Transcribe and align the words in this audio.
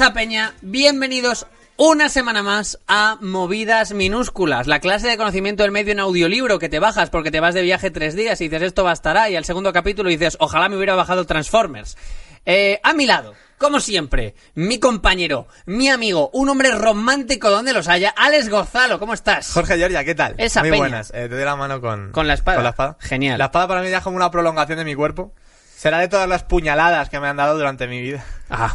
Esa 0.00 0.14
peña! 0.14 0.54
Bienvenidos 0.62 1.46
una 1.76 2.08
semana 2.08 2.42
más 2.42 2.78
a 2.88 3.18
Movidas 3.20 3.92
Minúsculas, 3.92 4.66
la 4.66 4.80
clase 4.80 5.08
de 5.08 5.18
conocimiento 5.18 5.62
del 5.62 5.72
medio 5.72 5.92
en 5.92 6.00
audiolibro 6.00 6.58
que 6.58 6.70
te 6.70 6.78
bajas 6.78 7.10
porque 7.10 7.30
te 7.30 7.38
vas 7.38 7.52
de 7.52 7.60
viaje 7.60 7.90
tres 7.90 8.16
días 8.16 8.40
y 8.40 8.48
dices 8.48 8.62
esto 8.62 8.82
bastará 8.82 9.28
y 9.28 9.36
al 9.36 9.44
segundo 9.44 9.74
capítulo 9.74 10.08
dices 10.08 10.38
ojalá 10.40 10.70
me 10.70 10.76
hubiera 10.76 10.94
bajado 10.94 11.26
Transformers. 11.26 11.98
Eh, 12.46 12.80
a 12.82 12.94
mi 12.94 13.04
lado, 13.04 13.34
como 13.58 13.78
siempre, 13.78 14.34
mi 14.54 14.80
compañero, 14.80 15.48
mi 15.66 15.90
amigo, 15.90 16.30
un 16.32 16.48
hombre 16.48 16.70
romántico 16.70 17.50
donde 17.50 17.74
los 17.74 17.86
haya, 17.86 18.14
Alex 18.16 18.48
Gozalo, 18.48 18.98
¿cómo 18.98 19.12
estás? 19.12 19.52
Jorge 19.52 19.76
Giorgia, 19.76 20.02
¿qué 20.02 20.14
tal? 20.14 20.34
Esa 20.38 20.60
Muy 20.60 20.70
peña. 20.70 20.80
buenas. 20.80 21.10
Eh, 21.10 21.28
te 21.28 21.34
doy 21.34 21.44
la 21.44 21.56
mano 21.56 21.82
con... 21.82 22.10
Con 22.10 22.26
la 22.26 22.32
espada. 22.32 22.56
Con 22.56 22.64
la 22.64 22.70
espada. 22.70 22.96
Genial. 23.00 23.36
La 23.36 23.44
espada 23.46 23.68
para 23.68 23.82
mí 23.82 23.90
ya 23.90 23.98
es 23.98 24.02
como 24.02 24.16
una 24.16 24.30
prolongación 24.30 24.78
de 24.78 24.86
mi 24.86 24.94
cuerpo. 24.94 25.34
Será 25.80 25.96
de 26.00 26.08
todas 26.08 26.28
las 26.28 26.44
puñaladas 26.44 27.08
que 27.08 27.18
me 27.20 27.28
han 27.28 27.38
dado 27.38 27.56
durante 27.56 27.86
mi 27.86 28.02
vida. 28.02 28.22
Ah, 28.50 28.74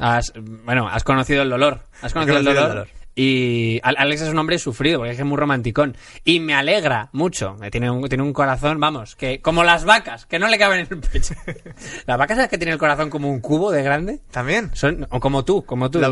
has, 0.00 0.32
bueno, 0.36 0.88
has 0.88 1.04
conocido 1.04 1.42
el 1.42 1.50
dolor. 1.50 1.82
Has 2.00 2.12
conocido, 2.12 2.38
el, 2.38 2.44
conocido 2.44 2.68
dolor. 2.68 2.78
el 2.78 2.92
dolor. 2.92 3.01
Y 3.14 3.78
Al- 3.82 3.96
Alex 3.98 4.22
es 4.22 4.28
un 4.28 4.38
hombre 4.38 4.58
sufrido, 4.58 4.98
porque 5.00 5.12
es 5.12 5.24
muy 5.24 5.36
romanticón. 5.36 5.96
Y 6.24 6.40
me 6.40 6.54
alegra 6.54 7.08
mucho. 7.12 7.56
Eh, 7.62 7.70
Tiene 7.70 7.90
un, 7.90 8.08
tiene 8.08 8.22
un 8.24 8.32
corazón, 8.32 8.80
vamos, 8.80 9.16
que 9.16 9.40
como 9.42 9.64
las 9.64 9.84
vacas, 9.84 10.24
que 10.26 10.38
no 10.38 10.48
le 10.48 10.58
caben 10.58 10.80
en 10.80 10.88
el 10.90 11.00
pecho. 11.00 11.34
Las 12.06 12.18
vacas 12.18 12.38
es 12.38 12.48
que 12.48 12.58
tienen 12.58 12.72
el 12.74 12.78
corazón 12.78 13.10
como 13.10 13.30
un 13.30 13.40
cubo 13.40 13.70
de 13.70 13.82
grande. 13.82 14.20
¿También? 14.30 14.70
Son, 14.74 15.06
o 15.10 15.20
como 15.20 15.44
tú, 15.44 15.64
como 15.64 15.90
tú. 15.90 16.00
La 16.00 16.08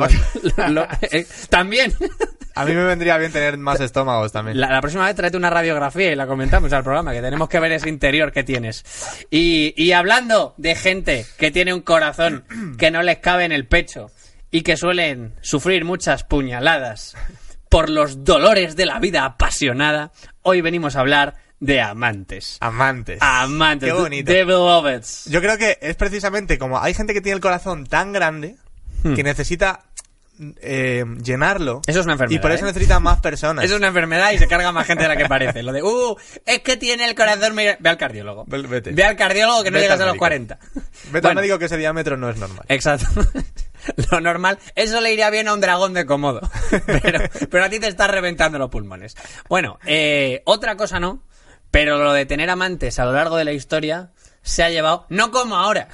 Lo- 0.68 0.86
eh, 1.10 1.26
también. 1.48 1.92
A 2.56 2.64
mí 2.64 2.74
me 2.74 2.82
vendría 2.84 3.16
bien 3.16 3.32
tener 3.32 3.56
más 3.56 3.80
estómagos 3.80 4.32
también. 4.32 4.60
La, 4.60 4.70
la 4.70 4.80
próxima 4.80 5.06
vez 5.06 5.14
tráete 5.14 5.36
una 5.36 5.48
radiografía 5.50 6.12
y 6.12 6.16
la 6.16 6.26
comentamos 6.26 6.72
al 6.72 6.82
programa, 6.82 7.12
que 7.12 7.22
tenemos 7.22 7.48
que 7.48 7.60
ver 7.60 7.72
ese 7.72 7.88
interior 7.88 8.32
que 8.32 8.42
tienes. 8.42 8.84
Y, 9.30 9.72
y 9.76 9.92
hablando 9.92 10.54
de 10.58 10.74
gente 10.74 11.24
que 11.38 11.50
tiene 11.50 11.72
un 11.72 11.80
corazón 11.80 12.44
que 12.76 12.90
no 12.90 13.02
les 13.02 13.18
cabe 13.18 13.44
en 13.44 13.52
el 13.52 13.66
pecho 13.66 14.10
y 14.50 14.62
que 14.62 14.76
suelen 14.76 15.34
sufrir 15.40 15.84
muchas 15.84 16.24
puñaladas 16.24 17.16
por 17.68 17.88
los 17.88 18.24
dolores 18.24 18.74
de 18.76 18.86
la 18.86 18.98
vida 18.98 19.24
apasionada, 19.24 20.10
hoy 20.42 20.60
venimos 20.60 20.96
a 20.96 21.00
hablar 21.00 21.34
de 21.60 21.80
amantes. 21.80 22.56
Amantes. 22.60 23.18
Amantes. 23.20 23.92
Qué 23.92 23.98
bonito. 23.98 24.32
De 24.32 24.44
beloveds. 24.44 25.26
Yo 25.26 25.40
creo 25.40 25.56
que 25.58 25.78
es 25.80 25.94
precisamente 25.94 26.58
como 26.58 26.80
hay 26.80 26.94
gente 26.94 27.12
que 27.14 27.20
tiene 27.20 27.34
el 27.36 27.40
corazón 27.42 27.86
tan 27.86 28.12
grande 28.12 28.56
Hmm. 29.02 29.14
que 29.14 29.22
necesita 29.22 29.84
eh, 30.60 31.04
llenarlo. 31.22 31.80
Eso 31.86 32.00
es 32.00 32.04
una 32.04 32.14
enfermedad, 32.14 32.38
Y 32.38 32.42
por 32.42 32.50
eso 32.52 32.64
¿eh? 32.64 32.68
necesita 32.68 33.00
más 33.00 33.20
personas. 33.20 33.64
Es 33.64 33.72
una 33.72 33.88
enfermedad 33.88 34.32
y 34.32 34.38
se 34.38 34.46
carga 34.46 34.72
más 34.72 34.86
gente 34.86 35.04
de 35.04 35.08
la 35.08 35.16
que 35.16 35.26
parece. 35.26 35.62
Lo 35.62 35.72
de, 35.72 35.82
uh, 35.82 36.16
es 36.44 36.60
que 36.60 36.76
tiene 36.76 37.06
el 37.06 37.14
corazón... 37.14 37.56
Ve 37.56 37.78
al 37.84 37.96
cardiólogo. 37.96 38.44
Ve- 38.46 38.60
vete. 38.62 38.92
Ve 38.92 39.04
al 39.04 39.16
cardiólogo 39.16 39.62
que 39.62 39.70
no 39.70 39.74
Vete 39.76 39.84
llegas 39.86 40.00
al 40.00 40.02
a 40.02 40.06
los 40.08 40.12
médico. 40.14 40.20
40. 40.20 40.58
Vete 40.58 41.16
al 41.16 41.20
Bueno, 41.22 41.40
médico 41.40 41.58
que 41.58 41.64
ese 41.66 41.76
diámetro 41.78 42.16
no 42.18 42.28
es 42.28 42.36
normal. 42.36 42.64
Exacto. 42.68 43.06
Lo 44.10 44.20
normal, 44.20 44.58
eso 44.74 45.00
le 45.00 45.12
iría 45.12 45.30
bien 45.30 45.48
a 45.48 45.54
un 45.54 45.60
dragón 45.60 45.94
de 45.94 46.06
cómodo. 46.06 46.40
Pero, 46.86 47.20
pero 47.50 47.64
a 47.64 47.68
ti 47.68 47.80
te 47.80 47.88
estás 47.88 48.10
reventando 48.10 48.58
los 48.58 48.70
pulmones. 48.70 49.16
Bueno, 49.48 49.78
eh, 49.86 50.42
otra 50.44 50.76
cosa 50.76 51.00
no, 51.00 51.22
pero 51.70 51.98
lo 52.02 52.12
de 52.12 52.26
tener 52.26 52.50
amantes 52.50 52.98
a 52.98 53.04
lo 53.04 53.12
largo 53.12 53.36
de 53.36 53.44
la 53.44 53.52
historia 53.52 54.10
se 54.42 54.62
ha 54.62 54.70
llevado, 54.70 55.06
no 55.08 55.30
como 55.30 55.56
ahora. 55.56 55.88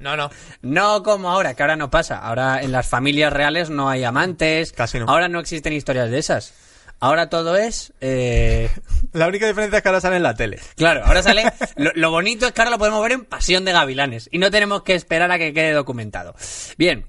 No, 0.00 0.16
no. 0.16 0.30
No 0.62 1.02
como 1.02 1.30
ahora, 1.30 1.54
que 1.54 1.62
ahora 1.62 1.74
no 1.74 1.90
pasa. 1.90 2.18
Ahora 2.18 2.62
en 2.62 2.70
las 2.70 2.86
familias 2.86 3.32
reales 3.32 3.68
no 3.68 3.88
hay 3.88 4.04
amantes. 4.04 4.72
Casi 4.72 5.00
no. 5.00 5.06
Ahora 5.08 5.28
no 5.28 5.40
existen 5.40 5.72
historias 5.72 6.08
de 6.08 6.18
esas. 6.18 6.54
Ahora 7.02 7.28
todo 7.28 7.56
es... 7.56 7.92
eh, 8.00 8.70
La 9.12 9.26
única 9.26 9.46
diferencia 9.48 9.78
es 9.78 9.82
que 9.82 9.88
ahora 9.88 10.00
sale 10.00 10.16
en 10.16 10.22
la 10.22 10.34
tele. 10.34 10.60
Claro, 10.76 11.04
ahora 11.04 11.20
sale. 11.22 11.44
Lo, 11.76 11.90
lo 11.96 12.10
bonito 12.12 12.46
es 12.46 12.52
que 12.52 12.60
ahora 12.60 12.70
lo 12.70 12.78
podemos 12.78 13.02
ver 13.02 13.10
en 13.12 13.24
Pasión 13.24 13.64
de 13.64 13.72
Gavilanes 13.72 14.28
y 14.30 14.38
no 14.38 14.52
tenemos 14.52 14.84
que 14.84 14.94
esperar 14.94 15.30
a 15.32 15.38
que 15.38 15.52
quede 15.52 15.72
documentado. 15.72 16.34
Bien, 16.78 17.04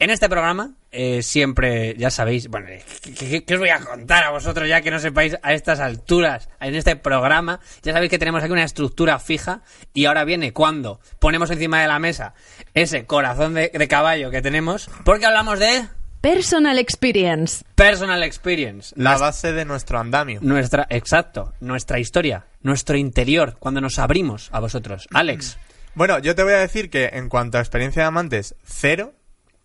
en 0.00 0.10
este 0.10 0.28
programa 0.28 0.72
eh, 0.90 1.22
siempre, 1.22 1.94
ya 1.98 2.10
sabéis, 2.10 2.48
bueno, 2.48 2.66
eh, 2.68 2.82
¿qué, 3.02 3.12
qué- 3.14 3.44
qué 3.44 3.54
os 3.54 3.60
voy 3.60 3.68
a 3.68 3.78
contar 3.78 4.24
a 4.24 4.30
vosotros 4.30 4.68
ya 4.68 4.80
que 4.80 4.90
no 4.90 4.98
sepáis 4.98 5.36
a 5.40 5.52
estas 5.52 5.78
alturas? 5.78 6.48
En 6.60 6.74
este 6.74 6.96
programa, 6.96 7.60
ya 7.82 7.92
sabéis 7.92 8.10
que 8.10 8.18
tenemos 8.18 8.42
aquí 8.42 8.50
una 8.52 8.64
estructura 8.64 9.20
fija 9.20 9.62
y 9.94 10.06
ahora 10.06 10.24
viene 10.24 10.52
cuando 10.52 10.98
ponemos 11.20 11.48
encima 11.52 11.80
de 11.80 11.86
la 11.86 12.00
mesa 12.00 12.34
ese 12.74 13.06
corazón 13.06 13.54
de, 13.54 13.70
de 13.72 13.88
caballo 13.88 14.30
que 14.32 14.42
tenemos, 14.42 14.90
porque 15.04 15.26
hablamos 15.26 15.58
de 15.60 15.84
Personal 16.20 16.78
Experience. 16.78 17.64
personal 17.74 18.22
experience. 18.24 18.92
La 18.96 19.16
base 19.18 19.52
de 19.52 19.64
nuestro 19.64 19.98
andamio. 20.00 20.40
Nuestra, 20.42 20.86
exacto, 20.90 21.54
nuestra 21.60 22.00
historia, 22.00 22.46
nuestro 22.62 22.96
interior, 22.96 23.56
cuando 23.58 23.80
nos 23.80 23.98
abrimos 23.98 24.48
a 24.52 24.58
vosotros. 24.60 25.06
Alex, 25.14 25.58
Bueno, 25.94 26.18
yo 26.18 26.34
te 26.34 26.42
voy 26.42 26.54
a 26.54 26.58
decir 26.58 26.90
que 26.90 27.06
en 27.12 27.28
cuanto 27.28 27.58
a 27.58 27.60
experiencia 27.60 28.02
de 28.02 28.08
amantes, 28.08 28.54
cero. 28.64 29.14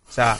O 0.07 0.11
sea. 0.11 0.37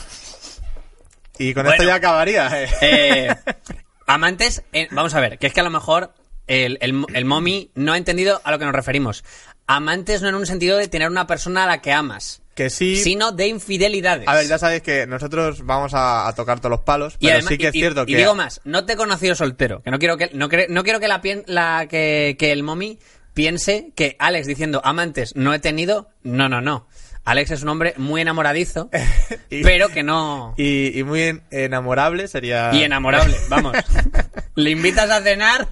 Y 1.38 1.52
con 1.52 1.66
esto 1.66 1.82
ya 1.82 1.96
acabaría. 1.96 2.62
eh. 2.62 2.68
eh, 2.80 3.34
amantes, 4.06 4.62
eh, 4.72 4.86
vamos 4.92 5.14
a 5.14 5.20
ver, 5.20 5.38
que 5.38 5.48
es 5.48 5.52
que 5.52 5.60
a 5.60 5.64
lo 5.64 5.70
mejor 5.70 6.14
el, 6.46 6.78
el, 6.80 7.04
el 7.12 7.24
mommy 7.24 7.70
no 7.74 7.92
ha 7.92 7.96
entendido 7.98 8.40
a 8.44 8.52
lo 8.52 8.58
que 8.60 8.64
nos 8.66 8.74
referimos. 8.74 9.24
Amantes 9.66 10.22
no 10.22 10.28
en 10.28 10.36
un 10.36 10.46
sentido 10.46 10.76
de 10.76 10.86
tener 10.86 11.08
una 11.10 11.26
persona 11.26 11.64
a 11.64 11.66
la 11.66 11.80
que 11.80 11.92
amas, 11.92 12.42
Que 12.54 12.70
sí. 12.70 12.96
sino 12.96 13.32
de 13.32 13.48
infidelidades. 13.48 14.28
A 14.28 14.34
ver, 14.34 14.46
ya 14.46 14.58
sabéis 14.58 14.82
que 14.82 15.06
nosotros 15.06 15.64
vamos 15.66 15.92
a, 15.94 16.28
a 16.28 16.34
tocar 16.34 16.60
todos 16.60 16.70
los 16.70 16.80
palos. 16.80 17.14
y 17.14 17.26
pero 17.26 17.32
además, 17.34 17.48
sí 17.48 17.58
que 17.58 17.68
es 17.68 17.74
y- 17.74 17.78
cierto 17.80 18.02
y 18.02 18.06
que. 18.12 18.16
digo 18.16 18.34
más, 18.34 18.60
no 18.64 18.84
te 18.86 18.92
he 18.92 18.96
conocido 18.96 19.34
soltero, 19.34 19.82
que 19.82 19.90
no 19.90 19.98
quiero 19.98 20.16
que 20.16 20.30
no, 20.34 20.48
cre- 20.48 20.68
no 20.68 20.84
quiero 20.84 21.00
que 21.00 21.08
la, 21.08 21.20
pien- 21.20 21.44
la 21.46 21.86
que, 21.88 22.36
que 22.38 22.52
el 22.52 22.62
mommy 22.62 22.98
piense 23.34 23.90
que 23.96 24.16
Alex 24.20 24.46
diciendo 24.46 24.80
amantes 24.84 25.34
no 25.34 25.52
he 25.52 25.58
tenido, 25.58 26.08
no, 26.22 26.48
no, 26.48 26.60
no. 26.60 26.86
Alex 27.26 27.52
es 27.52 27.62
un 27.62 27.70
hombre 27.70 27.94
muy 27.96 28.20
enamoradizo, 28.20 28.90
Y- 29.50 29.62
pero 29.62 29.88
que 29.88 30.02
no 30.02 30.54
Y, 30.58 30.96
y 30.98 31.02
muy 31.04 31.22
en- 31.22 31.42
enamorable 31.50 32.28
sería. 32.28 32.70
y 32.72 32.82
enamorable, 32.84 33.34
vamos. 33.48 33.74
Le 34.56 34.70
invitas 34.70 35.10
a 35.10 35.20
cenar 35.22 35.66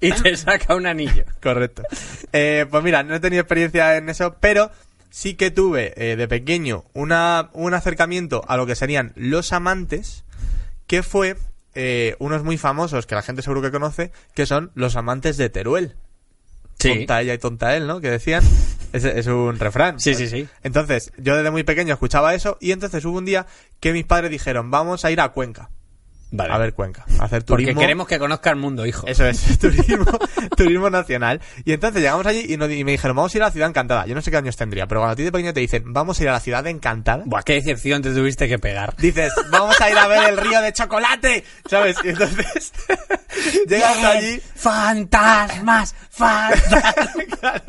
y 0.00 0.12
te 0.12 0.36
saca 0.36 0.74
un 0.76 0.86
anillo. 0.86 1.24
Correcto. 1.42 1.82
Eh, 2.32 2.66
pues 2.70 2.84
mira, 2.84 3.02
no 3.02 3.14
he 3.16 3.20
tenido 3.20 3.40
experiencia 3.40 3.96
en 3.96 4.08
eso, 4.10 4.36
pero 4.38 4.70
sí 5.10 5.34
que 5.34 5.50
tuve 5.50 5.92
eh, 5.96 6.16
de 6.16 6.28
pequeño 6.28 6.84
una, 6.92 7.50
un 7.52 7.74
acercamiento 7.74 8.44
a 8.48 8.56
lo 8.56 8.66
que 8.66 8.74
serían 8.74 9.12
los 9.16 9.52
amantes, 9.52 10.24
que 10.86 11.02
fue 11.02 11.36
eh, 11.74 12.16
unos 12.18 12.44
muy 12.44 12.58
famosos 12.58 13.06
que 13.06 13.14
la 13.14 13.22
gente 13.22 13.42
seguro 13.42 13.62
que 13.62 13.70
conoce, 13.70 14.12
que 14.34 14.46
son 14.46 14.70
los 14.74 14.96
amantes 14.96 15.36
de 15.36 15.50
Teruel. 15.50 15.96
Tonta 16.78 17.20
ella 17.20 17.34
y 17.34 17.38
tonta 17.38 17.76
él, 17.76 17.86
¿no? 17.86 18.00
Que 18.00 18.10
decían. 18.10 18.42
Es, 18.92 19.04
es 19.04 19.26
un 19.26 19.58
refrán. 19.58 20.00
Sí, 20.00 20.14
sí, 20.14 20.28
sí. 20.28 20.48
Entonces, 20.62 21.12
yo 21.18 21.36
desde 21.36 21.50
muy 21.50 21.62
pequeño 21.62 21.92
escuchaba 21.92 22.34
eso 22.34 22.56
y 22.60 22.72
entonces 22.72 23.04
hubo 23.04 23.18
un 23.18 23.24
día 23.24 23.46
que 23.80 23.92
mis 23.92 24.06
padres 24.06 24.30
dijeron, 24.30 24.70
vamos 24.70 25.04
a 25.04 25.10
ir 25.10 25.20
a 25.20 25.28
Cuenca. 25.30 25.70
Vale. 26.30 26.52
A 26.52 26.58
ver 26.58 26.74
Cuenca. 26.74 27.04
A 27.18 27.24
hacer 27.24 27.44
Porque 27.44 27.62
turismo. 27.64 27.80
queremos 27.80 28.06
que 28.06 28.18
conozca 28.18 28.50
el 28.50 28.56
mundo, 28.56 28.84
hijo. 28.84 29.06
Eso 29.06 29.24
es, 29.26 29.58
turismo, 29.60 30.04
turismo 30.56 30.90
nacional. 30.90 31.40
Y 31.64 31.72
entonces 31.72 32.02
llegamos 32.02 32.26
allí 32.26 32.44
y, 32.48 32.56
nos- 32.58 32.70
y 32.70 32.84
me 32.84 32.92
dijeron, 32.92 33.16
vamos 33.16 33.34
a 33.34 33.36
ir 33.38 33.42
a 33.42 33.46
la 33.46 33.50
ciudad 33.52 33.68
encantada. 33.70 34.06
Yo 34.06 34.14
no 34.14 34.20
sé 34.20 34.30
qué 34.30 34.36
años 34.36 34.56
tendría, 34.56 34.86
pero 34.86 35.00
cuando 35.00 35.12
a 35.14 35.16
ti 35.16 35.22
de 35.22 35.32
pequeño 35.32 35.54
te 35.54 35.60
dicen, 35.60 35.84
vamos 35.92 36.20
a 36.20 36.22
ir 36.22 36.28
a 36.28 36.32
la 36.32 36.40
ciudad 36.40 36.66
encantada, 36.66 37.22
Buah, 37.26 37.42
qué 37.42 37.54
decepción 37.54 38.02
te 38.02 38.12
tuviste 38.12 38.46
que 38.48 38.58
pegar. 38.58 38.94
dices, 38.98 39.32
vamos 39.50 39.80
a 39.80 39.90
ir 39.90 39.96
a 39.96 40.06
ver 40.06 40.28
el 40.28 40.36
río 40.36 40.60
de 40.60 40.72
chocolate, 40.72 41.44
¿sabes? 41.68 41.96
Y 42.04 42.08
entonces 42.10 42.72
llegas 43.68 43.96
allí 44.04 44.40
¡Fantasmas! 44.54 45.94
¡Fantasmas! 46.10 47.08
Claro. 47.38 47.62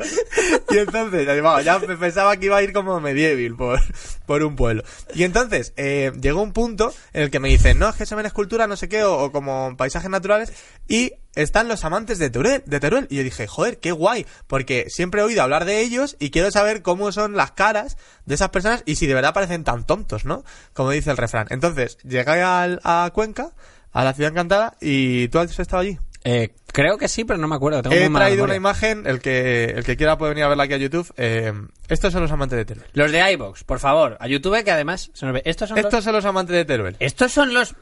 Y 0.70 0.78
entonces, 0.78 1.42
vamos, 1.42 1.64
ya 1.64 1.78
me 1.78 1.96
pensaba 1.96 2.36
que 2.36 2.46
iba 2.46 2.56
a 2.56 2.62
ir 2.62 2.72
como 2.72 2.98
medieval 3.00 3.56
por, 3.56 3.80
por 4.26 4.42
un 4.42 4.56
pueblo. 4.56 4.82
Y 5.14 5.22
entonces, 5.22 5.72
eh, 5.76 6.10
llegó 6.20 6.42
un 6.42 6.52
punto 6.52 6.92
en 7.12 7.22
el 7.22 7.30
que 7.30 7.38
me 7.38 7.48
dicen, 7.48 7.78
no, 7.78 7.88
es 7.88 7.94
que 7.94 8.04
se 8.06 8.16
ven 8.16 8.26
no 8.66 8.76
sé 8.76 8.88
qué, 8.88 9.04
o, 9.04 9.16
o 9.24 9.32
como 9.32 9.76
paisajes 9.76 10.10
naturales, 10.10 10.52
y 10.88 11.12
están 11.34 11.68
los 11.68 11.84
amantes 11.84 12.18
de 12.18 12.30
Teruel, 12.30 12.62
de 12.66 12.80
Teruel. 12.80 13.06
Y 13.10 13.16
yo 13.16 13.22
dije, 13.22 13.46
joder, 13.46 13.78
qué 13.78 13.92
guay, 13.92 14.26
porque 14.46 14.86
siempre 14.88 15.20
he 15.20 15.24
oído 15.24 15.42
hablar 15.42 15.64
de 15.64 15.80
ellos 15.80 16.16
y 16.18 16.30
quiero 16.30 16.50
saber 16.50 16.82
cómo 16.82 17.12
son 17.12 17.36
las 17.36 17.52
caras 17.52 17.96
de 18.26 18.34
esas 18.34 18.48
personas 18.50 18.82
y 18.86 18.96
si 18.96 19.06
de 19.06 19.14
verdad 19.14 19.32
parecen 19.34 19.64
tan 19.64 19.84
tontos, 19.86 20.24
¿no? 20.24 20.44
Como 20.72 20.90
dice 20.90 21.10
el 21.10 21.16
refrán. 21.16 21.46
Entonces, 21.50 21.98
llegué 22.02 22.42
al- 22.42 22.80
a 22.84 23.10
Cuenca, 23.14 23.52
a 23.92 24.04
la 24.04 24.12
ciudad 24.14 24.30
encantada. 24.32 24.74
¿Y 24.80 25.28
tú 25.28 25.38
has 25.38 25.58
estado 25.58 25.82
allí? 25.82 25.98
Eh, 26.22 26.50
creo 26.72 26.98
que 26.98 27.08
sí, 27.08 27.24
pero 27.24 27.38
no 27.38 27.48
me 27.48 27.56
acuerdo. 27.56 27.80
Tengo 27.80 27.96
He 27.96 28.08
muy 28.10 28.18
traído 28.20 28.44
una 28.44 28.54
imagen, 28.54 29.06
el 29.06 29.20
que, 29.20 29.64
el 29.64 29.84
que 29.84 29.96
quiera 29.96 30.18
puede 30.18 30.32
venir 30.32 30.44
a 30.44 30.48
verla 30.48 30.64
aquí 30.64 30.74
a 30.74 30.76
YouTube. 30.76 31.10
Eh, 31.16 31.50
estos 31.88 32.12
son 32.12 32.20
los 32.22 32.30
amantes 32.30 32.58
de 32.58 32.66
Teruel. 32.66 32.86
Los 32.92 33.10
de 33.10 33.32
iBox, 33.32 33.64
por 33.64 33.78
favor, 33.78 34.18
a 34.20 34.28
YouTube 34.28 34.62
que 34.62 34.70
además 34.70 35.10
se 35.14 35.24
nos 35.24 35.34
ve. 35.34 35.42
Estos 35.46 35.70
son 35.70 35.78
Estos 35.78 35.94
los... 35.94 36.04
son 36.04 36.12
los 36.12 36.24
amantes 36.26 36.54
de 36.56 36.64
Teruel. 36.66 36.96
Estos 36.98 37.32
son 37.32 37.54
los... 37.54 37.74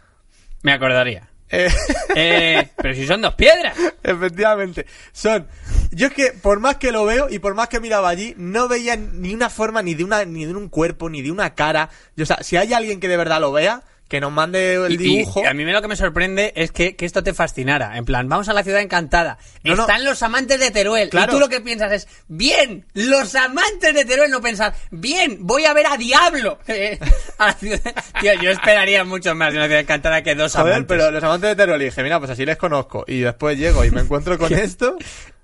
Me 0.62 0.72
acordaría. 0.72 1.28
Eh, 1.50 1.68
Eh, 2.14 2.68
pero 2.76 2.94
si 2.94 3.06
son 3.06 3.22
dos 3.22 3.34
piedras. 3.34 3.76
efectivamente. 4.02 4.86
Son. 5.12 5.46
Yo 5.90 6.08
es 6.08 6.12
que, 6.12 6.32
por 6.32 6.60
más 6.60 6.76
que 6.76 6.92
lo 6.92 7.04
veo 7.04 7.28
y 7.30 7.38
por 7.38 7.54
más 7.54 7.68
que 7.68 7.80
miraba 7.80 8.08
allí, 8.08 8.34
no 8.36 8.68
veía 8.68 8.96
ni 8.96 9.34
una 9.34 9.48
forma, 9.48 9.82
ni 9.82 9.94
de 9.94 10.04
una, 10.04 10.24
ni 10.24 10.44
de 10.44 10.54
un 10.54 10.68
cuerpo, 10.68 11.08
ni 11.08 11.22
de 11.22 11.30
una 11.30 11.54
cara. 11.54 11.88
Yo, 12.16 12.24
o 12.24 12.26
sea, 12.26 12.42
si 12.42 12.56
hay 12.56 12.72
alguien 12.74 13.00
que 13.00 13.08
de 13.08 13.16
verdad 13.16 13.40
lo 13.40 13.52
vea, 13.52 13.82
que 14.08 14.20
nos 14.20 14.32
mande 14.32 14.74
el 14.74 14.92
Y- 14.92 14.96
dibujo. 14.96 15.42
y 15.42 15.46
a 15.46 15.52
mí 15.52 15.64
me 15.66 15.72
lo 15.72 15.82
que 15.82 15.88
me 15.88 15.94
sorprende 15.96 16.52
es 16.56 16.72
que, 16.72 16.96
que 16.96 17.04
esto 17.04 17.22
te 17.22 17.34
fascinara. 17.34 17.96
En 17.98 18.06
plan, 18.06 18.26
vamos 18.28 18.48
a 18.48 18.54
la 18.54 18.62
ciudad 18.62 18.80
encantada. 18.80 19.36
No, 19.64 19.74
no. 19.76 19.82
Están 19.82 20.04
los 20.04 20.22
amantes 20.22 20.58
de 20.58 20.70
Teruel. 20.70 21.10
Claro. 21.10 21.30
Y 21.32 21.34
tú 21.34 21.38
lo 21.40 21.48
que 21.50 21.60
piensas 21.60 21.92
es, 21.92 22.08
bien, 22.26 22.86
los 22.94 23.34
amantes 23.34 23.92
de 23.94 24.04
Teruel. 24.06 24.30
No 24.30 24.40
pensar, 24.40 24.74
bien, 24.90 25.38
voy 25.40 25.66
a 25.66 25.74
ver 25.74 25.86
a 25.88 25.96
Diablo. 25.98 26.58
Eh, 26.68 26.98
a 27.38 27.46
la 27.48 27.52
ciudad- 27.52 27.94
Tío, 28.20 28.32
yo 28.40 28.50
esperaría 28.50 29.04
mucho 29.04 29.34
más 29.34 29.52
de 29.52 29.58
una 29.58 29.66
ciudad 29.66 29.80
encantada 29.82 30.22
que 30.22 30.34
dos 30.34 30.54
Joder, 30.54 30.72
amantes. 30.72 30.96
pero 30.96 31.10
los 31.10 31.22
amantes 31.22 31.50
de 31.50 31.56
Teruel, 31.56 31.82
y 31.82 31.84
dije, 31.86 32.02
mira, 32.02 32.18
pues 32.18 32.30
así 32.30 32.46
les 32.46 32.56
conozco. 32.56 33.04
Y 33.06 33.20
después 33.20 33.58
llego 33.58 33.84
y 33.84 33.90
me 33.90 34.00
encuentro 34.00 34.38
con 34.38 34.52
esto. 34.54 34.96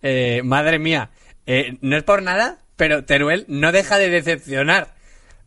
Eh, 0.03 0.41
madre 0.43 0.79
mía, 0.79 1.11
eh, 1.47 1.77
no 1.83 1.97
es 1.99 2.03
por 2.03 2.23
nada, 2.23 2.59
pero 2.77 3.05
Teruel 3.05 3.45
no 3.49 3.73
deja 3.73 3.99
de 3.99 4.09
decepcionar. 4.09 4.95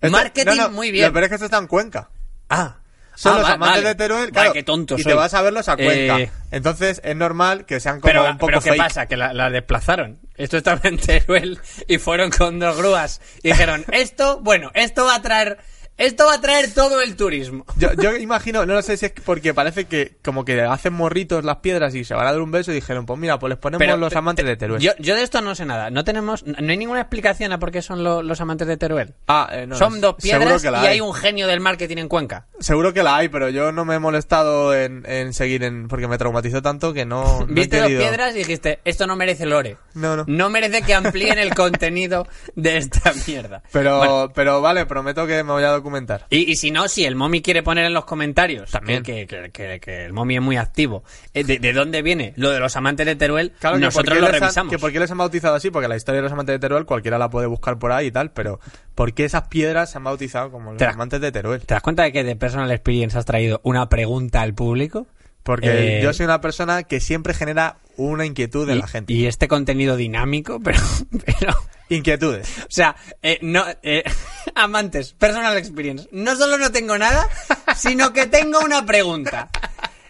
Esto- 0.02 0.12
Marketing 0.16 0.46
no, 0.56 0.56
no, 0.56 0.70
muy 0.70 0.92
bien. 0.92 1.08
Lo 1.08 1.14
peor 1.14 1.24
es 1.24 1.30
que 1.30 1.36
esto 1.36 1.46
está 1.46 1.58
en 1.58 1.66
Cuenca. 1.68 2.10
Ah, 2.50 2.78
Son 3.20 3.34
Ah, 3.34 3.40
los 3.40 3.50
amantes 3.50 3.78
vale. 3.78 3.88
de 3.90 3.96
Teruel, 3.96 4.20
Vale, 4.26 4.32
claro. 4.32 4.54
qué 4.54 4.62
tonto 4.64 4.94
y 4.96 5.02
soy. 5.02 5.12
te 5.12 5.16
vas 5.18 5.34
a 5.34 5.42
verlos 5.42 5.68
a 5.70 5.76
Cuenca. 5.76 6.20
Eh, 6.20 6.30
Entonces 6.52 7.02
es 7.04 7.16
normal 7.16 7.66
que 7.66 7.80
sean 7.80 8.00
como 8.00 8.12
Pero, 8.14 8.26
un 8.30 8.38
poco 8.38 8.46
pero 8.48 8.62
¿qué 8.62 8.70
fake. 8.70 8.78
pasa? 8.82 9.06
Que 9.08 9.18
la, 9.18 9.34
la 9.34 9.50
desplazaron. 9.50 10.20
Esto 10.36 10.58
estaba 10.58 10.80
en 10.84 10.98
Teruel 10.98 11.60
y 11.88 11.98
fueron 11.98 12.30
con 12.30 12.60
dos 12.60 12.78
grúas 12.78 13.20
y 13.42 13.50
dijeron, 13.50 13.84
esto, 13.92 14.40
bueno, 14.42 14.70
esto 14.76 15.06
va 15.06 15.16
a 15.16 15.22
traer, 15.24 15.58
esto 15.98 16.26
va 16.26 16.36
a 16.36 16.42
traer 16.42 16.74
todo 16.74 17.02
el 17.02 17.16
turismo. 17.16 17.66
Yo, 17.78 17.94
yo 17.94 18.16
imagino, 18.16 18.66
no 18.66 18.74
lo 18.76 18.82
sé 18.82 18.98
si 18.98 19.08
es 19.08 19.14
porque 19.26 19.54
parece 19.54 19.86
que 19.86 20.18
como 20.24 20.46
que 20.46 20.62
hacen 20.62 20.94
morritos 20.94 21.44
las 21.44 21.58
piedras 21.58 21.96
y 21.96 22.04
se 22.04 22.14
van 22.14 22.28
a 22.28 22.32
dar 22.32 22.42
un 22.42 22.52
beso 22.52 22.72
y 22.72 22.76
dijeron, 22.76 23.06
pues 23.06 23.20
mira, 23.20 23.40
pues 23.40 23.50
les 23.50 23.60
ponemos 23.60 24.00
los 24.00 24.14
pe- 24.14 24.20
amantes 24.20 24.46
te- 24.46 24.50
de 24.50 24.58
Teruel. 24.58 24.82
Yo, 24.82 24.92
yo 25.00 25.16
de 25.16 25.24
esto 25.24 25.42
no 25.42 25.56
sé 25.56 25.66
nada. 25.66 25.90
No 25.90 26.04
tenemos, 26.04 26.46
no 26.46 26.56
hay 26.72 26.78
ninguna 26.78 27.02
explicación 27.02 27.52
a 27.52 27.60
por 27.60 27.72
qué 27.72 27.82
son 27.82 28.04
lo- 28.04 28.22
los 28.24 28.40
amantes 28.42 28.68
de 28.68 28.78
Teruel. 28.78 29.16
Ah, 29.28 29.50
eh, 29.52 29.66
no, 29.68 29.76
son 29.76 30.00
dos 30.02 30.16
seguro 30.20 30.40
piedras 30.42 30.62
que 30.62 30.72
la 30.72 30.84
y 30.84 30.88
hay 30.88 31.02
un 31.02 31.14
genio 31.14 31.48
del 31.48 31.60
marketing 31.60 31.98
en 31.98 32.08
Cuenca. 32.10 32.48
Seguro 32.60 32.94
que 32.94 33.04
la 33.04 33.16
hay, 33.18 33.30
pero 33.30 33.50
yo 33.50 33.72
no 33.72 33.86
me 33.86 33.96
he 33.96 34.00
molestado 34.00 34.74
en, 34.76 35.04
en 35.08 35.34
seguir 35.34 35.64
en... 35.64 35.88
porque 35.88 36.08
me 36.08 36.18
traumatizó 36.18 36.62
tanto 36.62 36.94
que 36.94 37.06
no, 37.06 37.40
no 37.48 37.52
he 37.52 37.54
Viste 37.54 37.78
dos 37.80 37.88
querido- 37.88 38.02
piedras 38.02 38.36
y 38.36 38.40
dijiste, 38.40 38.80
esto 38.86 39.08
no 39.08 39.16
merece 39.16 39.46
lore. 39.46 39.78
No, 39.94 40.16
no. 40.16 40.26
No 40.28 40.50
merece 40.50 40.82
que 40.84 40.94
amplíen 40.94 41.40
el 41.40 41.56
contenido 41.56 42.28
de 42.56 42.78
esta 42.78 43.14
mierda. 43.28 43.64
Pero, 43.72 44.32
pero 44.36 44.62
vale, 44.62 44.86
prometo 44.86 45.26
que 45.26 45.44
me 45.44 45.52
voy 45.54 45.64
a 45.64 45.72
documentar. 45.88 46.26
Y, 46.30 46.52
y 46.52 46.56
si 46.56 46.72
no, 46.72 46.88
si 46.88 47.06
el 47.06 47.16
momi 47.16 47.42
quiere 47.42 47.64
poner 47.64 47.86
en 47.86 47.94
los 47.94 48.06
comentarios 48.06 48.70
También. 48.72 49.04
Que, 49.04 49.26
que, 49.28 49.50
que- 49.52 49.80
que 49.80 50.06
el 50.06 50.14
momi 50.14 50.36
es 50.36 50.42
muy 50.42 50.58
activo, 50.58 51.04
eh, 51.34 51.44
de, 51.44 51.60
de 51.60 51.74
dónde 51.74 52.02
viene 52.02 52.34
lo 52.36 52.52
de 52.52 52.60
los 52.60 52.76
amantes 52.76 53.06
de 53.06 53.16
Teruel, 53.16 53.52
Claro 53.60 53.78
nosotros 53.80 54.20
lo 54.20 54.28
han, 54.28 54.34
revisamos. 54.34 54.72
que 54.72 54.80
por 54.80 54.92
qué 54.92 55.00
les 55.00 55.10
han 55.12 55.18
bautizado 55.18 55.56
así, 55.56 55.72
porque 55.72 55.88
la 55.88 55.96
historia 55.96 56.18
de 56.18 56.24
los 56.24 56.32
amantes 56.32 56.54
de 56.56 56.60
Teruel 56.60 56.86
cualquiera 56.86 57.18
la 57.18 57.30
puede 57.30 57.48
buscar 57.48 57.78
por 57.80 57.92
ahí 57.92 58.08
y 58.08 58.12
tal, 58.12 58.32
pero 58.32 58.60
¿por 58.96 59.14
qué 59.14 59.26
esas 59.26 59.48
piedras 59.48 59.92
se 59.92 59.98
han 59.98 60.04
bautizado 60.04 60.52
como 60.52 60.74
los 60.74 60.82
amantes 60.82 61.22
de 61.22 61.32
Teruel? 61.32 61.62
¿Te 61.66 61.74
das 61.74 61.82
cuenta 61.84 62.04
de 62.04 62.12
que 62.12 62.24
de 62.24 62.36
Personal 62.36 62.70
Experience 62.72 63.18
has 63.18 63.26
traído 63.26 63.62
una 63.64 63.90
pregunta 63.90 64.42
al 64.42 64.54
público? 64.54 65.08
Porque 65.48 66.00
Eh, 66.00 66.04
yo 66.04 66.14
soy 66.14 66.26
una 66.26 66.42
persona 66.42 66.84
que 66.84 67.00
siempre 67.00 67.34
genera 67.34 67.78
una 67.96 68.26
inquietud 68.26 68.70
en 68.70 68.80
y, 68.80 68.82
la 68.82 68.88
gente. 68.88 69.14
y 69.14 69.28
este 69.28 69.48
contenido 69.48 69.96
dinámico, 69.96 70.60
pero... 70.64 70.82
pero 71.26 71.56
Inquietudes. 71.88 72.50
o 72.60 72.66
sea, 72.68 72.98
eh, 73.24 73.40
no, 73.42 73.64
eh, 73.82 74.04
amantes, 74.56 75.14
Personal 75.14 75.58
Experience. 75.58 76.10
No 76.12 76.36
solo 76.36 76.58
no 76.58 76.70
tengo 76.74 76.98
nada, 76.98 77.30
sino 77.78 78.12
que 78.12 78.26
tengo 78.26 78.60
una 78.60 78.86
pregunta. 78.86 79.50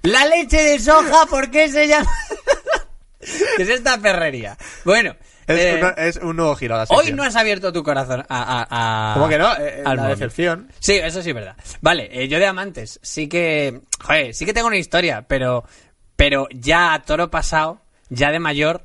La 0.02 0.26
leche 0.26 0.58
de 0.60 0.80
soja, 0.80 1.28
¿por 1.28 1.52
qué 1.52 1.70
se 1.70 1.88
llama...? 1.88 2.12
¿Qué 3.58 3.62
es 3.62 3.70
esta 3.70 4.00
perrería? 4.00 4.58
Bueno... 4.86 5.16
Es, 5.48 5.60
eh, 5.60 5.76
uno- 5.80 5.94
es 5.98 6.16
un 6.18 6.36
nuevo 6.36 6.56
giro 6.56 6.76
a 6.76 6.80
la 6.80 6.86
Hoy 6.90 7.14
no 7.14 7.24
has 7.24 7.36
abierto 7.36 7.72
tu 7.72 7.82
corazón 7.84 8.26
a... 8.28 8.66
a, 8.68 8.68
a- 9.12 9.14
¿Cómo 9.14 9.30
que 9.30 9.38
no? 9.38 9.54
Eh, 9.58 9.82
al 9.86 9.96
la 9.98 10.08
decepción. 10.10 10.70
Sí, 10.80 10.94
eso 10.96 11.22
sí 11.22 11.30
es 11.30 11.36
verdad. 11.36 11.56
Vale, 11.82 12.10
eh, 12.12 12.28
yo 12.28 12.38
de 12.40 12.46
amantes, 12.48 13.00
sí 13.02 13.28
que... 13.30 13.82
Joder, 14.04 14.34
sí 14.34 14.46
que 14.46 14.54
tengo 14.54 14.68
una 14.68 14.78
historia, 14.78 15.24
pero... 15.28 15.64
Pero 16.18 16.48
ya 16.52 16.94
a 16.94 17.02
toro 17.04 17.30
pasado, 17.30 17.80
ya 18.10 18.32
de 18.32 18.40
mayor, 18.40 18.82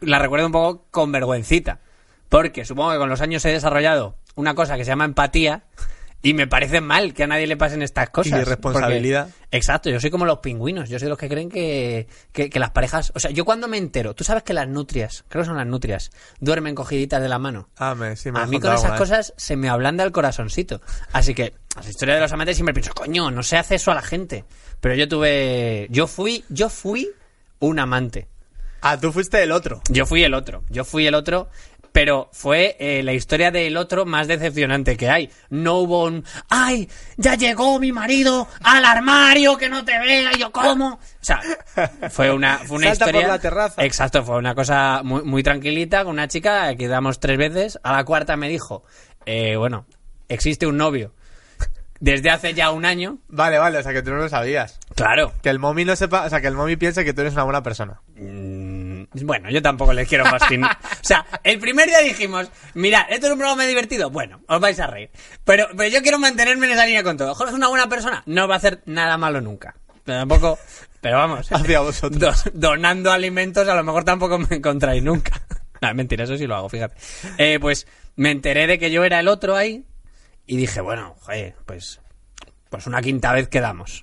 la 0.00 0.18
recuerdo 0.20 0.46
un 0.46 0.52
poco 0.52 0.86
con 0.90 1.10
vergüencita. 1.12 1.80
Porque 2.28 2.64
supongo 2.64 2.92
que 2.92 2.98
con 2.98 3.08
los 3.08 3.20
años 3.20 3.44
he 3.44 3.50
desarrollado 3.52 4.16
una 4.36 4.54
cosa 4.54 4.76
que 4.76 4.84
se 4.84 4.90
llama 4.90 5.04
empatía 5.04 5.62
y 6.30 6.34
me 6.34 6.48
parece 6.48 6.80
mal 6.80 7.14
que 7.14 7.22
a 7.22 7.26
nadie 7.28 7.46
le 7.46 7.56
pasen 7.56 7.82
estas 7.82 8.10
cosas. 8.10 8.40
Y 8.40 8.44
responsabilidad. 8.44 9.28
porque- 9.28 9.56
exacto, 9.56 9.90
yo 9.90 10.00
soy 10.00 10.10
como 10.10 10.24
los 10.24 10.38
pingüinos, 10.40 10.88
yo 10.88 10.98
soy 10.98 11.06
de 11.06 11.10
los 11.10 11.18
que 11.18 11.28
creen 11.28 11.48
que, 11.48 12.08
que, 12.32 12.50
que 12.50 12.58
las 12.58 12.70
parejas... 12.70 13.12
O 13.14 13.20
sea, 13.20 13.30
yo 13.30 13.44
cuando 13.44 13.68
me 13.68 13.78
entero, 13.78 14.12
tú 14.14 14.24
sabes 14.24 14.42
que 14.42 14.52
las 14.52 14.66
nutrias, 14.66 15.24
creo 15.28 15.42
que 15.42 15.46
son 15.46 15.56
las 15.56 15.66
nutrias, 15.68 16.10
duermen 16.40 16.74
cogiditas 16.74 17.22
de 17.22 17.28
la 17.28 17.38
mano. 17.38 17.68
Ah, 17.76 17.94
me, 17.94 18.16
sí, 18.16 18.32
me 18.32 18.40
A 18.40 18.46
mí 18.46 18.58
con 18.58 18.72
esas 18.74 18.98
cosas 18.98 19.34
se 19.36 19.54
me 19.54 19.68
ablanda 19.68 20.02
el 20.02 20.10
corazoncito. 20.10 20.80
Así 21.12 21.32
que, 21.32 21.54
la 21.80 21.88
historia 21.88 22.14
de 22.16 22.20
los 22.22 22.32
amantes 22.32 22.56
siempre 22.56 22.74
pienso, 22.74 22.92
coño, 22.92 23.30
no 23.30 23.42
se 23.44 23.56
hace 23.56 23.76
eso 23.76 23.92
a 23.92 23.94
la 23.94 24.02
gente. 24.02 24.44
Pero 24.80 24.94
yo 24.96 25.06
tuve. 25.06 25.86
Yo 25.90 26.06
fui. 26.06 26.44
Yo 26.48 26.68
fui 26.70 27.08
un 27.60 27.78
amante. 27.78 28.28
Ah, 28.82 28.98
tú 29.00 29.10
fuiste 29.12 29.42
el 29.42 29.52
otro. 29.52 29.80
Yo 29.90 30.06
fui 30.06 30.22
el 30.22 30.34
otro. 30.34 30.62
Yo 30.70 30.84
fui 30.84 31.06
el 31.06 31.14
otro. 31.14 31.48
Pero 31.96 32.28
fue 32.30 32.76
eh, 32.78 33.02
la 33.02 33.14
historia 33.14 33.50
del 33.50 33.74
otro 33.78 34.04
más 34.04 34.28
decepcionante 34.28 34.98
que 34.98 35.08
hay. 35.08 35.30
No 35.48 35.76
hubo 35.76 36.04
un. 36.04 36.26
¡Ay! 36.50 36.90
¡Ya 37.16 37.36
llegó 37.36 37.80
mi 37.80 37.90
marido 37.90 38.46
al 38.62 38.84
armario! 38.84 39.56
¡Que 39.56 39.70
no 39.70 39.82
te 39.82 39.98
vea! 39.98 40.30
Y 40.34 40.38
yo, 40.38 40.52
¿cómo? 40.52 40.88
O 40.88 40.98
sea, 41.22 41.40
fue 42.10 42.30
una, 42.30 42.58
fue 42.58 42.76
una 42.76 42.88
Salta 42.94 43.06
por 43.06 43.14
historia. 43.14 43.28
la 43.28 43.38
terraza. 43.38 43.82
Exacto, 43.82 44.22
fue 44.24 44.36
una 44.36 44.54
cosa 44.54 45.00
muy, 45.04 45.22
muy 45.22 45.42
tranquilita 45.42 46.04
con 46.04 46.12
una 46.12 46.28
chica 46.28 46.74
que 46.76 46.86
damos 46.86 47.18
tres 47.18 47.38
veces. 47.38 47.78
A 47.82 47.94
la 47.94 48.04
cuarta 48.04 48.36
me 48.36 48.50
dijo: 48.50 48.84
eh, 49.24 49.56
Bueno, 49.56 49.86
existe 50.28 50.66
un 50.66 50.76
novio 50.76 51.14
desde 52.00 52.30
hace 52.30 52.54
ya 52.54 52.72
un 52.72 52.84
año. 52.84 53.20
Vale, 53.28 53.58
vale, 53.58 53.78
o 53.78 53.82
sea 53.82 53.94
que 53.94 54.02
tú 54.02 54.10
no 54.10 54.16
lo 54.16 54.28
sabías. 54.28 54.78
Claro. 54.94 55.32
Que 55.42 55.48
el 55.48 55.58
mommy 55.58 55.84
no 55.84 55.96
sepa, 55.96 56.26
o 56.26 56.28
sea, 56.28 56.40
que 56.40 56.48
el 56.48 56.54
mommy 56.54 56.76
piense 56.76 57.06
que 57.06 57.14
tú 57.14 57.22
eres 57.22 57.32
una 57.32 57.44
buena 57.44 57.62
persona. 57.62 58.00
Mm, 58.16 58.75
Bueno, 59.12 59.50
yo 59.50 59.62
tampoco 59.62 59.92
les 59.92 60.08
quiero 60.08 60.24
fascinar. 60.26 60.78
O 60.92 61.04
sea, 61.08 61.24
el 61.44 61.58
primer 61.60 61.86
día 61.86 62.00
dijimos, 62.00 62.50
mirad, 62.74 63.02
esto 63.10 63.26
es 63.26 63.32
un 63.32 63.38
programa 63.38 63.64
divertido. 63.64 64.10
Bueno, 64.10 64.40
os 64.48 64.60
vais 64.60 64.78
a 64.80 64.86
reír. 64.88 65.10
Pero, 65.44 65.68
pero 65.76 65.88
yo 65.88 66.02
quiero 66.02 66.18
mantenerme 66.18 66.66
en 66.66 66.72
esa 66.72 66.84
línea 66.86 67.02
con 67.04 67.16
todo. 67.16 67.34
Jorge 67.34 67.52
es 67.52 67.56
una 67.56 67.68
buena 67.68 67.88
persona, 67.88 68.22
no 68.26 68.48
va 68.48 68.54
a 68.54 68.58
hacer 68.58 68.82
nada 68.86 69.16
malo 69.16 69.40
nunca. 69.40 69.76
Pero 70.04 70.18
tampoco, 70.18 70.58
pero 71.00 71.18
vamos. 71.18 71.50
Hacia 71.52 71.80
vosotros. 71.80 72.44
do- 72.44 72.50
donando 72.54 73.12
alimentos 73.12 73.68
a 73.68 73.74
lo 73.74 73.84
mejor 73.84 74.04
tampoco 74.04 74.38
me 74.38 74.56
encontráis 74.56 75.02
nunca. 75.02 75.40
No, 75.82 75.90
es 75.90 75.94
mentira, 75.94 76.24
eso 76.24 76.38
sí 76.38 76.46
lo 76.46 76.56
hago, 76.56 76.70
fíjate. 76.70 76.96
Eh, 77.36 77.58
pues 77.60 77.86
me 78.16 78.30
enteré 78.30 78.66
de 78.66 78.78
que 78.78 78.90
yo 78.90 79.04
era 79.04 79.20
el 79.20 79.28
otro 79.28 79.56
ahí 79.56 79.84
y 80.46 80.56
dije, 80.56 80.80
bueno, 80.80 81.14
joder, 81.20 81.54
pues, 81.66 82.00
pues 82.70 82.86
una 82.86 83.02
quinta 83.02 83.30
vez 83.32 83.48
quedamos. 83.48 84.00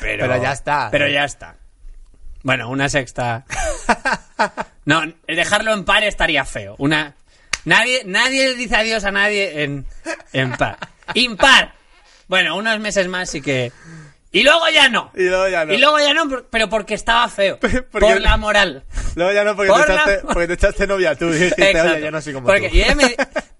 Pero, 0.00 0.26
Pero 0.26 0.42
ya 0.42 0.52
está. 0.52 0.88
Pero 0.90 1.06
ya 1.08 1.24
está. 1.24 1.56
Bueno, 2.48 2.70
una 2.70 2.88
sexta. 2.88 3.44
No, 4.86 5.02
dejarlo 5.26 5.74
en 5.74 5.84
par 5.84 6.02
estaría 6.02 6.46
feo. 6.46 6.76
Una. 6.78 7.14
Nadie, 7.66 8.04
nadie 8.06 8.54
dice 8.54 8.74
adiós 8.74 9.04
a 9.04 9.10
nadie 9.10 9.64
en, 9.64 9.84
en 10.32 10.52
par. 10.56 10.78
Impar. 11.12 11.74
Bueno, 12.26 12.56
unos 12.56 12.80
meses 12.80 13.06
más 13.06 13.28
sí 13.28 13.42
que. 13.42 13.70
Y 14.32 14.44
luego 14.44 14.66
ya 14.70 14.88
no. 14.88 15.12
Y 15.14 15.24
luego 15.24 15.46
ya 15.48 15.66
no. 15.66 15.74
Y 15.74 15.76
luego 15.76 15.98
ya 15.98 16.14
no, 16.14 16.26
pero 16.48 16.70
porque 16.70 16.94
estaba 16.94 17.28
feo. 17.28 17.58
Porque- 17.60 17.82
Por 17.82 18.18
la 18.22 18.38
moral. 18.38 18.82
Luego 19.14 19.30
ya 19.32 19.44
no, 19.44 19.54
porque, 19.54 19.70
Por 19.70 19.84
te 19.84 19.92
la- 19.94 20.02
echaste, 20.04 20.26
porque 20.32 20.46
te 20.46 20.52
echaste 20.54 20.86
novia 20.86 21.14
tú 21.16 21.26
y 21.26 21.32
dijiste, 21.32 21.70
Exacto. 21.70 21.92
oye, 21.92 22.00
yo 22.02 22.10
no 22.10 22.22
soy 22.22 22.32
como 22.32 22.46
Porque 22.46 22.70
tú. 22.70 22.76
y 22.76 22.80
ella 22.82 22.94
me- 22.94 23.14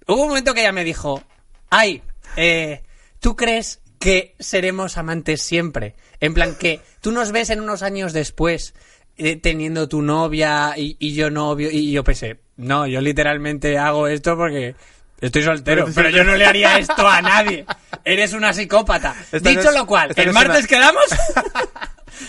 hubo 0.06 0.22
un 0.22 0.28
momento 0.28 0.54
que 0.54 0.60
ella 0.62 0.72
me 0.72 0.84
dijo, 0.84 1.22
ay, 1.68 2.02
eh, 2.36 2.82
¿tú 3.20 3.36
crees 3.36 3.80
que 3.98 4.34
seremos 4.38 4.96
amantes 4.98 5.42
siempre? 5.42 5.94
En 6.20 6.34
plan 6.34 6.54
que 6.54 6.80
tú 7.00 7.12
nos 7.12 7.32
ves 7.32 7.50
en 7.50 7.60
unos 7.60 7.82
años 7.82 8.12
después 8.12 8.74
eh, 9.16 9.36
teniendo 9.36 9.88
tu 9.88 10.02
novia 10.02 10.74
y, 10.76 10.96
y 10.98 11.14
yo 11.14 11.30
novio 11.30 11.70
y 11.70 11.90
yo 11.92 12.04
pensé, 12.04 12.38
no, 12.56 12.86
yo 12.86 13.00
literalmente 13.00 13.76
hago 13.78 14.06
esto 14.08 14.36
porque 14.36 14.74
estoy 15.20 15.42
soltero, 15.42 15.86
Pero 15.94 16.10
yo 16.10 16.22
no 16.24 16.36
le 16.36 16.46
haría 16.46 16.78
esto 16.78 17.06
a 17.06 17.20
nadie. 17.22 17.64
Eres 18.04 18.32
una 18.32 18.52
psicópata. 18.52 19.14
Esta 19.32 19.50
no 19.50 19.56
Dicho 19.58 19.70
es- 19.70 19.74
lo 19.76 19.86
cual, 19.86 20.12
el 20.16 20.26
no 20.28 20.32
martes 20.32 20.58
una- 20.60 20.68
quedamos. 20.68 21.04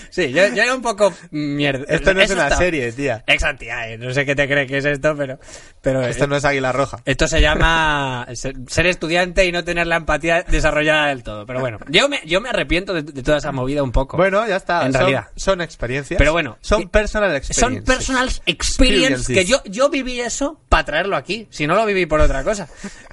Sí, 0.10 0.32
yo, 0.32 0.48
yo 0.48 0.64
era 0.64 0.74
un 0.76 0.82
poco 0.82 1.14
mierda. 1.32 1.86
Esto 1.88 2.14
no 2.14 2.22
es 2.22 2.32
una 2.32 2.44
está- 2.46 2.58
serie, 2.58 2.92
tía. 2.92 3.24
Exacto, 3.28 3.60
tía, 3.60 3.90
eh, 3.90 3.98
no 3.98 4.14
sé 4.14 4.26
qué 4.26 4.36
te 4.36 4.48
crees 4.48 4.68
que 4.68 4.78
es 4.78 4.86
esto, 4.86 5.16
pero... 5.16 5.40
pero 5.82 6.02
Esto 6.06 6.28
no 6.28 6.36
es 6.36 6.46
Águila 6.46 6.72
Roja. 6.72 7.00
Esto 7.06 7.28
se 7.28 7.42
llama 7.42 8.28
ser, 8.34 8.86
estudiante 8.86 9.46
y 9.46 9.52
no 9.52 9.64
tener 9.64 9.88
la 9.88 9.98
empatía 9.98 10.44
desarrollada 10.44 11.08
del 11.08 11.24
todo. 11.24 11.46
Pero 11.46 11.60
bueno, 11.60 11.78
yo 11.90 12.10
me, 12.10 12.22
yo 12.26 12.42
me 12.42 12.50
arrepiento 12.50 12.94
de, 12.94 13.04
de 13.04 13.24
toda 13.24 13.38
esa 13.38 13.52
movida 13.52 13.84
un 13.84 13.92
poco. 13.92 14.18
Bueno, 14.18 14.48
ya 14.48 14.56
está. 14.58 14.86
En 14.86 14.92
son, 14.92 15.00
realidad. 15.02 15.28
son 15.36 15.62
experiencias. 15.62 16.18
Pero 16.18 16.32
bueno, 16.32 16.58
Son 16.62 16.90
personal 16.90 17.36
experiences. 17.36 17.84
Son 17.86 17.96
personal 17.96 18.30
experience 18.46 19.34
que 19.34 19.46
yo, 19.46 19.62
yo 19.66 19.90
viví 19.90 20.20
eso 20.20 20.60
para 20.70 20.86
traerlo 20.86 21.16
aquí. 21.16 21.48
Si 21.50 21.68
no 21.68 21.76
lo 21.76 21.86
viví 21.86 22.06
por 22.06 22.20
otra 22.20 22.44
cosa. 22.44 22.68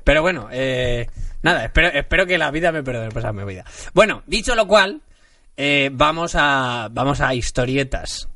Pero 0.05 0.23
bueno, 0.23 0.49
eh, 0.53 1.09
nada, 1.43 1.65
espero, 1.65 1.89
espero 1.89 2.27
que 2.27 2.39
la 2.39 2.51
vida 2.51 2.73
me 2.73 2.83
perdone 2.83 3.11
por 3.11 3.19
esa 3.21 3.33
movida. 3.33 3.65
Bueno, 3.95 4.23
dicho 4.27 4.55
lo 4.55 4.67
cual, 4.67 5.01
eh, 5.57 5.91
vamos 5.93 6.35
a, 6.35 6.89
vamos 6.93 7.21
a 7.21 7.35
historietas 7.35 8.29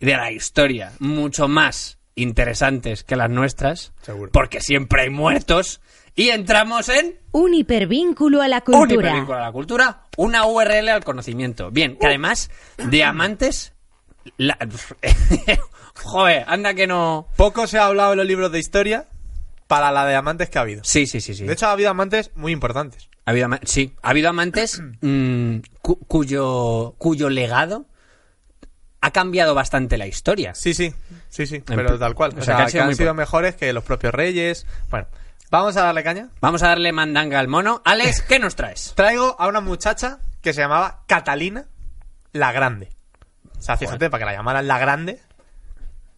de 0.00 0.12
la 0.16 0.30
historia 0.30 0.92
mucho 0.98 1.48
más 1.48 1.98
interesantes 2.14 3.04
que 3.04 3.16
las 3.16 3.30
nuestras. 3.30 3.92
Seguro. 4.02 4.30
Porque 4.32 4.60
siempre 4.60 5.02
hay 5.02 5.10
muertos. 5.10 5.80
Y 6.14 6.30
entramos 6.30 6.88
en 6.88 7.18
Un 7.32 7.52
hipervínculo 7.52 8.40
a 8.40 8.48
la 8.48 8.56
un 8.66 8.72
cultura. 8.72 9.08
hipervínculo 9.08 9.36
a 9.38 9.42
la 9.42 9.52
cultura, 9.52 10.00
una 10.16 10.46
URL 10.46 10.88
al 10.88 11.04
conocimiento. 11.04 11.70
Bien, 11.70 11.96
que 11.98 12.06
además, 12.06 12.50
diamantes. 12.88 13.74
la- 14.38 14.56
Joder, 16.02 16.44
anda 16.46 16.74
que 16.74 16.86
no. 16.86 17.28
Poco 17.36 17.66
se 17.66 17.78
ha 17.78 17.86
hablado 17.86 18.12
en 18.12 18.18
los 18.18 18.26
libros 18.26 18.50
de 18.52 18.58
historia 18.58 19.06
para 19.66 19.90
la 19.92 20.06
de 20.06 20.14
amantes 20.14 20.48
que 20.50 20.58
ha 20.58 20.62
habido. 20.62 20.84
Sí, 20.84 21.06
sí, 21.06 21.20
sí, 21.20 21.34
sí. 21.34 21.44
De 21.44 21.52
hecho, 21.52 21.66
ha 21.66 21.72
habido 21.72 21.90
amantes 21.90 22.30
muy 22.34 22.52
importantes. 22.52 23.08
Ha 23.26 23.30
habido, 23.32 23.48
sí, 23.64 23.94
ha 24.02 24.10
habido 24.10 24.30
amantes 24.30 24.80
mm, 25.02 25.56
cu- 25.82 25.98
cuyo, 26.06 26.94
cuyo 26.98 27.28
legado 27.28 27.86
ha 29.00 29.10
cambiado 29.12 29.54
bastante 29.54 29.98
la 29.98 30.06
historia. 30.06 30.54
Sí, 30.54 30.74
sí, 30.74 30.94
sí, 31.28 31.46
sí, 31.46 31.60
pero 31.60 31.98
tal 31.98 32.14
cual. 32.14 32.32
o 32.36 32.40
O, 32.40 32.42
sea, 32.42 32.56
que 32.56 32.62
han 32.62 32.66
que 32.66 32.70
sido 32.72 32.82
han 32.82 32.88
muy 32.88 32.94
sido 32.96 33.14
mejores 33.14 33.54
que 33.54 33.72
los 33.72 33.84
propios 33.84 34.12
reyes. 34.14 34.66
Bueno, 34.90 35.06
vamos 35.50 35.76
a 35.76 35.82
darle 35.84 36.02
caña. 36.02 36.28
Vamos 36.40 36.62
a 36.62 36.68
darle 36.68 36.90
mandanga 36.92 37.38
al 37.38 37.46
mono. 37.48 37.82
Alex, 37.84 38.22
¿qué 38.22 38.38
nos 38.38 38.56
traes? 38.56 38.92
Traigo 38.96 39.36
a 39.38 39.46
una 39.48 39.60
muchacha 39.60 40.18
que 40.40 40.52
se 40.52 40.60
llamaba 40.62 41.02
Catalina 41.06 41.66
la 42.32 42.52
Grande. 42.52 42.88
O 43.58 43.62
sea, 43.62 43.76
fíjate, 43.76 44.10
para 44.10 44.20
que 44.20 44.26
la 44.32 44.36
llamaran 44.36 44.66
la 44.66 44.78
Grande, 44.78 45.20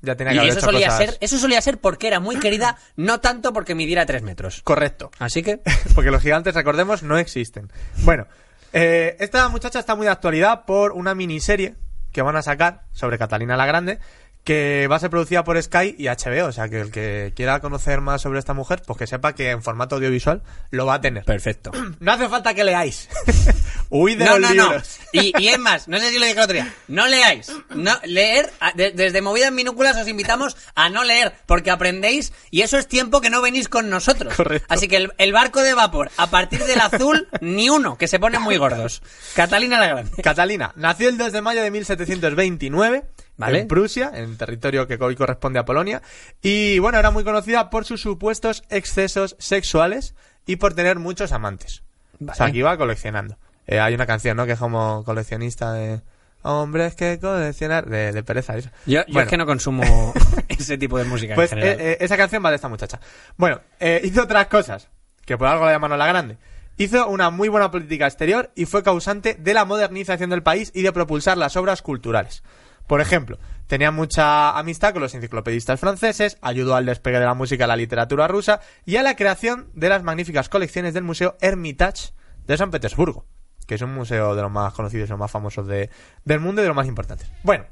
ya 0.02 0.14
tenía 0.16 0.32
que 0.32 0.36
Y 0.36 0.38
haber 0.38 0.50
eso 0.50 0.58
hecho 0.58 0.66
solía 0.66 0.86
cosas- 0.88 0.98
ser, 1.06 1.18
eso 1.20 1.38
solía 1.38 1.60
ser 1.60 1.78
porque 1.78 2.06
era 2.08 2.20
muy 2.20 2.36
querida, 2.38 2.76
no 2.96 3.20
tanto 3.20 3.52
porque 3.52 3.74
midiera 3.74 4.06
tres 4.06 4.22
metros. 4.22 4.60
Correcto. 4.62 5.10
Así 5.18 5.42
que, 5.42 5.60
Porque 5.94 6.10
los 6.10 6.22
gigantes, 6.22 6.54
recordemos, 6.54 7.02
no 7.02 7.18
existen. 7.18 7.70
Bueno, 8.04 8.26
eh, 8.72 9.16
esta 9.20 9.48
muchacha 9.48 9.78
está 9.78 9.94
muy 9.94 10.06
de 10.06 10.12
actualidad 10.12 10.64
por 10.66 10.92
una 10.92 11.14
miniserie 11.14 11.74
que 12.12 12.22
van 12.22 12.36
a 12.36 12.42
sacar 12.42 12.82
sobre 12.92 13.18
Catalina 13.18 13.56
la 13.56 13.66
Grande, 13.66 13.98
que 14.44 14.86
va 14.90 14.96
a 14.96 14.98
ser 14.98 15.10
producida 15.10 15.44
por 15.44 15.62
Sky 15.62 15.94
y 15.98 16.06
HBO. 16.06 16.46
O 16.46 16.52
sea, 16.52 16.68
que 16.70 16.80
el 16.80 16.90
que 16.90 17.32
quiera 17.36 17.60
conocer 17.60 18.00
más 18.00 18.22
sobre 18.22 18.38
esta 18.38 18.54
mujer, 18.54 18.82
pues 18.86 18.98
que 18.98 19.06
sepa 19.06 19.34
que 19.34 19.50
en 19.50 19.62
formato 19.62 19.96
audiovisual 19.96 20.42
lo 20.70 20.86
va 20.86 20.94
a 20.94 21.00
tener. 21.00 21.24
perfecto. 21.24 21.70
No 22.00 22.12
hace 22.12 22.28
falta 22.28 22.54
que 22.54 22.64
leáis. 22.64 23.08
Huid 23.90 24.18
de 24.18 24.24
No, 24.24 24.38
los 24.38 24.54
no, 24.54 24.72
no. 24.72 24.82
Y, 25.12 25.32
y 25.38 25.48
es 25.48 25.58
más, 25.58 25.88
no 25.88 25.98
sé 25.98 26.10
si 26.10 26.18
lo 26.18 26.24
dije 26.26 26.38
el 26.38 26.44
otro 26.44 26.54
día. 26.54 26.72
No 26.88 27.06
leáis. 27.06 27.50
No, 27.74 27.92
leer, 28.04 28.50
a- 28.60 28.72
de- 28.72 28.92
desde 28.92 29.20
Movidas 29.22 29.52
Minúsculas 29.52 29.96
os 29.96 30.08
invitamos 30.08 30.56
a 30.74 30.88
no 30.90 31.04
leer, 31.04 31.32
porque 31.46 31.70
aprendéis 31.70 32.32
y 32.50 32.62
eso 32.62 32.78
es 32.78 32.86
tiempo 32.86 33.20
que 33.20 33.30
no 33.30 33.42
venís 33.42 33.68
con 33.68 33.88
nosotros. 33.90 34.34
Correcto. 34.34 34.66
Así 34.70 34.88
que 34.88 34.96
el, 34.96 35.12
el 35.18 35.32
barco 35.32 35.62
de 35.62 35.74
vapor, 35.74 36.10
a 36.16 36.28
partir 36.28 36.64
del 36.64 36.80
azul, 36.80 37.28
ni 37.40 37.68
uno, 37.70 37.98
que 37.98 38.08
se 38.08 38.18
ponen 38.18 38.40
muy 38.42 38.56
gordos. 38.56 39.02
Catalina 39.34 39.78
la 39.78 39.88
Grande. 39.88 40.22
Catalina 40.22 40.72
nació 40.76 41.08
el 41.08 41.18
2 41.18 41.32
de 41.32 41.40
mayo 41.42 41.62
de 41.62 41.70
1729 41.70 43.04
Vale. 43.38 43.60
en 43.60 43.68
Prusia, 43.68 44.10
en 44.14 44.36
territorio 44.36 44.86
que 44.86 44.98
hoy 45.00 45.16
corresponde 45.16 45.58
a 45.58 45.64
Polonia. 45.64 46.02
Y 46.42 46.78
bueno, 46.80 46.98
era 46.98 47.10
muy 47.10 47.24
conocida 47.24 47.70
por 47.70 47.84
sus 47.86 48.02
supuestos 48.02 48.62
excesos 48.68 49.34
sexuales 49.38 50.14
y 50.44 50.56
por 50.56 50.74
tener 50.74 50.98
muchos 50.98 51.32
amantes. 51.32 51.82
O 52.26 52.34
sea, 52.34 52.50
que 52.50 52.58
iba 52.58 52.76
coleccionando. 52.76 53.38
Eh, 53.66 53.78
hay 53.80 53.94
una 53.94 54.06
canción, 54.06 54.36
¿no? 54.36 54.44
Que 54.44 54.52
es 54.52 54.58
como 54.58 55.04
coleccionista 55.04 55.72
de 55.72 56.00
hombres 56.42 56.94
que 56.94 57.18
coleccionar 57.20 57.86
de, 57.88 58.12
de 58.12 58.22
pereza. 58.22 58.56
Eso. 58.56 58.70
Yo, 58.86 59.00
yo 59.00 59.04
Bueno. 59.12 59.20
es 59.20 59.28
que 59.28 59.36
no 59.36 59.46
consumo 59.46 60.12
ese 60.48 60.76
tipo 60.78 60.98
de 60.98 61.04
música 61.04 61.34
Pues 61.34 61.52
en 61.52 61.58
general. 61.58 61.80
eh, 61.80 61.92
eh, 61.92 61.98
esa 62.00 62.16
canción 62.16 62.44
va 62.44 62.50
de 62.50 62.56
esta 62.56 62.68
muchacha. 62.68 63.00
Bueno, 63.36 63.60
eh, 63.80 64.00
hizo 64.04 64.22
otras 64.22 64.46
cosas, 64.48 64.88
que 65.24 65.36
por 65.38 65.46
algo 65.46 65.64
la 65.64 65.72
llamaron 65.72 65.98
la 65.98 66.06
grande. 66.06 66.38
Hizo 66.76 67.08
una 67.08 67.30
muy 67.30 67.48
buena 67.48 67.70
política 67.70 68.06
exterior 68.06 68.50
y 68.54 68.64
fue 68.64 68.82
causante 68.82 69.34
de 69.34 69.52
la 69.54 69.64
modernización 69.64 70.30
del 70.30 70.42
país 70.44 70.70
y 70.74 70.82
de 70.82 70.92
propulsar 70.92 71.36
las 71.36 71.56
obras 71.56 71.82
culturales. 71.82 72.42
Por 72.88 73.00
ejemplo, 73.00 73.38
tenía 73.68 73.90
mucha 73.92 74.58
amistad 74.58 74.92
con 74.92 75.02
los 75.02 75.14
enciclopedistas 75.14 75.78
franceses, 75.78 76.38
ayudó 76.42 76.74
al 76.74 76.86
despegue 76.86 77.20
de 77.20 77.26
la 77.26 77.34
música 77.34 77.64
y 77.64 77.68
la 77.68 77.76
literatura 77.76 78.26
rusa 78.26 78.60
y 78.84 78.96
a 78.96 79.02
la 79.04 79.14
creación 79.14 79.70
de 79.74 79.88
las 79.90 80.02
magníficas 80.02 80.48
colecciones 80.48 80.94
del 80.94 81.04
Museo 81.04 81.36
Hermitage 81.40 82.12
de 82.46 82.56
San 82.56 82.70
Petersburgo, 82.72 83.26
que 83.66 83.74
es 83.76 83.82
un 83.82 83.94
museo 83.94 84.34
de 84.34 84.42
los 84.42 84.50
más 84.50 84.72
conocidos 84.72 85.08
y 85.08 85.10
los 85.10 85.18
más 85.20 85.30
famosos 85.30 85.66
de- 85.68 85.90
del 86.24 86.40
mundo 86.40 86.60
y 86.60 86.64
de 86.64 86.68
los 86.68 86.76
más 86.76 86.86
importantes. 86.88 87.30
Bueno, 87.44 87.66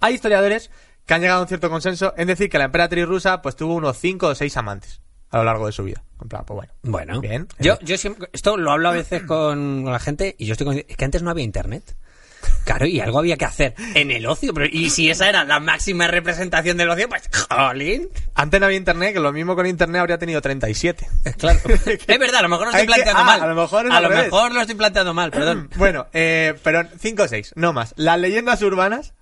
hay 0.00 0.14
historiadores 0.14 0.70
que 1.06 1.14
han 1.14 1.20
llegado 1.22 1.38
a 1.38 1.42
un 1.42 1.48
cierto 1.48 1.70
consenso 1.70 2.12
en 2.16 2.26
decir 2.28 2.50
que 2.50 2.58
la 2.58 2.64
emperatriz 2.64 3.06
rusa 3.06 3.40
pues 3.40 3.56
tuvo 3.56 3.74
unos 3.74 3.96
5 3.98 4.26
o 4.28 4.34
6 4.34 4.56
amantes 4.58 5.00
a 5.30 5.38
lo 5.38 5.44
largo 5.44 5.64
de 5.66 5.72
su 5.72 5.82
vida. 5.84 6.04
En 6.20 6.28
plan, 6.28 6.44
pues 6.44 6.56
bueno. 6.56 6.72
Bueno, 6.82 7.20
Bien. 7.22 7.48
Yo, 7.58 7.78
yo 7.80 7.96
siempre, 7.96 8.28
esto 8.32 8.56
lo 8.58 8.70
hablo 8.70 8.88
a 8.88 8.92
veces 8.92 9.22
con, 9.22 9.82
con 9.84 9.92
la 9.92 9.98
gente 9.98 10.34
y 10.38 10.44
yo 10.46 10.52
estoy 10.52 10.66
con, 10.66 10.76
es 10.76 10.96
que 10.96 11.04
antes 11.04 11.22
no 11.22 11.30
había 11.30 11.44
internet. 11.44 11.96
Claro, 12.66 12.84
y 12.84 12.98
algo 12.98 13.20
había 13.20 13.36
que 13.36 13.44
hacer 13.44 13.74
en 13.94 14.10
el 14.10 14.26
ocio. 14.26 14.52
Pero, 14.52 14.66
y 14.66 14.90
si 14.90 15.08
esa 15.08 15.28
era 15.28 15.44
la 15.44 15.60
máxima 15.60 16.08
representación 16.08 16.76
del 16.76 16.90
ocio, 16.90 17.08
pues, 17.08 17.22
jolín. 17.48 18.08
Antes 18.34 18.58
no 18.58 18.66
había 18.66 18.76
internet, 18.76 19.14
que 19.14 19.20
lo 19.20 19.32
mismo 19.32 19.54
con 19.54 19.66
internet 19.66 20.00
habría 20.00 20.18
tenido 20.18 20.42
37. 20.42 21.06
Claro. 21.38 21.60
Es 21.86 22.18
verdad, 22.18 22.40
a 22.40 22.42
lo 22.42 22.48
mejor 22.48 22.66
lo 22.66 22.70
estoy 22.72 22.80
Hay 22.80 22.86
que- 22.88 22.92
planteando 22.92 23.20
ah, 23.22 23.24
mal. 23.24 23.40
a 23.42 23.46
lo 23.46 23.54
mejor 23.54 23.86
es 23.86 23.92
A 23.92 24.00
mejor 24.00 24.52
lo 24.52 24.60
estoy 24.60 24.74
planteando 24.74 25.14
mal, 25.14 25.30
perdón. 25.30 25.70
Bueno, 25.76 26.08
eh, 26.12 26.54
pero 26.64 26.82
5 27.00 27.22
o 27.22 27.28
6, 27.28 27.52
no 27.54 27.72
más. 27.72 27.94
Las 27.96 28.18
leyendas 28.18 28.60
urbanas 28.62 29.14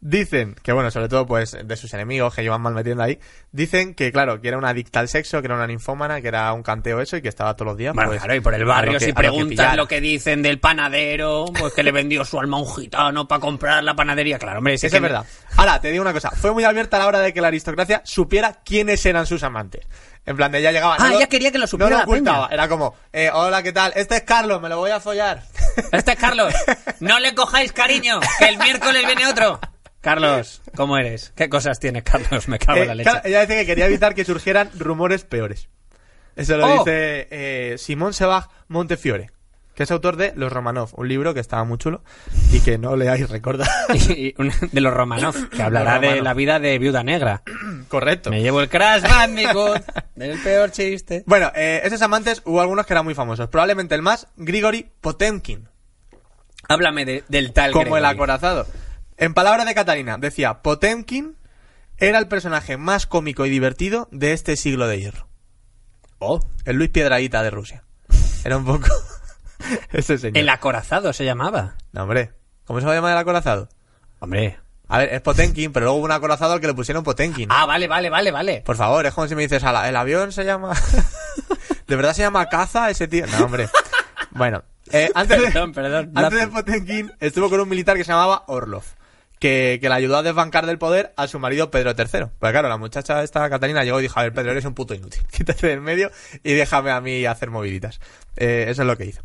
dicen, 0.00 0.54
que 0.62 0.72
bueno, 0.72 0.90
sobre 0.90 1.08
todo 1.08 1.26
pues 1.26 1.56
de 1.62 1.76
sus 1.76 1.92
enemigos 1.94 2.34
que 2.34 2.42
llevan 2.42 2.60
mal 2.62 2.74
metiendo 2.74 3.02
ahí, 3.02 3.18
dicen 3.52 3.94
que 3.94 4.10
claro, 4.12 4.40
que 4.40 4.48
era 4.48 4.56
una 4.58 4.70
adicta 4.70 5.00
al 5.00 5.08
sexo, 5.08 5.40
que 5.40 5.46
era 5.46 5.54
una 5.56 5.66
ninfómana, 5.66 6.20
que 6.20 6.28
era 6.28 6.52
un 6.52 6.62
canteo 6.62 7.00
eso 7.00 7.16
y 7.16 7.22
que 7.22 7.28
estaba 7.28 7.54
todos 7.54 7.66
los 7.72 7.76
días. 7.76 7.94
Bueno, 7.94 8.10
pues, 8.10 8.20
claro, 8.20 8.34
y 8.34 8.40
por 8.40 8.54
el 8.54 8.64
barrio, 8.64 8.98
que- 8.98 9.00
si 9.00 9.04
a 9.06 9.08
lo 9.08 9.14
que 9.14 9.20
preguntas 9.20 9.76
lo 9.76 9.86
que 9.88 10.00
dicen 10.00 10.42
del 10.42 10.58
panadero, 10.58 11.44
pues 11.58 11.74
que 11.74 11.82
le 11.82 11.92
vendió 11.92 12.24
su 12.24 12.40
alma 12.40 12.56
a 12.56 12.60
un 12.60 12.74
gitano 12.74 13.28
para 13.28 13.40
comprar 13.40 13.84
la 13.84 13.94
panadería. 13.94 14.38
Claro, 14.38 14.58
hombre, 14.58 14.78
si 14.78 14.86
Eso 14.86 14.96
es 14.96 15.02
verdad. 15.02 15.24
Ahora, 15.56 15.80
te 15.80 15.90
digo 15.90 16.02
una 16.02 16.12
cosa. 16.12 16.30
Fue 16.30 16.52
muy 16.52 16.64
abierta 16.64 16.96
a 16.96 17.00
la 17.00 17.06
hora 17.06 17.20
de 17.20 17.32
que 17.34 17.40
la 17.40 17.48
aristocracia 17.48 18.02
supiera 18.04 18.60
quiénes 18.64 19.04
eran 19.06 19.26
sus 19.26 19.42
amantes. 19.42 19.86
En 20.26 20.36
plan, 20.36 20.52
de 20.52 20.58
ella 20.58 20.70
llegaba... 20.72 20.96
Ah, 20.98 21.04
no 21.04 21.08
lo- 21.10 21.16
ella 21.16 21.26
quería 21.28 21.50
que 21.50 21.58
lo 21.58 21.66
supiera 21.66 21.90
No 21.90 21.96
lo 21.98 22.04
peña. 22.04 22.16
ocultaba. 22.16 22.48
Era 22.52 22.68
como, 22.68 22.94
eh, 23.12 23.30
hola, 23.32 23.62
¿qué 23.62 23.72
tal? 23.72 23.92
Este 23.96 24.16
es 24.16 24.22
Carlos, 24.22 24.60
me 24.60 24.68
lo 24.68 24.76
voy 24.78 24.90
a 24.90 25.00
follar. 25.00 25.42
Este 25.92 26.12
es 26.12 26.18
Carlos. 26.18 26.52
No 27.00 27.18
le 27.18 27.34
cojáis 27.34 27.72
cariño, 27.72 28.20
que 28.38 28.44
el 28.46 28.58
miércoles 28.58 29.04
viene 29.06 29.26
otro. 29.26 29.58
Carlos, 30.00 30.62
¿cómo 30.76 30.96
eres? 30.96 31.32
¿Qué 31.36 31.48
cosas 31.48 31.78
tienes, 31.78 32.02
Carlos? 32.04 32.48
Me 32.48 32.58
cago 32.58 32.78
en 32.80 32.86
la 32.86 32.92
Eh, 32.94 32.96
leche. 32.96 33.10
ella 33.24 33.40
dice 33.42 33.60
que 33.60 33.66
quería 33.66 33.86
evitar 33.86 34.14
que 34.14 34.24
surgieran 34.24 34.70
rumores 34.78 35.24
peores. 35.24 35.68
Eso 36.36 36.56
lo 36.56 36.66
Oh. 36.66 36.78
dice 36.84 37.28
eh, 37.30 37.74
Simón 37.76 38.14
Sebag 38.14 38.48
Montefiore, 38.68 39.30
que 39.74 39.82
es 39.82 39.90
autor 39.90 40.16
de 40.16 40.32
Los 40.36 40.50
Romanov, 40.52 40.90
un 40.94 41.06
libro 41.08 41.34
que 41.34 41.40
estaba 41.40 41.64
muy 41.64 41.76
chulo 41.76 42.02
y 42.50 42.60
que 42.60 42.78
no 42.78 42.96
leáis, 42.96 43.28
recordad. 43.28 43.66
Y- 43.94 44.28
y 44.28 44.34
un- 44.38 44.52
de 44.72 44.80
los 44.80 44.94
Romanov, 44.94 45.48
que 45.50 45.62
hablará 45.62 45.98
de 45.98 46.06
Romanov. 46.06 46.24
la 46.24 46.34
vida 46.34 46.60
de 46.60 46.78
Viuda 46.78 47.02
Negra. 47.02 47.42
Correcto. 47.88 48.30
Me 48.30 48.40
llevo 48.40 48.62
el 48.62 48.70
Crash 48.70 49.02
Bandicoot 49.02 49.82
del 50.14 50.38
peor 50.38 50.70
chiste. 50.70 51.24
Bueno, 51.26 51.52
eh, 51.54 51.82
esos 51.84 52.00
amantes 52.00 52.40
hubo 52.46 52.60
algunos 52.62 52.86
que 52.86 52.94
eran 52.94 53.04
muy 53.04 53.14
famosos. 53.14 53.48
Probablemente 53.48 53.94
el 53.96 54.02
más, 54.02 54.28
Grigori 54.36 54.88
Potemkin. 55.02 55.68
Háblame 56.68 57.04
de- 57.04 57.24
del 57.28 57.52
tal 57.52 57.72
como 57.72 57.96
el 57.98 58.02
Gregory. 58.02 58.14
acorazado. 58.14 58.66
En 59.20 59.34
palabras 59.34 59.66
de 59.66 59.74
Catalina, 59.74 60.16
decía, 60.16 60.62
Potemkin 60.62 61.36
era 61.98 62.18
el 62.18 62.26
personaje 62.26 62.78
más 62.78 63.06
cómico 63.06 63.44
y 63.44 63.50
divertido 63.50 64.08
de 64.10 64.32
este 64.32 64.56
siglo 64.56 64.88
de 64.88 64.98
hierro. 64.98 65.28
Oh, 66.18 66.40
El 66.64 66.76
Luis 66.76 66.88
Piedradita 66.88 67.42
de 67.42 67.50
Rusia. 67.50 67.84
Era 68.44 68.56
un 68.56 68.64
poco 68.64 68.88
ese 69.92 70.16
señor. 70.16 70.38
el 70.38 70.48
acorazado 70.48 71.12
se 71.12 71.26
llamaba. 71.26 71.76
No, 71.92 72.04
hombre. 72.04 72.32
¿Cómo 72.64 72.80
se 72.80 72.86
va 72.86 72.92
a 72.92 72.94
llamar 72.94 73.12
el 73.12 73.18
acorazado? 73.18 73.68
Hombre. 74.20 74.58
A 74.88 74.98
ver, 74.98 75.12
es 75.12 75.20
Potemkin, 75.20 75.70
pero 75.72 75.84
luego 75.84 75.98
hubo 75.98 76.06
un 76.06 76.12
acorazado 76.12 76.54
al 76.54 76.60
que 76.60 76.66
le 76.66 76.74
pusieron 76.74 77.04
Potemkin. 77.04 77.48
Ah, 77.52 77.66
vale, 77.66 77.86
vale, 77.88 78.08
vale, 78.10 78.30
vale. 78.32 78.62
Por 78.64 78.76
favor, 78.76 79.04
es 79.04 79.12
como 79.14 79.28
si 79.28 79.34
me 79.34 79.42
dices, 79.42 79.62
"Ala, 79.62 79.86
¿el 79.88 79.96
avión 79.96 80.32
se 80.32 80.44
llama...? 80.44 80.72
¿De 81.86 81.96
verdad 81.96 82.14
se 82.14 82.22
llama 82.22 82.48
caza 82.48 82.88
ese 82.90 83.06
tío? 83.06 83.26
No, 83.26 83.44
hombre. 83.44 83.68
Bueno, 84.30 84.62
eh, 84.92 85.10
antes, 85.14 85.38
de, 85.40 85.46
Perdón, 85.50 85.72
perdón, 85.72 86.12
antes 86.14 86.40
de. 86.40 86.46
Potemkin 86.48 87.12
estuvo 87.20 87.50
con 87.50 87.60
un 87.60 87.68
militar 87.68 87.96
que 87.96 88.04
se 88.04 88.12
llamaba 88.12 88.44
Orlov, 88.46 88.84
que, 89.40 89.78
que 89.80 89.88
le 89.88 89.94
ayudó 89.94 90.18
a 90.18 90.22
desbancar 90.22 90.66
del 90.66 90.78
poder 90.78 91.12
a 91.16 91.26
su 91.26 91.40
marido 91.40 91.70
Pedro 91.70 91.94
III. 91.96 92.26
Pues 92.38 92.52
claro, 92.52 92.68
la 92.68 92.76
muchacha 92.76 93.22
esta, 93.24 93.48
Catalina, 93.50 93.82
llegó 93.82 93.98
y 93.98 94.02
dijo, 94.02 94.20
a 94.20 94.22
ver, 94.22 94.32
Pedro, 94.32 94.52
eres 94.52 94.66
un 94.66 94.74
puto 94.74 94.94
inútil. 94.94 95.22
Quítate 95.32 95.66
del 95.66 95.80
medio 95.80 96.12
y 96.44 96.52
déjame 96.52 96.90
a 96.92 97.00
mí 97.00 97.24
hacer 97.26 97.50
moviditas. 97.50 98.00
Eh, 98.36 98.66
eso 98.68 98.82
es 98.82 98.86
lo 98.86 98.96
que 98.96 99.06
hizo. 99.06 99.22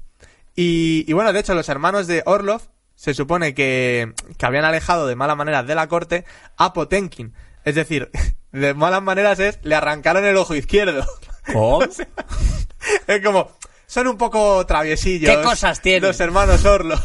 Y, 0.55 1.03
y 1.07 1.13
bueno, 1.13 1.33
de 1.33 1.41
hecho, 1.41 1.53
los 1.53 1.67
hermanos 1.69 2.07
de 2.07 2.23
Orlov 2.25 2.61
se 2.95 3.13
supone 3.13 3.53
que, 3.53 4.13
que 4.37 4.45
habían 4.45 4.63
alejado 4.63 5.05
de 5.05 5.15
malas 5.17 5.35
maneras 5.35 5.67
de 5.67 5.75
la 5.75 5.87
corte 5.87 6.23
a 6.55 6.71
Potenkin. 6.71 7.33
Es 7.65 7.75
decir, 7.75 8.09
de 8.53 8.73
malas 8.73 9.03
maneras 9.03 9.39
es, 9.39 9.59
le 9.63 9.75
arrancaron 9.75 10.25
el 10.25 10.37
ojo 10.37 10.55
izquierdo. 10.55 11.05
¿Oh? 11.53 11.83
Es 13.07 13.19
como, 13.23 13.49
son 13.87 14.07
un 14.07 14.17
poco 14.17 14.63
traviesillos. 14.67 15.35
¿Qué 15.35 15.41
cosas 15.41 15.81
tienen? 15.81 16.03
Los 16.03 16.19
hermanos 16.19 16.63
Orlo. 16.65 16.95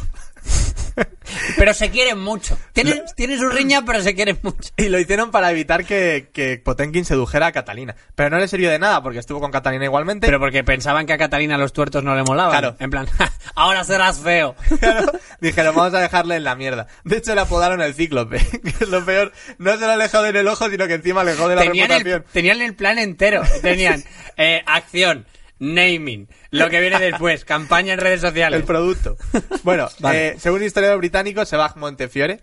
Pero 1.56 1.74
se 1.74 1.90
quieren 1.90 2.18
mucho. 2.18 2.58
Tienen, 2.72 3.02
tienen 3.16 3.38
su 3.38 3.48
riña, 3.48 3.82
pero 3.86 4.02
se 4.02 4.14
quieren 4.14 4.38
mucho. 4.42 4.70
Y 4.76 4.88
lo 4.88 4.98
hicieron 4.98 5.30
para 5.30 5.50
evitar 5.50 5.84
que, 5.84 6.28
que 6.32 6.58
Potenkin 6.58 7.04
sedujera 7.04 7.46
a 7.46 7.52
Catalina. 7.52 7.94
Pero 8.14 8.30
no 8.30 8.38
le 8.38 8.48
sirvió 8.48 8.70
de 8.70 8.78
nada 8.78 9.02
porque 9.02 9.18
estuvo 9.18 9.40
con 9.40 9.50
Catalina 9.50 9.84
igualmente. 9.84 10.26
Pero 10.26 10.38
porque 10.38 10.64
pensaban 10.64 11.06
que 11.06 11.12
a 11.12 11.18
Catalina 11.18 11.58
los 11.58 11.72
tuertos 11.72 12.04
no 12.04 12.14
le 12.14 12.22
molaban. 12.22 12.52
Claro. 12.52 12.76
En 12.78 12.90
plan, 12.90 13.06
ahora 13.54 13.84
serás 13.84 14.18
feo. 14.18 14.54
Claro, 14.80 15.12
dijeron, 15.40 15.74
vamos 15.74 15.92
a 15.94 16.00
dejarle 16.00 16.36
en 16.36 16.44
la 16.44 16.54
mierda. 16.56 16.86
De 17.04 17.18
hecho, 17.18 17.34
le 17.34 17.42
apodaron 17.42 17.82
el 17.82 17.94
cíclope, 17.94 18.38
que 18.64 18.70
es 18.84 18.88
lo 18.88 19.04
peor. 19.04 19.32
No 19.58 19.72
se 19.76 19.80
lo 19.86 19.92
alejó 19.92 20.24
en 20.24 20.36
el 20.36 20.48
ojo, 20.48 20.68
sino 20.70 20.86
que 20.86 20.94
encima 20.94 21.20
alejó 21.20 21.48
de 21.48 21.56
la 21.56 21.62
Tenían 21.62 21.90
el, 21.90 21.98
reputación. 21.98 22.24
tenían 22.32 22.62
el 22.62 22.74
plan 22.74 22.98
entero. 22.98 23.42
Tenían 23.62 24.02
eh, 24.36 24.62
acción, 24.66 25.26
naming, 25.60 26.28
lo 26.50 26.68
que 26.68 26.80
viene 26.80 26.98
después, 26.98 27.44
campaña 27.44 27.92
en 27.92 28.00
redes 28.00 28.20
sociales. 28.20 28.58
El 28.58 28.66
producto. 28.66 29.16
Bueno, 29.62 29.88
Vale. 30.00 30.28
eh, 30.28 30.34
según 30.38 30.60
un 30.60 30.66
historiador 30.66 30.98
británico, 30.98 31.44
Sebag 31.44 31.76
Montefiore, 31.76 32.40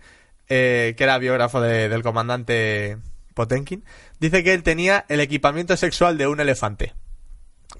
eh, 0.47 0.93
que 0.97 1.03
era 1.03 1.17
biógrafo 1.17 1.59
de- 1.59 1.89
del 1.89 2.03
comandante 2.03 2.97
Potenkin, 3.33 3.83
dice 4.19 4.43
que 4.43 4.53
él 4.53 4.63
tenía 4.63 5.05
el 5.09 5.19
equipamiento 5.19 5.75
sexual 5.75 6.17
de 6.17 6.27
un 6.27 6.39
elefante. 6.39 6.93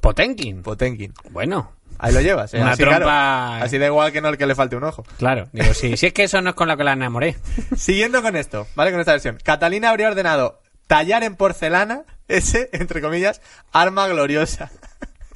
Potenkin. 0.02 0.62
Potenkin. 0.64 1.14
Bueno, 1.32 1.72
Ahí 2.00 2.14
lo 2.14 2.22
llevas, 2.22 2.54
¿eh? 2.54 2.62
Una 2.62 2.74
así, 2.74 2.84
claro, 2.84 3.08
trompa- 3.08 3.62
así 3.64 3.80
da 3.80 3.88
igual 3.88 4.12
que 4.12 4.22
no 4.22 4.30
el 4.30 4.38
que 4.38 4.46
le 4.46 4.54
falte 4.54 4.76
un 4.76 4.84
ojo. 4.84 5.04
claro. 5.18 5.50
Digo, 5.52 5.74
sí, 5.74 5.98
si 5.98 6.06
es 6.06 6.14
que 6.14 6.26
eso 6.26 6.40
no 6.44 6.52
es 6.52 6.56
con 6.56 6.68
lo 6.68 6.78
que 6.78 6.84
la 6.84 6.94
enamoré. 6.94 7.36
Siguiendo 7.76 8.22
con 8.22 8.36
esto, 8.36 8.68
¿vale? 8.76 8.92
Con 8.92 9.00
esta 9.00 9.14
versión. 9.14 9.40
Catalina 9.44 9.90
habría 9.90 10.08
ordenado 10.10 10.62
tallar 10.86 11.24
en 11.24 11.36
porcelana 11.36 12.04
ese, 12.28 12.70
entre 12.74 13.02
comillas, 13.02 13.42
arma 13.72 14.08
gloriosa. 14.08 14.70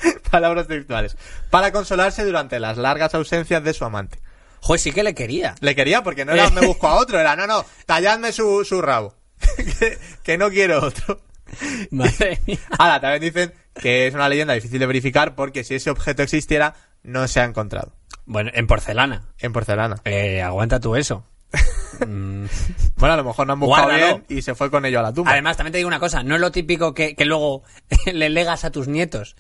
Palabras 0.32 0.68
textuales. 0.68 1.18
Para 1.50 1.72
consolarse 1.72 2.24
durante 2.24 2.60
las 2.60 2.78
largas 2.78 3.14
ausencias 3.16 3.64
de 3.64 3.74
su 3.74 3.86
amante. 3.86 4.20
Joder, 4.62 4.80
sí 4.80 4.92
que 4.92 5.04
le 5.04 5.16
quería. 5.16 5.56
Le 5.60 5.76
quería 5.76 6.04
porque 6.04 6.24
no 6.26 6.34
era 6.34 6.50
me 6.52 6.66
busco 6.66 6.88
a 6.88 6.96
otro, 6.96 7.20
era 7.20 7.36
no, 7.36 7.48
no, 7.48 7.66
talladme 7.86 8.32
su, 8.32 8.64
su 8.64 8.82
rabo. 8.82 9.16
que, 9.80 9.98
que 10.24 10.38
no 10.38 10.50
quiero 10.50 10.86
otro. 10.86 11.22
Madre 11.90 12.40
mía. 12.48 12.60
Ahora, 12.78 13.00
también 13.00 13.22
dicen 13.22 13.54
que 13.76 14.08
es 14.08 14.14
una 14.14 14.30
leyenda 14.30 14.54
difícil 14.54 14.80
de 14.80 14.86
verificar 14.86 15.36
porque 15.36 15.64
si 15.64 15.76
ese 15.76 15.90
objeto 15.90 16.24
existiera, 16.24 16.76
no 17.04 17.28
se 17.28 17.40
ha 17.40 17.46
encontrado. 17.46 17.94
Bueno, 18.26 18.52
en 18.54 18.68
porcelana. 18.68 19.24
En 19.40 19.52
porcelana. 19.52 19.98
Eh, 20.06 20.42
aguanta 20.42 20.80
tú 20.80 20.96
eso. 20.96 21.26
Mm. 22.06 22.46
Bueno, 23.02 23.14
a 23.16 23.18
lo 23.18 23.24
mejor 23.24 23.48
no 23.48 23.54
han 23.54 23.60
buscado 23.60 23.88
Guárdalo. 23.88 24.18
bien 24.20 24.38
y 24.38 24.42
se 24.44 24.54
fue 24.54 24.70
con 24.70 24.86
ello 24.86 25.00
a 25.00 25.02
la 25.02 25.12
tumba. 25.12 25.32
Además, 25.32 25.58
también 25.58 25.72
te 25.72 25.80
digo 25.80 25.88
una 25.88 26.00
cosa, 26.00 26.22
no 26.22 26.36
es 26.36 26.42
lo 26.42 26.52
típico 26.52 26.94
que, 26.94 27.16
que 27.16 27.26
luego 27.26 27.64
le 28.14 28.30
legas 28.30 28.64
a 28.64 28.70
tus 28.72 28.88
nietos. 28.88 29.36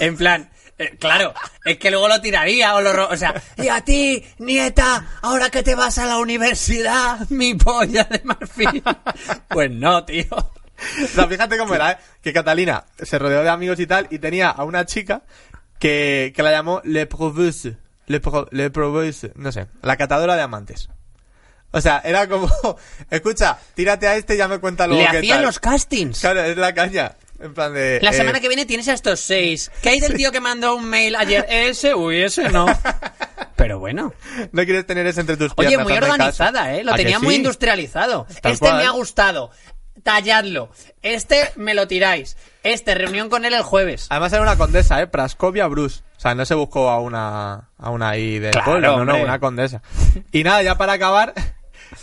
En 0.00 0.16
plan, 0.16 0.48
eh, 0.78 0.96
claro, 0.98 1.34
es 1.66 1.76
que 1.76 1.90
luego 1.90 2.08
lo 2.08 2.22
tiraría 2.22 2.74
o 2.74 2.80
lo... 2.80 2.92
ro- 2.94 3.08
O 3.10 3.16
sea, 3.18 3.34
y 3.58 3.68
a 3.68 3.82
ti, 3.82 4.24
nieta, 4.38 5.18
ahora 5.20 5.50
que 5.50 5.62
te 5.62 5.74
vas 5.74 5.98
a 5.98 6.06
la 6.06 6.16
universidad, 6.18 7.20
mi 7.28 7.52
polla 7.54 8.04
de 8.04 8.22
marfil. 8.24 8.82
Pues 9.48 9.70
no, 9.70 10.02
tío. 10.06 10.24
O 10.34 11.06
sea, 11.08 11.28
fíjate 11.28 11.58
cómo 11.58 11.74
era, 11.74 11.92
¿eh? 11.92 11.98
Que 12.22 12.32
Catalina 12.32 12.84
se 12.98 13.18
rodeó 13.18 13.42
de 13.42 13.50
amigos 13.50 13.78
y 13.78 13.86
tal, 13.86 14.06
y 14.10 14.18
tenía 14.20 14.48
a 14.48 14.64
una 14.64 14.86
chica 14.86 15.22
que, 15.78 16.32
que 16.34 16.42
la 16.42 16.50
llamó 16.50 16.80
Le 16.84 17.04
Proveuse. 17.06 17.76
Le, 18.06 18.20
Pro- 18.20 18.48
Le 18.52 18.70
Proveuse, 18.70 19.32
no 19.36 19.52
sé, 19.52 19.66
la 19.82 19.96
catadora 19.98 20.34
de 20.34 20.42
amantes. 20.42 20.88
O 21.72 21.80
sea, 21.80 22.00
era 22.04 22.28
como, 22.28 22.48
escucha, 23.10 23.58
tírate 23.74 24.06
a 24.06 24.16
este 24.16 24.34
y 24.34 24.38
ya 24.38 24.46
me 24.48 24.58
cuenta 24.58 24.86
luego 24.86 25.02
Le 25.02 25.10
qué 25.10 25.18
hacían 25.18 25.38
tal. 25.38 25.46
los 25.46 25.58
castings. 25.58 26.20
Claro, 26.20 26.42
es 26.42 26.56
la 26.56 26.72
caña. 26.74 27.12
En 27.40 27.54
plan 27.54 27.74
de... 27.74 27.98
La 28.02 28.10
eh, 28.10 28.14
semana 28.14 28.38
que 28.40 28.46
viene 28.46 28.66
tienes 28.66 28.86
a 28.88 28.92
estos 28.92 29.18
seis. 29.20 29.70
¿Qué 29.82 29.88
hay 29.88 30.00
del 30.00 30.14
tío 30.14 30.30
que 30.30 30.40
mandó 30.40 30.76
un 30.76 30.84
mail 30.84 31.16
ayer? 31.16 31.44
Ese, 31.50 31.92
uy, 31.94 32.22
ese 32.22 32.48
no. 32.50 32.66
Pero 33.56 33.78
bueno. 33.80 34.12
No 34.52 34.64
quieres 34.64 34.86
tener 34.86 35.06
ese 35.06 35.20
entre 35.22 35.36
tus 35.36 35.52
Oye, 35.56 35.68
piernas. 35.68 35.84
muy 35.88 35.92
hazme 35.94 36.00
caso. 36.06 36.12
organizada, 36.12 36.74
¿eh? 36.74 36.84
Lo 36.84 36.92
¿A 36.92 36.96
que 36.96 37.02
tenía 37.02 37.18
muy 37.18 37.34
industrializado. 37.36 38.26
Tal 38.40 38.52
este 38.52 38.66
cual. 38.66 38.76
me 38.78 38.84
ha 38.84 38.90
gustado. 38.90 39.50
Talladlo. 40.02 40.70
Este 41.02 41.50
me 41.56 41.74
lo 41.74 41.86
tiráis. 41.88 42.36
Este, 42.62 42.94
reunión 42.94 43.28
con 43.28 43.44
él 43.44 43.54
el 43.54 43.62
jueves. 43.62 44.06
Además 44.10 44.32
era 44.32 44.42
una 44.42 44.56
condesa, 44.56 45.00
¿eh? 45.02 45.06
Praskovia 45.06 45.66
Bruce. 45.66 46.02
O 46.16 46.20
sea, 46.20 46.34
no 46.34 46.44
se 46.44 46.54
buscó 46.54 46.90
a 46.90 47.00
una, 47.00 47.68
a 47.76 47.90
una 47.90 48.10
ahí 48.10 48.38
del 48.38 48.52
Claro, 48.52 48.64
pueblo, 48.70 49.04
no, 49.04 49.16
no, 49.16 49.22
una 49.22 49.38
condesa. 49.40 49.82
Y 50.30 50.44
nada, 50.44 50.62
ya 50.62 50.76
para 50.76 50.92
acabar, 50.94 51.34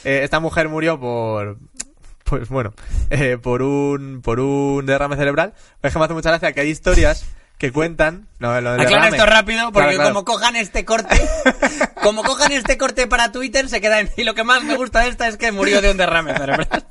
eh, 0.03 0.21
esta 0.23 0.39
mujer 0.39 0.69
murió 0.69 0.99
por, 0.99 1.57
pues 2.23 2.49
bueno, 2.49 2.73
eh, 3.09 3.37
por 3.41 3.61
un, 3.61 4.21
por 4.21 4.39
un 4.39 4.85
derrame 4.85 5.15
cerebral. 5.15 5.53
Es 5.81 5.93
que 5.93 5.99
me 5.99 6.05
hace 6.05 6.13
mucha 6.13 6.29
gracia 6.29 6.51
que 6.53 6.61
hay 6.61 6.69
historias 6.69 7.25
que 7.57 7.71
cuentan, 7.73 8.27
no, 8.39 8.49
lo 8.61 8.71
del 8.71 8.81
Aclara 8.81 9.05
derrame. 9.05 9.17
esto 9.17 9.25
rápido, 9.29 9.71
porque 9.73 9.89
Claro, 9.89 9.95
claro. 9.95 10.13
como 10.13 10.25
cojan 10.25 10.55
este 10.55 10.85
corte, 10.85 11.19
como 12.03 12.23
cojan 12.23 12.53
este 12.53 12.77
corte 12.77 13.05
para 13.07 13.33
Twitter, 13.33 13.67
se 13.67 13.81
queda 13.81 13.99
en... 13.99 14.09
Y 14.15 14.23
lo 14.23 14.33
que 14.33 14.45
más 14.45 14.63
me 14.63 14.75
gusta 14.77 15.01
de 15.01 15.09
esta 15.09 15.27
es 15.27 15.35
que 15.35 15.51
murió 15.51 15.81
de 15.81 15.91
un 15.91 15.97
derrame 15.97 16.33
cerebral. 16.33 16.67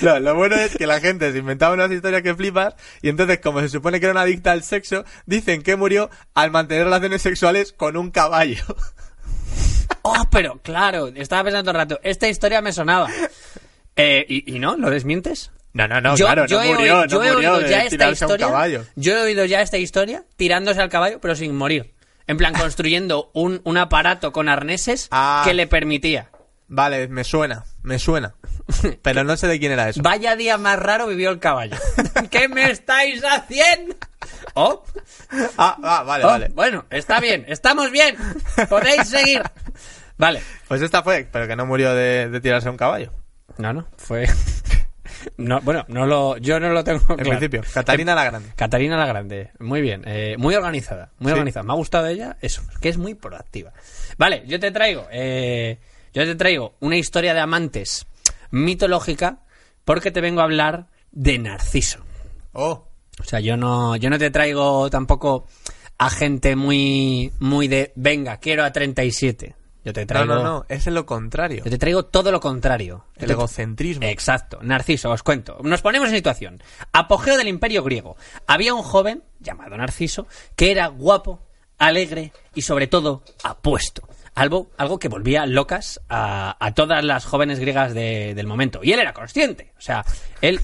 No, 0.00 0.18
lo 0.18 0.34
bueno 0.34 0.56
es 0.56 0.74
que 0.76 0.86
la 0.86 0.98
gente 0.98 1.30
se 1.30 1.38
inventaba 1.38 1.74
unas 1.74 1.90
historias 1.90 2.22
que 2.22 2.34
flipas 2.34 2.74
y 3.02 3.10
entonces 3.10 3.38
como 3.40 3.60
se 3.60 3.68
supone 3.68 4.00
que 4.00 4.06
era 4.06 4.12
una 4.12 4.22
adicta 4.22 4.50
al 4.52 4.62
sexo, 4.62 5.04
dicen 5.26 5.62
que 5.62 5.76
murió 5.76 6.08
al 6.32 6.50
mantener 6.50 6.84
relaciones 6.84 7.20
sexuales 7.20 7.72
con 7.72 7.98
un 7.98 8.10
caballo. 8.10 8.64
Oh, 10.02 10.24
pero 10.30 10.58
claro, 10.62 11.08
estaba 11.14 11.44
pensando 11.44 11.70
todo 11.70 11.80
el 11.80 11.88
rato, 11.88 12.00
esta 12.02 12.28
historia 12.28 12.60
me 12.62 12.72
sonaba. 12.72 13.08
Eh, 13.96 14.24
¿y, 14.28 14.56
y 14.56 14.58
no? 14.58 14.76
¿Lo 14.76 14.90
desmientes? 14.90 15.50
No, 15.74 15.86
no, 15.88 16.00
no, 16.00 16.16
yo, 16.16 16.26
claro, 16.26 16.46
yo 16.46 16.58
no 16.62 16.72
murió, 16.72 16.94
oído, 17.00 17.06
yo 17.06 17.18
no 17.18 17.24
he 17.24 17.32
murió 17.32 17.54
oído 17.56 17.68
ya 17.68 17.84
esta 17.84 18.10
historia. 18.10 18.46
caballo. 18.46 18.84
Yo 18.96 19.16
he 19.18 19.22
oído 19.22 19.44
ya 19.44 19.60
esta 19.62 19.78
historia 19.78 20.24
tirándose 20.36 20.80
al 20.82 20.88
caballo, 20.90 21.18
pero 21.20 21.34
sin 21.34 21.54
morir. 21.56 21.92
En 22.26 22.36
plan, 22.36 22.54
construyendo 22.54 23.30
un, 23.34 23.60
un 23.64 23.76
aparato 23.78 24.32
con 24.32 24.48
arneses 24.48 25.08
Ah. 25.10 25.42
que 25.44 25.54
le 25.54 25.66
permitía. 25.66 26.30
Vale, 26.68 27.08
me 27.08 27.24
suena, 27.24 27.64
me 27.82 27.98
suena. 27.98 28.34
Pero 29.02 29.24
no 29.24 29.36
sé 29.36 29.46
de 29.48 29.58
quién 29.58 29.72
era 29.72 29.88
eso. 29.88 30.02
Vaya 30.02 30.36
día 30.36 30.58
más 30.58 30.78
raro 30.78 31.06
vivió 31.06 31.30
el 31.30 31.38
caballo. 31.38 31.76
¿Qué 32.30 32.48
me 32.48 32.70
estáis 32.70 33.22
haciendo? 33.24 33.94
Oh, 34.54 34.84
Ah, 35.56 35.76
ah, 35.82 36.02
vale, 36.04 36.24
oh, 36.24 36.28
vale. 36.28 36.48
bueno, 36.54 36.84
está 36.90 37.18
bien, 37.20 37.44
estamos 37.48 37.90
bien. 37.90 38.16
Podéis 38.68 39.08
seguir. 39.08 39.42
Vale. 40.18 40.42
Pues 40.68 40.82
esta 40.82 41.02
fue, 41.02 41.26
pero 41.30 41.48
que 41.48 41.56
no 41.56 41.64
murió 41.66 41.94
de, 41.94 42.28
de 42.28 42.40
tirarse 42.40 42.68
a 42.68 42.70
un 42.70 42.76
caballo. 42.76 43.12
No, 43.58 43.72
no, 43.72 43.86
fue. 43.96 44.26
No, 45.36 45.60
bueno, 45.60 45.84
no 45.88 46.06
lo, 46.06 46.36
yo 46.38 46.58
no 46.58 46.70
lo 46.70 46.82
tengo 46.82 47.00
En 47.10 47.16
claro. 47.16 47.30
principio, 47.30 47.62
Catarina 47.72 48.14
la 48.14 48.24
Grande. 48.24 48.48
Catarina 48.56 48.96
la 48.96 49.06
Grande, 49.06 49.50
muy 49.60 49.80
bien, 49.80 50.02
eh, 50.06 50.34
muy 50.38 50.54
organizada, 50.56 51.10
muy 51.18 51.28
Sí. 51.28 51.32
organizada. 51.34 51.62
Me 51.64 51.72
ha 51.72 51.76
gustado 51.76 52.06
ella 52.08 52.36
eso, 52.40 52.62
que 52.80 52.88
es 52.88 52.96
muy 52.98 53.14
proactiva. 53.14 53.72
Vale, 54.18 54.42
yo 54.46 54.58
te 54.58 54.70
traigo, 54.72 55.06
eh, 55.12 55.78
yo 56.12 56.24
te 56.24 56.34
traigo 56.34 56.74
una 56.80 56.96
historia 56.96 57.34
de 57.34 57.40
amantes 57.40 58.06
mitológica 58.52 59.40
porque 59.84 60.12
te 60.12 60.20
vengo 60.20 60.40
a 60.40 60.44
hablar 60.44 60.86
de 61.10 61.38
Narciso. 61.38 61.98
Oh, 62.52 62.86
O 63.20 63.24
sea, 63.24 63.40
yo 63.40 63.56
no, 63.56 63.96
yo 63.96 64.08
no 64.10 64.18
te 64.18 64.30
traigo 64.30 64.88
tampoco 64.90 65.46
a 65.98 66.08
gente 66.10 66.54
muy, 66.56 67.32
muy 67.40 67.66
de, 67.68 67.92
venga, 67.96 68.36
quiero 68.38 68.64
a 68.64 68.72
37. 68.72 69.56
Yo 69.84 69.92
te 69.92 70.02
no, 70.02 70.06
traigo, 70.06 70.34
no, 70.34 70.42
no, 70.44 70.64
es 70.68 70.86
lo 70.86 71.04
contrario. 71.06 71.64
yo 71.64 71.70
te 71.70 71.78
traigo 71.78 72.04
todo 72.04 72.30
lo 72.30 72.38
contrario. 72.38 73.06
El 73.16 73.26
te- 73.26 73.32
egocentrismo. 73.32 74.06
Exacto, 74.06 74.60
Narciso, 74.62 75.10
os 75.10 75.22
cuento. 75.24 75.58
Nos 75.64 75.82
ponemos 75.82 76.08
en 76.10 76.14
situación. 76.14 76.62
Apogeo 76.92 77.36
del 77.36 77.48
Imperio 77.48 77.82
griego. 77.82 78.16
Había 78.46 78.74
un 78.74 78.82
joven 78.84 79.24
llamado 79.40 79.76
Narciso 79.76 80.28
que 80.54 80.70
era 80.70 80.86
guapo, 80.86 81.40
alegre 81.78 82.32
y 82.54 82.62
sobre 82.62 82.86
todo 82.86 83.24
apuesto. 83.42 84.08
Algo, 84.34 84.70
algo 84.78 84.98
que 84.98 85.08
volvía 85.08 85.44
locas 85.46 86.00
a, 86.08 86.56
a 86.58 86.72
todas 86.74 87.04
las 87.04 87.24
jóvenes 87.26 87.58
griegas 87.58 87.92
de- 87.92 88.34
del 88.34 88.46
momento. 88.46 88.80
Y 88.82 88.92
él 88.92 89.00
era 89.00 89.12
consciente. 89.12 89.72
O 89.76 89.80
sea, 89.80 90.04
él, 90.40 90.60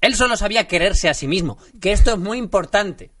él 0.00 0.16
solo 0.16 0.36
sabía 0.36 0.66
quererse 0.66 1.08
a 1.08 1.14
sí 1.14 1.28
mismo. 1.28 1.56
Que 1.80 1.92
esto 1.92 2.12
es 2.14 2.18
muy 2.18 2.38
importante. 2.38 3.12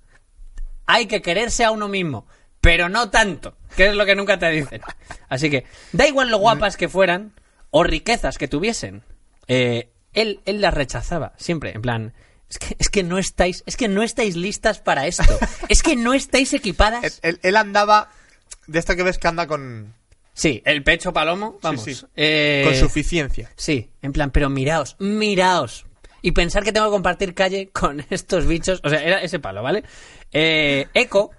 Hay 0.86 1.06
que 1.06 1.22
quererse 1.22 1.64
a 1.64 1.70
uno 1.70 1.88
mismo, 1.88 2.26
pero 2.60 2.88
no 2.88 3.10
tanto, 3.10 3.56
que 3.76 3.86
es 3.86 3.94
lo 3.94 4.04
que 4.04 4.16
nunca 4.16 4.38
te 4.38 4.50
dicen. 4.50 4.82
Así 5.28 5.48
que, 5.48 5.64
da 5.92 6.06
igual 6.06 6.28
lo 6.30 6.38
guapas 6.38 6.76
que 6.76 6.88
fueran 6.88 7.32
o 7.70 7.84
riquezas 7.84 8.36
que 8.36 8.48
tuviesen. 8.48 9.02
eh, 9.48 9.90
él, 10.12 10.40
él 10.44 10.60
las 10.60 10.72
rechazaba, 10.74 11.32
siempre, 11.38 11.72
en 11.74 11.82
plan, 11.82 12.14
es 12.48 12.58
que, 12.58 12.76
es 12.78 12.88
que 12.88 13.02
no 13.02 13.18
estáis, 13.18 13.64
es 13.66 13.76
que 13.76 13.88
no 13.88 14.02
estáis 14.04 14.36
listas 14.36 14.78
para 14.78 15.06
esto. 15.08 15.38
Es 15.68 15.82
que 15.82 15.96
no 15.96 16.14
estáis 16.14 16.52
equipadas. 16.52 17.18
él- 17.22 17.40
él 17.42 17.56
andaba 17.56 18.10
de 18.66 18.78
esto 18.78 18.96
que 18.96 19.02
ves 19.02 19.18
que 19.18 19.28
anda 19.28 19.46
con, 19.46 19.94
Sí, 20.32 20.62
el 20.64 20.82
pecho 20.82 21.12
palomo, 21.12 21.58
vamos. 21.62 21.82
Sí, 21.84 21.94
sí. 21.94 22.06
eh, 22.16 22.62
con 22.64 22.74
suficiencia. 22.74 23.50
Sí, 23.56 23.90
en 24.02 24.12
plan, 24.12 24.30
pero 24.30 24.50
miraos, 24.50 24.96
miraos. 24.98 25.86
Y 26.22 26.32
pensar 26.32 26.64
que 26.64 26.72
tengo 26.72 26.86
que 26.86 26.92
compartir 26.92 27.34
calle 27.34 27.68
con 27.68 28.04
estos 28.10 28.46
bichos. 28.46 28.80
O 28.82 28.88
sea, 28.88 29.02
era 29.02 29.22
ese 29.22 29.38
palo, 29.38 29.62
¿vale? 29.62 29.84
Eh, 30.32 30.88
Eco, 30.94 31.30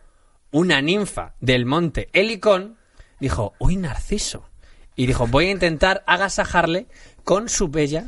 una 0.52 0.82
ninfa 0.82 1.34
del 1.42 1.66
monte 1.66 2.08
Helicón, 2.14 2.78
dijo, 3.20 3.54
uy, 3.60 3.76
Narciso, 3.76 4.50
y 4.96 5.08
dijo, 5.08 5.28
voy 5.28 5.48
a 5.48 5.52
intentar 5.52 6.04
agasajarle 6.08 6.88
con 7.26 7.50
su 7.50 7.68
bella 7.68 8.06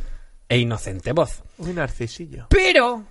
e 0.47 0.57
inocente 0.59 1.11
voz. 1.11 1.43
Un 1.57 1.75
narcisillo. 1.75 2.47
Pero, 2.49 3.03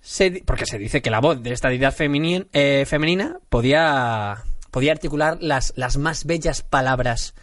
se 0.00 0.42
porque 0.46 0.64
se 0.64 0.78
dice 0.78 1.02
que 1.02 1.10
la 1.10 1.20
voz 1.20 1.42
de 1.42 1.52
esta 1.52 1.68
deidad 1.68 1.94
feminin- 1.94 2.46
eh, 2.54 2.84
femenina 2.86 3.38
podía, 3.50 4.44
podía 4.70 4.92
articular 4.92 5.38
las, 5.40 5.72
las 5.76 5.96
más 5.96 6.24
bellas 6.24 6.62
palabras 6.62 7.34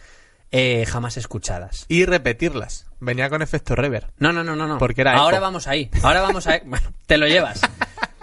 eh, 0.52 0.86
jamás 0.86 1.16
escuchadas. 1.16 1.84
Y 1.88 2.04
repetirlas. 2.04 2.86
Venía 3.00 3.28
con 3.28 3.42
efecto 3.42 3.74
rever. 3.74 4.08
No, 4.18 4.32
no, 4.32 4.42
no, 4.44 4.56
no, 4.56 4.66
no. 4.66 4.78
Porque 4.78 5.02
era 5.02 5.12
Ahora 5.14 5.36
eco. 5.36 5.44
vamos 5.44 5.66
ahí. 5.66 5.90
Ahora 6.02 6.22
vamos 6.22 6.46
a... 6.46 6.60
Bueno, 6.64 6.92
te 7.06 7.18
lo 7.18 7.26
llevas. 7.26 7.60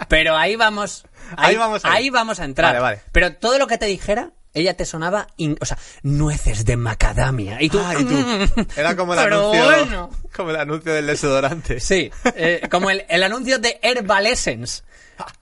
Pero 0.08 0.36
ahí 0.36 0.56
vamos... 0.56 1.06
Ahí 1.36 1.56
vamos 1.56 1.84
a 1.84 1.92
ahí 1.92 2.10
vamos 2.10 2.38
a 2.40 2.44
entrar. 2.44 2.72
Vale, 2.74 2.80
vale. 2.80 3.00
Pero 3.12 3.34
todo 3.36 3.58
lo 3.58 3.66
que 3.66 3.78
te 3.78 3.86
dijera, 3.86 4.32
ella 4.54 4.74
te 4.74 4.84
sonaba... 4.86 5.26
in- 5.36 5.58
O 5.60 5.64
sea, 5.66 5.76
nueces 6.02 6.64
de 6.64 6.76
macadamia. 6.76 7.60
Y 7.60 7.68
tú... 7.68 7.78
Ah, 7.84 7.94
y 7.98 8.04
tú. 8.04 8.66
Era 8.76 8.96
como 8.96 9.14
el 9.14 9.20
Pero 9.22 9.50
anuncio. 9.52 9.64
bueno. 9.64 10.10
Como 10.34 10.50
el 10.50 10.56
anuncio 10.56 10.92
del 10.92 11.06
desodorante. 11.06 11.78
Sí, 11.78 12.10
eh, 12.34 12.60
como 12.68 12.90
el, 12.90 13.04
el 13.08 13.22
anuncio 13.22 13.60
de 13.60 13.78
Herbal 13.82 14.26
Essence, 14.26 14.82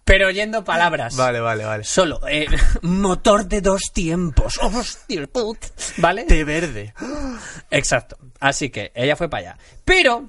pero 0.05 0.29
oyendo 0.29 0.64
palabras. 0.64 1.16
Vale, 1.16 1.40
vale, 1.40 1.64
vale. 1.64 1.83
Solo, 1.85 2.20
eh, 2.29 2.44
motor 2.83 3.46
de 3.46 3.62
dos 3.62 3.81
tiempos. 3.94 4.59
Hostia, 4.61 5.27
put. 5.29 5.57
¿Vale? 5.96 6.25
Té 6.25 6.44
verde. 6.44 6.92
Exacto. 7.70 8.18
Así 8.38 8.68
que 8.68 8.92
ella 8.94 9.16
fue 9.16 9.31
para 9.31 9.53
allá. 9.53 9.59
Pero 9.87 10.29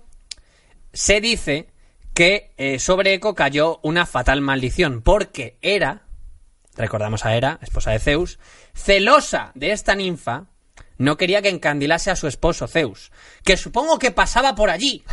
se 0.94 1.20
dice 1.20 1.68
que 2.14 2.54
eh, 2.58 2.80
sobre 2.80 3.16
Eco 3.16 3.36
cayó 3.36 3.80
una 3.84 4.06
fatal 4.06 4.40
maldición, 4.40 5.02
porque 5.02 5.58
Hera, 5.62 6.04
recordamos 6.76 7.26
a 7.26 7.36
Hera, 7.36 7.60
esposa 7.62 7.92
de 7.92 8.00
Zeus, 8.00 8.40
celosa 8.74 9.52
de 9.56 9.72
esta 9.72 9.96
ninfa, 9.96 10.46
no 10.98 11.18
quería 11.18 11.42
que 11.42 11.50
encandilase 11.50 12.12
a 12.12 12.16
su 12.16 12.28
esposo 12.28 12.68
Zeus, 12.68 13.12
que 13.44 13.58
supongo 13.58 14.00
que 14.00 14.12
pasaba 14.12 14.56
por 14.56 14.70
allí. 14.70 15.04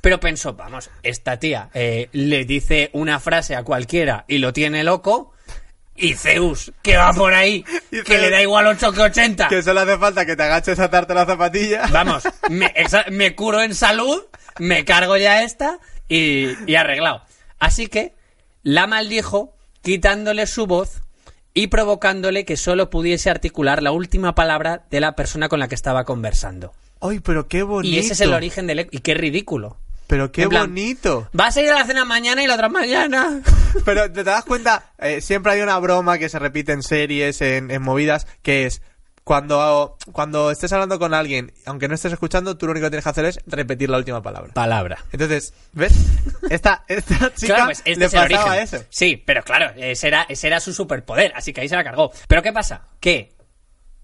Pero 0.00 0.18
pensó, 0.18 0.54
vamos, 0.54 0.90
esta 1.02 1.38
tía 1.38 1.68
eh, 1.74 2.08
le 2.12 2.44
dice 2.46 2.88
una 2.94 3.20
frase 3.20 3.54
a 3.54 3.62
cualquiera 3.64 4.24
y 4.28 4.38
lo 4.38 4.52
tiene 4.52 4.82
loco, 4.82 5.34
y 5.94 6.14
Zeus, 6.14 6.72
que 6.82 6.96
va 6.96 7.12
por 7.12 7.34
ahí, 7.34 7.62
que 7.90 8.02
Zeus- 8.04 8.20
le 8.20 8.30
da 8.30 8.40
igual 8.40 8.66
8 8.66 8.92
que 8.92 9.00
80. 9.02 9.48
Que 9.48 9.62
solo 9.62 9.80
hace 9.80 9.98
falta 9.98 10.24
que 10.24 10.36
te 10.36 10.42
agaches 10.44 10.78
a 10.80 10.84
atarte 10.84 11.12
la 11.12 11.26
zapatilla. 11.26 11.86
Vamos, 11.92 12.22
me 13.10 13.34
curo 13.34 13.60
en 13.62 13.74
salud, 13.74 14.22
me 14.58 14.86
cargo 14.86 15.18
ya 15.18 15.42
esta 15.42 15.78
y, 16.08 16.48
y 16.70 16.76
arreglado. 16.76 17.22
Así 17.58 17.88
que 17.88 18.14
la 18.62 18.86
maldijo 18.86 19.54
quitándole 19.82 20.46
su 20.46 20.66
voz 20.66 21.02
y 21.54 21.66
provocándole 21.68 22.44
que 22.44 22.56
solo 22.56 22.90
pudiese 22.90 23.30
articular 23.30 23.82
la 23.82 23.92
última 23.92 24.34
palabra 24.34 24.84
de 24.90 25.00
la 25.00 25.16
persona 25.16 25.48
con 25.48 25.58
la 25.60 25.68
que 25.68 25.74
estaba 25.74 26.04
conversando. 26.04 26.72
Ay, 27.00 27.20
pero 27.20 27.48
qué 27.48 27.62
bonito. 27.62 27.94
Y 27.94 27.98
ese 27.98 28.12
es 28.12 28.20
el 28.20 28.32
origen 28.34 28.66
del... 28.66 28.86
Y 28.90 28.98
qué 29.00 29.14
ridículo. 29.14 29.76
Pero 30.06 30.30
qué 30.32 30.48
plan- 30.48 30.66
bonito. 30.68 31.28
Vas 31.32 31.56
a 31.56 31.62
ir 31.62 31.70
a 31.70 31.76
la 31.78 31.86
cena 31.86 32.04
mañana 32.04 32.42
y 32.42 32.46
la 32.46 32.54
otra 32.54 32.68
mañana. 32.68 33.40
Pero 33.84 34.10
te 34.10 34.24
das 34.24 34.44
cuenta, 34.44 34.90
Eh, 34.98 35.20
siempre 35.20 35.52
hay 35.52 35.60
una 35.60 35.78
broma 35.78 36.18
que 36.18 36.28
se 36.28 36.38
repite 36.40 36.72
en 36.72 36.82
series, 36.82 37.40
en, 37.40 37.70
en 37.70 37.80
movidas, 37.80 38.26
que 38.42 38.66
es 38.66 38.82
cuando, 39.30 39.96
cuando 40.10 40.50
estés 40.50 40.72
hablando 40.72 40.98
con 40.98 41.14
alguien, 41.14 41.52
aunque 41.64 41.86
no 41.86 41.94
estés 41.94 42.12
escuchando, 42.12 42.56
tú 42.56 42.66
lo 42.66 42.72
único 42.72 42.86
que 42.86 42.90
tienes 42.90 43.04
que 43.04 43.10
hacer 43.10 43.24
es 43.26 43.38
repetir 43.46 43.88
la 43.88 43.96
última 43.96 44.20
palabra. 44.20 44.52
Palabra. 44.54 45.04
Entonces, 45.12 45.54
¿ves? 45.72 45.92
Esta, 46.50 46.84
esta 46.88 47.32
chica 47.32 47.54
Claro, 47.54 47.64
pues 47.66 47.78
este 47.84 47.96
le 47.96 48.06
el 48.06 48.10
pasaba 48.10 48.58
eso. 48.58 48.78
Sí, 48.90 49.22
pero 49.24 49.44
claro, 49.44 49.70
ese 49.76 50.08
era, 50.08 50.26
ese 50.28 50.48
era 50.48 50.58
su 50.58 50.72
superpoder, 50.72 51.32
así 51.36 51.52
que 51.52 51.60
ahí 51.60 51.68
se 51.68 51.76
la 51.76 51.84
cargó. 51.84 52.10
Pero 52.26 52.42
¿qué 52.42 52.52
pasa? 52.52 52.88
Que 52.98 53.36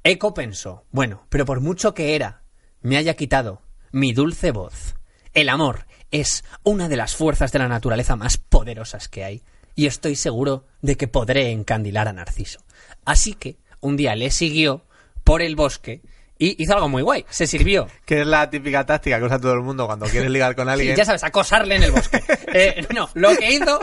Eco 0.05 0.33
pensó, 0.33 0.85
bueno, 0.93 1.27
pero 1.29 1.45
por 1.45 1.61
mucho 1.61 1.93
que 1.93 2.15
era 2.15 2.43
me 2.83 2.97
haya 2.97 3.15
quitado 3.15 3.63
mi 3.91 4.13
dulce 4.13 4.53
voz, 4.53 4.95
el 5.35 5.49
amor 5.49 5.87
es 6.13 6.45
una 6.63 6.89
de 6.89 6.99
las 6.99 7.17
fuerzas 7.17 7.51
de 7.51 7.59
la 7.59 7.67
naturaleza 7.67 8.15
más 8.15 8.37
poderosas 8.37 9.09
que 9.09 9.25
hay, 9.25 9.43
y 9.75 9.87
estoy 9.87 10.15
seguro 10.15 10.69
de 10.83 10.97
que 10.97 11.09
podré 11.09 11.51
encandilar 11.51 12.07
a 12.07 12.13
Narciso. 12.13 12.61
Así 13.05 13.35
que 13.35 13.59
un 13.81 13.97
día 13.97 14.15
le 14.15 14.31
siguió 14.31 14.86
por 15.27 15.43
el 15.43 15.57
bosque 15.57 16.03
y 16.39 16.63
hizo 16.63 16.75
algo 16.75 16.89
muy 16.89 17.03
guay, 17.03 17.25
se 17.29 17.47
sirvió 17.49 17.89
Que 18.05 18.21
es 18.21 18.27
la 18.27 18.49
típica 18.49 18.87
táctica 18.87 19.19
que 19.19 19.25
usa 19.25 19.41
todo 19.41 19.55
el 19.55 19.63
mundo 19.63 19.87
cuando 19.87 20.07
quieres 20.07 20.31
ligar 20.31 20.55
con 20.55 20.67
Sí, 20.69 20.73
alguien. 20.73 20.95
ya 20.97 21.05
sabes, 21.05 21.25
acosarle 21.25 21.75
en 21.75 21.83
el 21.83 21.91
bosque. 21.91 22.23
Eh, 22.55 22.87
no, 22.95 23.11
lo 23.15 23.37
que 23.37 23.53
hizo 23.53 23.79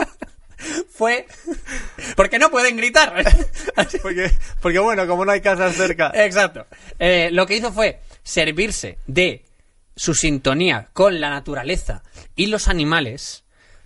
fue... 0.90 1.26
Porque 2.16 2.38
no 2.40 2.50
pueden 2.50 2.76
gritar. 2.76 3.12
Porque 4.60 4.78
bueno, 4.80 5.06
como 5.06 5.24
no 5.24 5.30
hay 5.32 5.40
casas 5.42 5.76
cerca. 5.76 6.10
Exacto. 6.14 6.66
Eh, 6.98 7.28
lo 7.30 7.46
que 7.46 7.56
hizo 7.56 7.72
fue 7.72 8.00
servirse 8.24 8.98
de 9.06 9.44
su 9.94 10.14
sintonía 10.14 10.88
con 10.92 11.20
la 11.20 11.30
naturaleza 11.30 12.02
y 12.34 12.46
los 12.46 12.66
animales 12.66 13.44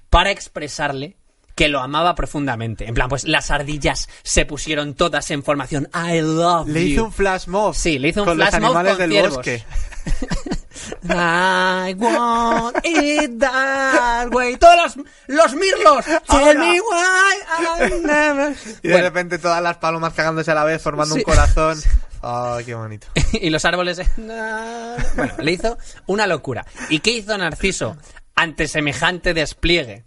para 0.08 0.30
expresarle 0.30 1.16
que 1.58 1.68
lo 1.68 1.80
amaba 1.80 2.14
profundamente. 2.14 2.86
En 2.86 2.94
plan, 2.94 3.08
pues 3.08 3.24
las 3.24 3.50
ardillas 3.50 4.08
se 4.22 4.46
pusieron 4.46 4.94
todas 4.94 5.28
en 5.32 5.42
formación 5.42 5.88
I 5.92 6.20
love 6.20 6.68
Le 6.68 6.82
you. 6.84 6.92
hizo 6.92 7.04
un 7.06 7.12
flash 7.12 7.48
mob. 7.48 7.74
Sí, 7.74 7.98
le 7.98 8.10
hizo 8.10 8.20
un 8.22 8.26
con 8.28 8.36
flash 8.36 8.52
los 8.52 8.60
mob 8.60 8.66
animales 8.76 8.92
con 8.92 8.98
del 9.00 9.10
ciervos. 9.10 9.34
bosque. 9.38 9.64
I 11.10 11.94
want 11.98 12.76
it 12.84 13.38
that 13.40 14.28
way. 14.32 14.56
Todos 14.56 14.96
los, 14.96 15.06
los 15.26 15.54
mirlos. 15.54 16.04
Tell 16.28 16.58
me 16.58 16.80
why 16.80 17.36
I 17.58 17.90
never. 18.04 18.56
Y 18.82 18.88
de 18.88 18.92
Bueno, 18.94 19.08
repente 19.08 19.38
todas 19.38 19.60
las 19.60 19.78
palomas 19.78 20.14
cagándose 20.14 20.52
a 20.52 20.54
la 20.54 20.62
vez, 20.64 20.80
formando 20.80 21.16
Sí. 21.16 21.20
un 21.22 21.24
corazón. 21.24 21.78
Ay, 22.22 22.64
qué 22.66 22.74
bonito. 22.74 23.08
y 23.32 23.50
los 23.50 23.64
árboles. 23.64 24.00
Bueno, 24.16 25.32
le 25.40 25.52
hizo 25.52 25.76
una 26.06 26.28
locura. 26.28 26.64
¿Y 26.88 27.00
qué 27.00 27.10
hizo 27.10 27.36
Narciso 27.36 27.96
ante 28.36 28.68
semejante 28.68 29.34
despliegue? 29.34 30.04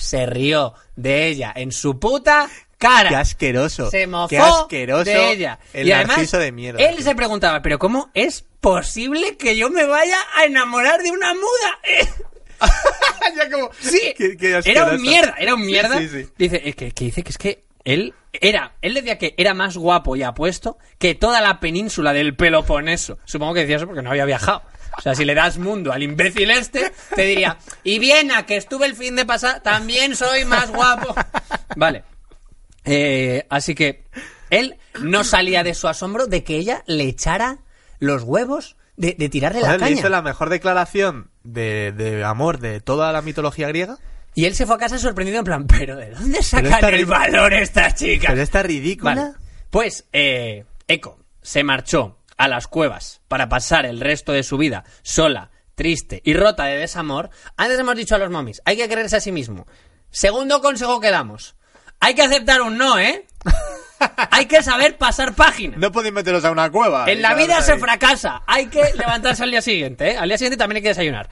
Se 0.00 0.26
rió 0.26 0.74
de 0.96 1.26
ella 1.28 1.52
en 1.54 1.72
su 1.72 1.98
puta 1.98 2.48
cara. 2.78 3.08
Qué 3.10 3.16
asqueroso. 3.16 3.90
Se 3.90 4.06
mofó 4.06 4.28
Qué 4.28 4.38
asqueroso. 4.38 5.04
de 5.04 5.32
ella. 5.32 5.58
El 5.72 5.88
y 5.88 5.92
además, 5.92 6.30
de 6.30 6.52
mierda. 6.52 6.82
él 6.82 7.02
se 7.02 7.14
preguntaba, 7.14 7.60
pero 7.62 7.78
¿cómo 7.78 8.10
es 8.14 8.44
posible 8.60 9.36
que 9.36 9.56
yo 9.56 9.68
me 9.70 9.84
vaya 9.84 10.16
a 10.36 10.44
enamorar 10.44 11.02
de 11.02 11.10
una 11.10 11.34
muda? 11.34 11.78
ya 13.36 13.50
como... 13.50 13.70
Sí, 13.80 14.14
Qué- 14.16 14.36
qué 14.36 14.62
era 14.64 14.86
un 14.86 15.00
mierda, 15.02 15.34
era 15.38 15.54
un 15.54 15.60
Sí, 15.60 15.66
mierda. 15.66 15.98
sí, 15.98 16.08
sí. 16.08 16.28
Dice, 16.38 16.60
es 16.64 16.74
que, 16.76 16.90
que 16.92 17.04
dice 17.04 17.22
que 17.22 17.30
es 17.30 17.38
que 17.38 17.64
él 17.84 18.14
era, 18.32 18.74
él 18.82 18.94
decía 18.94 19.18
que 19.18 19.34
era 19.38 19.54
más 19.54 19.76
guapo 19.76 20.14
y 20.16 20.22
apuesto 20.22 20.78
que 20.98 21.14
toda 21.14 21.40
la 21.40 21.60
península 21.60 22.12
del 22.12 22.36
Peloponeso. 22.36 23.18
Supongo 23.24 23.54
que 23.54 23.60
decía 23.60 23.76
eso 23.76 23.86
porque 23.86 24.02
no 24.02 24.10
había 24.10 24.24
viajado. 24.26 24.62
O 25.00 25.02
sea, 25.02 25.14
si 25.14 25.24
le 25.24 25.34
das 25.34 25.56
mundo 25.58 25.92
al 25.92 26.02
imbécil 26.02 26.50
este, 26.50 26.92
te 27.16 27.22
diría, 27.22 27.56
y 27.82 27.98
Viena, 27.98 28.44
que 28.46 28.56
estuve 28.56 28.84
el 28.86 28.94
fin 28.94 29.16
de 29.16 29.24
pasar, 29.24 29.62
también 29.62 30.14
soy 30.14 30.44
más 30.44 30.70
guapo. 30.70 31.14
Vale. 31.74 32.04
Eh, 32.84 33.46
así 33.48 33.74
que 33.74 34.04
él 34.50 34.76
no 35.00 35.24
salía 35.24 35.62
de 35.64 35.74
su 35.74 35.88
asombro 35.88 36.26
de 36.26 36.44
que 36.44 36.56
ella 36.56 36.82
le 36.86 37.04
echara 37.04 37.58
los 37.98 38.22
huevos 38.24 38.76
de, 38.96 39.14
de 39.18 39.28
tirarle 39.28 39.60
la 39.60 39.66
Joder, 39.68 39.80
le 39.80 39.86
caña. 39.86 39.98
hizo 39.98 40.08
la 40.10 40.22
mejor 40.22 40.50
declaración 40.50 41.30
de, 41.44 41.92
de 41.92 42.22
amor 42.22 42.58
de 42.58 42.80
toda 42.80 43.12
la 43.12 43.22
mitología 43.22 43.68
griega. 43.68 43.96
Y 44.34 44.44
él 44.44 44.54
se 44.54 44.66
fue 44.66 44.76
a 44.76 44.78
casa 44.78 44.98
sorprendido 44.98 45.38
en 45.38 45.44
plan, 45.44 45.66
pero 45.66 45.96
¿de 45.96 46.10
dónde 46.10 46.42
sacan 46.42 46.94
el 46.94 47.06
valor 47.06 47.52
estas 47.54 47.94
chicas? 47.96 48.30
Pero 48.30 48.42
esta 48.42 48.62
ridícula. 48.62 49.14
Vale. 49.14 49.32
Pues 49.70 50.04
eh, 50.12 50.64
Eco 50.86 51.18
se 51.42 51.64
marchó 51.64 52.18
a 52.40 52.48
las 52.48 52.66
cuevas 52.66 53.20
para 53.28 53.48
pasar 53.48 53.84
el 53.86 54.00
resto 54.00 54.32
de 54.32 54.42
su 54.42 54.56
vida 54.58 54.84
sola, 55.02 55.50
triste 55.74 56.20
y 56.24 56.34
rota 56.34 56.64
de 56.64 56.76
desamor. 56.78 57.30
Antes 57.56 57.78
hemos 57.78 57.94
dicho 57.96 58.14
a 58.14 58.18
los 58.18 58.30
momis, 58.30 58.60
hay 58.64 58.76
que 58.76 58.88
creerse 58.88 59.16
a 59.16 59.20
sí 59.20 59.30
mismo. 59.32 59.66
Segundo 60.10 60.60
consejo 60.60 61.00
que 61.00 61.10
damos, 61.10 61.54
hay 62.00 62.14
que 62.14 62.22
aceptar 62.22 62.62
un 62.62 62.78
no, 62.78 62.98
¿eh? 62.98 63.26
hay 64.30 64.46
que 64.46 64.62
saber 64.62 64.96
pasar 64.96 65.34
página. 65.34 65.76
No 65.76 65.92
podéis 65.92 66.14
meteros 66.14 66.44
a 66.44 66.50
una 66.50 66.70
cueva. 66.70 67.10
En 67.10 67.22
la 67.22 67.34
vida 67.34 67.60
se 67.62 67.72
ahí. 67.72 67.78
fracasa. 67.78 68.42
Hay 68.46 68.66
que 68.66 68.82
levantarse 68.98 69.42
al 69.42 69.50
día 69.50 69.62
siguiente, 69.62 70.12
¿eh? 70.12 70.16
Al 70.16 70.28
día 70.28 70.38
siguiente 70.38 70.56
también 70.56 70.76
hay 70.76 70.82
que 70.82 70.88
desayunar. 70.88 71.28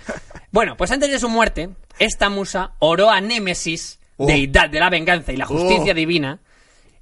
Bueno, 0.51 0.77
pues 0.77 0.91
antes 0.91 1.11
de 1.11 1.19
su 1.19 1.29
muerte, 1.29 1.71
esta 1.99 2.29
musa 2.29 2.73
oró 2.79 3.11
a 3.11 3.21
Némesis, 3.21 3.99
Oh. 4.21 4.27
deidad 4.27 4.69
de 4.69 4.81
la 4.81 4.91
venganza 4.91 5.33
y 5.33 5.37
la 5.37 5.47
justicia 5.47 5.93
Oh. 5.93 5.95
divina, 5.95 6.41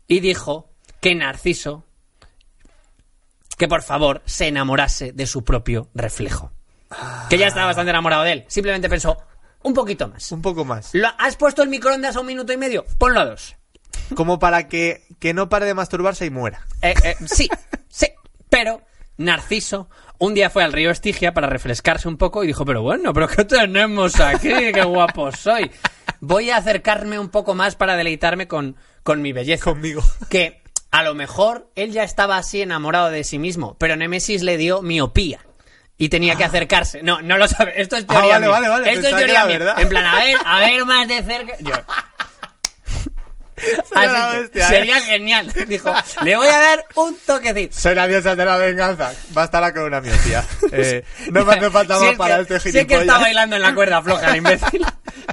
y 0.06 0.20
dijo 0.20 0.68
que 1.00 1.14
Narciso, 1.14 1.85
que 3.56 3.68
por 3.68 3.82
favor 3.82 4.22
se 4.26 4.48
enamorase 4.48 5.12
de 5.12 5.26
su 5.26 5.44
propio 5.44 5.88
reflejo. 5.94 6.52
Que 7.28 7.38
ya 7.38 7.46
estaba 7.48 7.66
bastante 7.66 7.90
enamorado 7.90 8.22
de 8.22 8.32
él. 8.32 8.44
Simplemente 8.48 8.88
pensó, 8.88 9.16
un 9.62 9.74
poquito 9.74 10.08
más. 10.08 10.30
Un 10.32 10.42
poco 10.42 10.64
más. 10.64 10.90
¿Lo- 10.94 11.08
¿Has 11.18 11.36
puesto 11.36 11.62
el 11.62 11.68
microondas 11.68 12.16
a 12.16 12.20
un 12.20 12.26
minuto 12.26 12.52
y 12.52 12.56
medio? 12.56 12.84
Ponlo 12.98 13.20
a 13.20 13.24
dos. 13.26 13.56
Como 14.14 14.38
para 14.38 14.68
que, 14.68 15.02
que 15.18 15.34
no 15.34 15.48
pare 15.48 15.66
de 15.66 15.74
masturbarse 15.74 16.26
y 16.26 16.30
muera. 16.30 16.64
Eh, 16.82 16.94
eh, 17.02 17.16
sí, 17.26 17.48
sí, 17.88 18.06
pero 18.48 18.82
Narciso 19.16 19.88
un 20.18 20.34
día 20.34 20.48
fue 20.50 20.62
al 20.62 20.72
río 20.72 20.90
Estigia 20.90 21.34
para 21.34 21.46
refrescarse 21.48 22.06
un 22.08 22.16
poco 22.16 22.44
y 22.44 22.46
dijo, 22.46 22.64
pero 22.64 22.82
bueno, 22.82 23.12
pero 23.12 23.26
¿qué 23.28 23.44
tenemos 23.44 24.18
aquí? 24.20 24.48
¡Qué 24.72 24.82
guapo 24.84 25.32
soy! 25.32 25.70
Voy 26.20 26.50
a 26.50 26.58
acercarme 26.58 27.18
un 27.18 27.28
poco 27.30 27.54
más 27.54 27.74
para 27.76 27.96
deleitarme 27.96 28.46
con, 28.48 28.76
con 29.02 29.20
mi 29.20 29.32
belleza. 29.32 29.64
Conmigo. 29.64 30.02
Que 30.30 30.62
a 30.90 31.02
lo 31.02 31.14
mejor 31.14 31.70
él 31.74 31.92
ya 31.92 32.02
estaba 32.04 32.36
así 32.38 32.62
enamorado 32.62 33.10
de 33.10 33.24
sí 33.24 33.38
mismo, 33.38 33.76
pero 33.78 33.96
Nemesis 33.96 34.42
le 34.42 34.56
dio 34.56 34.82
miopía. 34.82 35.40
Y 35.98 36.10
tenía 36.10 36.36
que 36.36 36.44
acercarse. 36.44 37.02
No, 37.02 37.22
no 37.22 37.38
lo 37.38 37.48
sabe. 37.48 37.80
Esto 37.80 37.96
es 37.96 38.06
teoría 38.06 38.36
Ah, 38.36 38.38
vale, 38.38 38.48
vale, 38.48 38.68
vale. 38.68 38.92
Esto 38.92 39.06
es 39.08 39.16
teoría 39.16 39.34
era 39.34 39.46
mía. 39.46 39.58
verdad. 39.58 39.80
En 39.80 39.88
plan, 39.88 40.04
a 40.04 40.16
ver, 40.16 40.36
a 40.44 40.60
ver 40.60 40.84
más 40.84 41.08
de 41.08 41.22
cerca. 41.22 41.54
Yo. 41.60 41.72
Así 43.94 44.36
bestia, 44.38 44.64
¿eh? 44.66 44.68
sería 44.68 45.00
genial. 45.00 45.50
Dijo, 45.68 45.90
le 46.22 46.36
voy 46.36 46.46
a 46.48 46.58
dar 46.60 46.84
un 46.96 47.16
toquecito. 47.24 47.74
Soy 47.78 47.94
la 47.94 48.06
diosa 48.06 48.36
de 48.36 48.44
la 48.44 48.58
venganza. 48.58 49.12
Bastará 49.30 49.72
con 49.72 49.84
una 49.84 50.00
miopía. 50.02 50.44
Eh, 50.72 51.02
no 51.30 51.44
me 51.44 51.54
hace 51.54 51.70
falta 51.70 51.94
Si 51.96 52.02
más 52.04 52.12
es 52.12 52.18
para 52.18 52.36
que- 52.36 52.42
este 52.42 52.60
si 52.60 52.68
es 52.68 52.74
que 52.74 52.80
gilipollas. 52.80 53.02
está 53.02 53.18
bailando 53.18 53.56
en 53.56 53.62
la 53.62 53.74
cuerda 53.74 54.02
floja, 54.02 54.30
el 54.30 54.36
imbécil. 54.36 54.84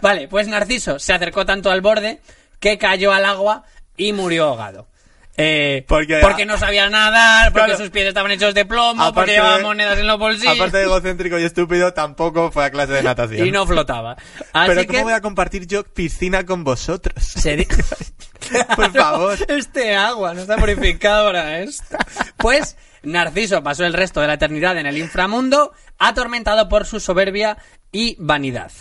Vale, 0.02 0.28
pues 0.30 0.48
Narciso 0.48 1.00
se 1.00 1.12
acercó 1.12 1.46
tanto 1.46 1.72
al 1.72 1.82
borde 1.82 2.22
que 2.62 2.78
cayó 2.78 3.12
al 3.12 3.26
agua 3.26 3.63
y 3.98 4.13
murió 4.13 4.46
ahogado. 4.46 4.88
Eh, 5.36 5.84
Porque- 5.88 6.19
porque 6.22 6.46
no 6.46 6.60
sabía 6.60 6.88
nadar, 6.91 7.52
porque 7.52 7.65
Claro. 7.69 7.80
sus 7.80 7.89
pies 7.89 8.06
estaban 8.08 8.32
hechos 8.32 8.54
de 8.54 8.65
plomo, 8.65 9.02
Aparte 9.02 9.13
porque 9.15 9.32
llevaba 9.32 9.60
monedas 9.60 9.98
en 9.98 10.06
los 10.06 10.19
bolsillos 10.19 10.54
Aparte 10.56 10.78
de 10.78 10.84
egocéntrico 10.84 11.39
y 11.39 11.43
estúpido, 11.43 11.91
tampoco 11.91 12.52
fue 12.52 12.65
a 12.65 12.69
clase 12.69 12.93
de 12.93 13.02
natación. 13.04 13.48
y 13.48 13.52
no 13.52 13.65
flotaba. 13.65 14.15
Así 14.54 14.67
Pero 14.67 14.82
que 14.82 14.88
¿cómo 14.88 15.04
voy 15.06 15.13
a 15.13 15.22
compartir 15.22 15.65
yo 15.65 15.84
piscina 15.84 16.46
con 16.46 16.63
vosotros? 16.63 17.34
Por 18.76 18.91
favor. 18.93 19.38
Este 19.48 19.96
agua 19.96 20.34
no 20.34 20.41
está 20.41 20.58
purificado 20.58 21.28
para 21.32 21.60
esto. 21.62 21.98
Pues 22.38 22.78
Narciso 23.02 23.63
pasó 23.63 23.86
el 23.86 23.93
resto 23.93 24.22
de 24.22 24.28
la 24.28 24.34
eternidad 24.36 24.78
en 24.78 24.86
el 24.86 24.98
inframundo, 24.98 25.74
atormentado 25.98 26.69
por 26.69 26.86
su 26.86 27.00
soberbia 27.00 27.58
y 27.91 28.15
vanidad. 28.19 28.72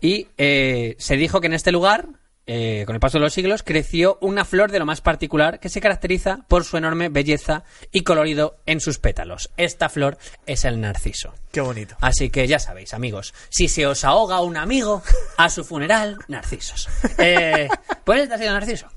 Y 0.00 0.28
eh, 0.38 0.96
se 0.98 1.16
dijo 1.16 1.40
que 1.40 1.46
en 1.48 1.52
este 1.52 1.70
lugar, 1.70 2.06
eh, 2.46 2.82
con 2.86 2.94
el 2.94 3.00
paso 3.00 3.18
de 3.18 3.24
los 3.24 3.32
siglos, 3.32 3.62
creció 3.62 4.18
una 4.20 4.44
flor 4.44 4.70
de 4.70 4.78
lo 4.78 4.86
más 4.86 5.00
particular 5.00 5.60
que 5.60 5.68
se 5.68 5.80
caracteriza 5.80 6.40
por 6.48 6.64
su 6.64 6.76
enorme 6.76 7.08
belleza 7.08 7.64
y 7.92 8.02
colorido 8.02 8.58
en 8.66 8.80
sus 8.80 8.98
pétalos. 8.98 9.50
Esta 9.56 9.88
flor 9.88 10.18
es 10.46 10.64
el 10.64 10.80
narciso. 10.80 11.34
Qué 11.52 11.60
bonito. 11.60 11.96
Así 12.00 12.30
que 12.30 12.46
ya 12.48 12.58
sabéis, 12.58 12.94
amigos, 12.94 13.32
si 13.50 13.68
se 13.68 13.86
os 13.86 14.04
ahoga 14.04 14.40
un 14.40 14.56
amigo 14.56 15.02
a 15.36 15.50
su 15.50 15.64
funeral, 15.64 16.18
narcisos. 16.28 16.88
Eh, 17.18 17.68
pues 18.04 18.22
este 18.22 18.34
ha 18.34 18.38
sido 18.38 18.52
narciso. 18.52 18.88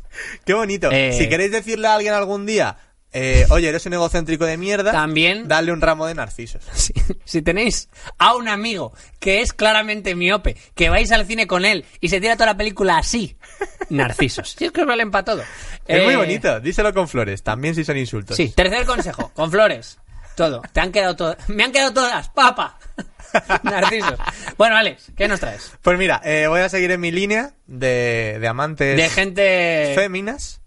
Qué 0.46 0.54
bonito. 0.54 0.90
Eh, 0.92 1.14
Si 1.18 1.30
queréis 1.30 1.52
decirle 1.52 1.88
a 1.88 1.96
alguien 1.96 2.14
algún 2.14 2.46
día, 2.46 2.78
eh, 3.16 3.46
oye, 3.50 3.70
eres 3.70 3.86
un 3.86 3.94
egocéntrico 3.94 4.46
de 4.46 4.58
mierda, 4.58 4.92
También- 4.92 5.48
dale 5.48 5.72
un 5.72 5.82
ramo 5.82 6.06
de 6.06 6.14
narcisos. 6.16 6.64
Si, 6.74 6.94
si 7.24 7.42
tenéis 7.42 7.90
a 8.20 8.36
un 8.36 8.48
amigo 8.48 8.94
que 9.20 9.42
es 9.42 9.54
claramente 9.54 10.14
miope, 10.16 10.56
que 10.76 10.90
vais 10.90 11.12
al 11.12 11.26
cine 11.26 11.48
con 11.48 11.66
él 11.66 11.86
y 12.02 12.10
se 12.10 12.20
tira 12.22 12.36
toda 12.36 12.48
la 12.48 12.58
película 12.58 12.98
así, 12.98 13.38
narcisos. 13.90 14.52
Si 14.58 14.66
es 14.66 14.72
que 14.72 14.82
os 14.82 14.88
valen 14.88 15.10
para 15.12 15.24
todo. 15.26 15.44
Es 15.88 16.04
muy 16.04 16.14
Eh, 16.14 16.18
bonito. 16.18 16.60
Díselo 16.60 16.94
con 16.94 17.08
flores. 17.08 17.42
También 17.42 17.74
si 17.76 17.84
son 17.86 17.98
insultos. 17.98 18.38
Sí, 18.38 18.50
tercer 18.50 18.86
consejo, 18.86 19.32
con 19.34 19.50
flores. 19.50 19.98
Todo. 20.36 20.62
Te 20.74 20.82
han 20.82 20.92
quedado 20.92 21.16
todas. 21.16 21.38
Me 21.50 21.64
han 21.64 21.72
quedado 21.72 21.94
todas, 21.94 22.28
papa. 22.30 22.78
Narcisos. 23.64 24.20
Bueno, 24.58 24.76
Alex, 24.76 25.12
¿qué 25.16 25.28
nos 25.30 25.40
traes? 25.40 25.72
Pues 25.82 25.98
mira, 25.98 26.22
eh, 26.26 26.48
voy 26.48 26.60
a 26.62 26.68
seguir 26.70 26.92
en 26.92 27.00
mi 27.00 27.12
línea 27.12 27.54
de, 27.68 28.38
de 28.40 28.48
amantes 28.48 28.98
De 28.98 29.10
gente. 29.10 29.94
féminas. 29.96 30.62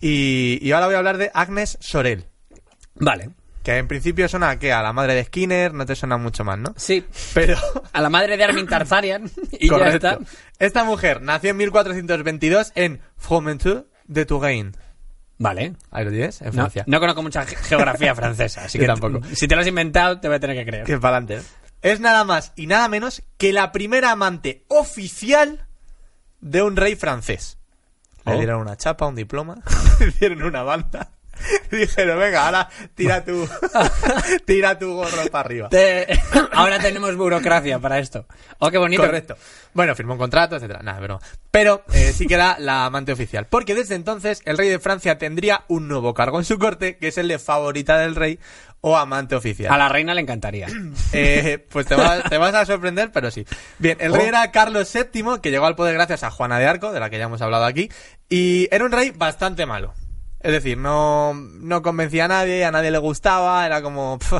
Y, 0.00 0.58
y 0.62 0.72
ahora 0.72 0.86
voy 0.86 0.94
a 0.94 0.98
hablar 0.98 1.18
de 1.18 1.30
Agnes 1.34 1.76
Sorel. 1.80 2.24
Vale. 2.94 3.30
Que 3.62 3.76
en 3.76 3.88
principio 3.88 4.28
suena 4.28 4.50
a 4.50 4.58
qué? 4.58 4.72
A 4.72 4.82
la 4.82 4.92
madre 4.92 5.14
de 5.14 5.24
Skinner, 5.24 5.74
no 5.74 5.84
te 5.84 5.94
suena 5.94 6.16
mucho 6.16 6.44
más, 6.44 6.58
¿no? 6.58 6.72
Sí. 6.76 7.04
Pero. 7.34 7.56
A 7.92 8.00
la 8.00 8.08
madre 8.08 8.36
de 8.36 8.44
Armin 8.44 8.66
Tarzarian. 8.66 9.30
Y 9.52 9.68
ya 9.68 9.74
correcto. 9.74 10.08
está. 10.08 10.18
Esta 10.58 10.84
mujer 10.84 11.20
nació 11.22 11.50
en 11.50 11.56
1422 11.58 12.72
en 12.76 13.00
Fromentu 13.16 13.86
de 14.06 14.24
Touraine. 14.24 14.72
Vale. 15.40 15.74
Ahí 15.90 16.04
lo 16.04 16.10
tienes, 16.10 16.40
en 16.42 16.52
Francia. 16.52 16.82
no 16.86 16.98
conozco 16.98 17.22
mucha 17.22 17.44
ge- 17.44 17.56
geografía 17.56 18.14
francesa, 18.14 18.64
así 18.64 18.78
que 18.78 18.86
tampoco. 18.86 19.20
Si 19.34 19.46
te 19.46 19.54
lo 19.54 19.60
has 19.60 19.66
inventado, 19.68 20.18
te 20.18 20.28
voy 20.28 20.36
a 20.36 20.40
tener 20.40 20.56
que 20.56 20.64
creer. 20.64 20.84
Que 20.84 20.98
para 20.98 21.18
adelante. 21.18 21.46
Es 21.82 22.00
nada 22.00 22.24
más 22.24 22.52
y 22.56 22.66
nada 22.66 22.88
menos 22.88 23.22
que 23.36 23.52
la 23.52 23.70
primera 23.70 24.10
amante 24.12 24.64
oficial 24.68 25.66
de 26.40 26.62
un 26.62 26.74
rey 26.74 26.96
francés. 26.96 27.57
Le 28.28 28.34
Oh. 28.34 28.38
dieron 28.38 28.60
una 28.60 28.76
chapa, 28.76 29.06
un 29.06 29.14
diploma, 29.14 29.56
le 30.00 30.10
dieron 30.12 30.42
una 30.42 30.62
banda. 30.62 31.10
Dijeron, 31.70 32.18
venga, 32.18 32.46
ahora 32.46 32.68
tira 32.96 33.24
tu, 33.24 33.48
tira 34.44 34.76
tu 34.78 34.92
gorro 34.94 35.24
para 35.30 35.44
arriba. 35.46 35.68
Te- 35.68 36.06
Ahora 36.52 36.80
tenemos 36.80 37.14
burocracia 37.16 37.78
para 37.78 38.00
esto. 38.00 38.26
Oh, 38.58 38.70
qué 38.72 38.78
bonito. 38.78 39.02
Correcto. 39.02 39.36
Bueno, 39.72 39.94
firmó 39.94 40.14
un 40.14 40.18
contrato, 40.18 40.56
etcétera. 40.56 40.80
Nada, 40.82 40.98
pero 41.00 41.20
Pero 41.52 41.84
eh, 41.92 42.12
sí 42.12 42.26
que 42.26 42.34
era 42.34 42.56
la 42.58 42.86
amante 42.86 43.12
oficial. 43.12 43.46
Porque 43.46 43.76
desde 43.76 43.94
entonces 43.94 44.42
el 44.46 44.58
rey 44.58 44.68
de 44.68 44.80
Francia 44.80 45.16
tendría 45.18 45.62
un 45.68 45.86
nuevo 45.86 46.12
cargo 46.12 46.38
en 46.40 46.44
su 46.44 46.58
corte, 46.58 46.96
que 46.98 47.08
es 47.08 47.18
el 47.18 47.28
de 47.28 47.38
favorita 47.38 47.98
del 47.98 48.16
rey 48.16 48.40
o 48.80 48.96
amante 48.96 49.34
oficial. 49.34 49.72
A 49.72 49.76
la 49.78 49.88
reina 49.88 50.14
le 50.14 50.20
encantaría. 50.20 50.66
Eh, 51.12 51.66
pues 51.70 51.86
te 51.86 51.94
vas, 51.96 52.22
te 52.30 52.38
vas 52.38 52.54
a 52.54 52.64
sorprender, 52.66 53.10
pero 53.12 53.30
sí. 53.30 53.44
Bien, 53.78 53.96
el 54.00 54.12
rey 54.12 54.26
Oh. 54.26 54.28
era 54.28 54.50
Carlos 54.52 54.92
VII, 54.92 55.40
que 55.42 55.50
llegó 55.50 55.66
al 55.66 55.74
poder 55.76 55.94
gracias 55.94 56.22
a 56.22 56.30
Juana 56.30 56.58
de 56.58 56.66
Arco, 56.66 56.92
de 56.92 57.00
la 57.00 57.10
que 57.10 57.18
ya 57.18 57.24
hemos 57.24 57.42
hablado 57.42 57.64
aquí, 57.64 57.90
y 58.28 58.68
era 58.70 58.84
un 58.84 58.92
rey 58.92 59.10
bastante 59.10 59.66
malo. 59.66 59.94
Es 60.40 60.52
decir, 60.52 60.78
no, 60.78 61.34
no 61.34 61.82
convencía 61.82 62.26
a 62.26 62.28
nadie, 62.28 62.64
a 62.64 62.70
nadie 62.70 62.90
le 62.92 62.98
gustaba, 62.98 63.66
era 63.66 63.82
como, 63.82 64.18
"Pf, 64.20 64.36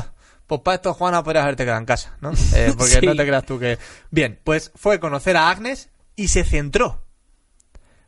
pues 0.47 0.61
para 0.61 0.75
esto 0.75 0.93
Juana 0.93 1.21
podrías 1.23 1.43
haberte 1.43 1.63
quedado 1.65 1.79
en 1.79 1.85
casa, 1.85 2.15
¿no? 2.21 2.31
Eh, 2.55 2.73
porque 2.77 2.99
Sí. 3.01 3.05
no 3.05 3.15
te 3.15 3.25
creas 3.27 3.45
tú 3.45 3.59
que... 3.59 3.77
Bien, 4.09 4.39
pues 4.43 4.71
fue 4.75 4.99
conocer 5.01 5.35
a 5.35 5.49
Agnes 5.49 5.89
y 6.15 6.29
se 6.29 6.43
centró. 6.45 7.03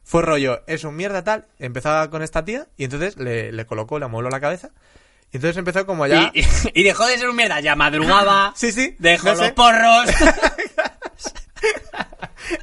Fue 0.04 0.22
rollo, 0.24 0.64
es 0.68 0.84
un 0.84 0.96
mierda 0.96 1.24
tal, 1.24 1.48
empezaba 1.60 2.10
con 2.10 2.22
esta 2.24 2.44
tía 2.44 2.68
y 2.78 2.86
entonces 2.86 3.18
le, 3.18 3.52
le 3.52 3.66
colocó, 3.66 4.00
le 4.00 4.06
amuebló 4.06 4.30
la 4.30 4.40
cabeza. 4.40 4.72
Y 5.32 5.38
entonces 5.38 5.58
empezó 5.58 5.86
como 5.86 6.06
ya... 6.08 6.32
Y, 6.34 6.84
dejó 6.84 7.06
de 7.08 7.18
ser 7.18 7.30
un 7.30 7.36
mierda. 7.36 7.60
Ya 7.62 7.76
madrugaba. 7.76 8.54
Sí, 8.56 8.72
sí, 8.72 8.96
Dejó 9.00 9.28
no 9.28 9.36
los 9.36 9.48
sé. 9.48 9.54
porros. 9.54 10.10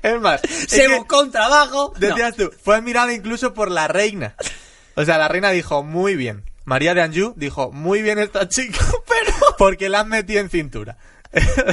Es 0.02 0.20
más, 0.20 0.40
se 0.66 0.85
es 0.85 0.96
buscó 0.96 1.20
un 1.20 1.31
trabajo. 1.31 1.94
No. 1.94 2.09
decías 2.09 2.37
tú, 2.37 2.50
fue 2.62 2.76
admirada 2.76 3.12
incluso 3.12 3.54
por 3.54 3.70
la 3.70 3.88
reina. 3.88 4.35
O 4.96 5.04
sea, 5.04 5.16
la 5.18 5.28
reina 5.28 5.50
dijo, 5.50 5.83
muy 5.83 6.14
bien. 6.14 6.44
María 6.64 6.92
de 6.94 7.00
Anjou 7.00 7.33
dijo, 7.37 7.72
muy 7.72 8.02
bien 8.02 8.18
esta 8.18 8.48
chica, 8.48 8.78
pero 9.09 9.33
porque 9.57 9.88
la 9.88 10.00
han 10.00 10.09
metido 10.09 10.40
en 10.40 10.50
cintura. 10.50 10.98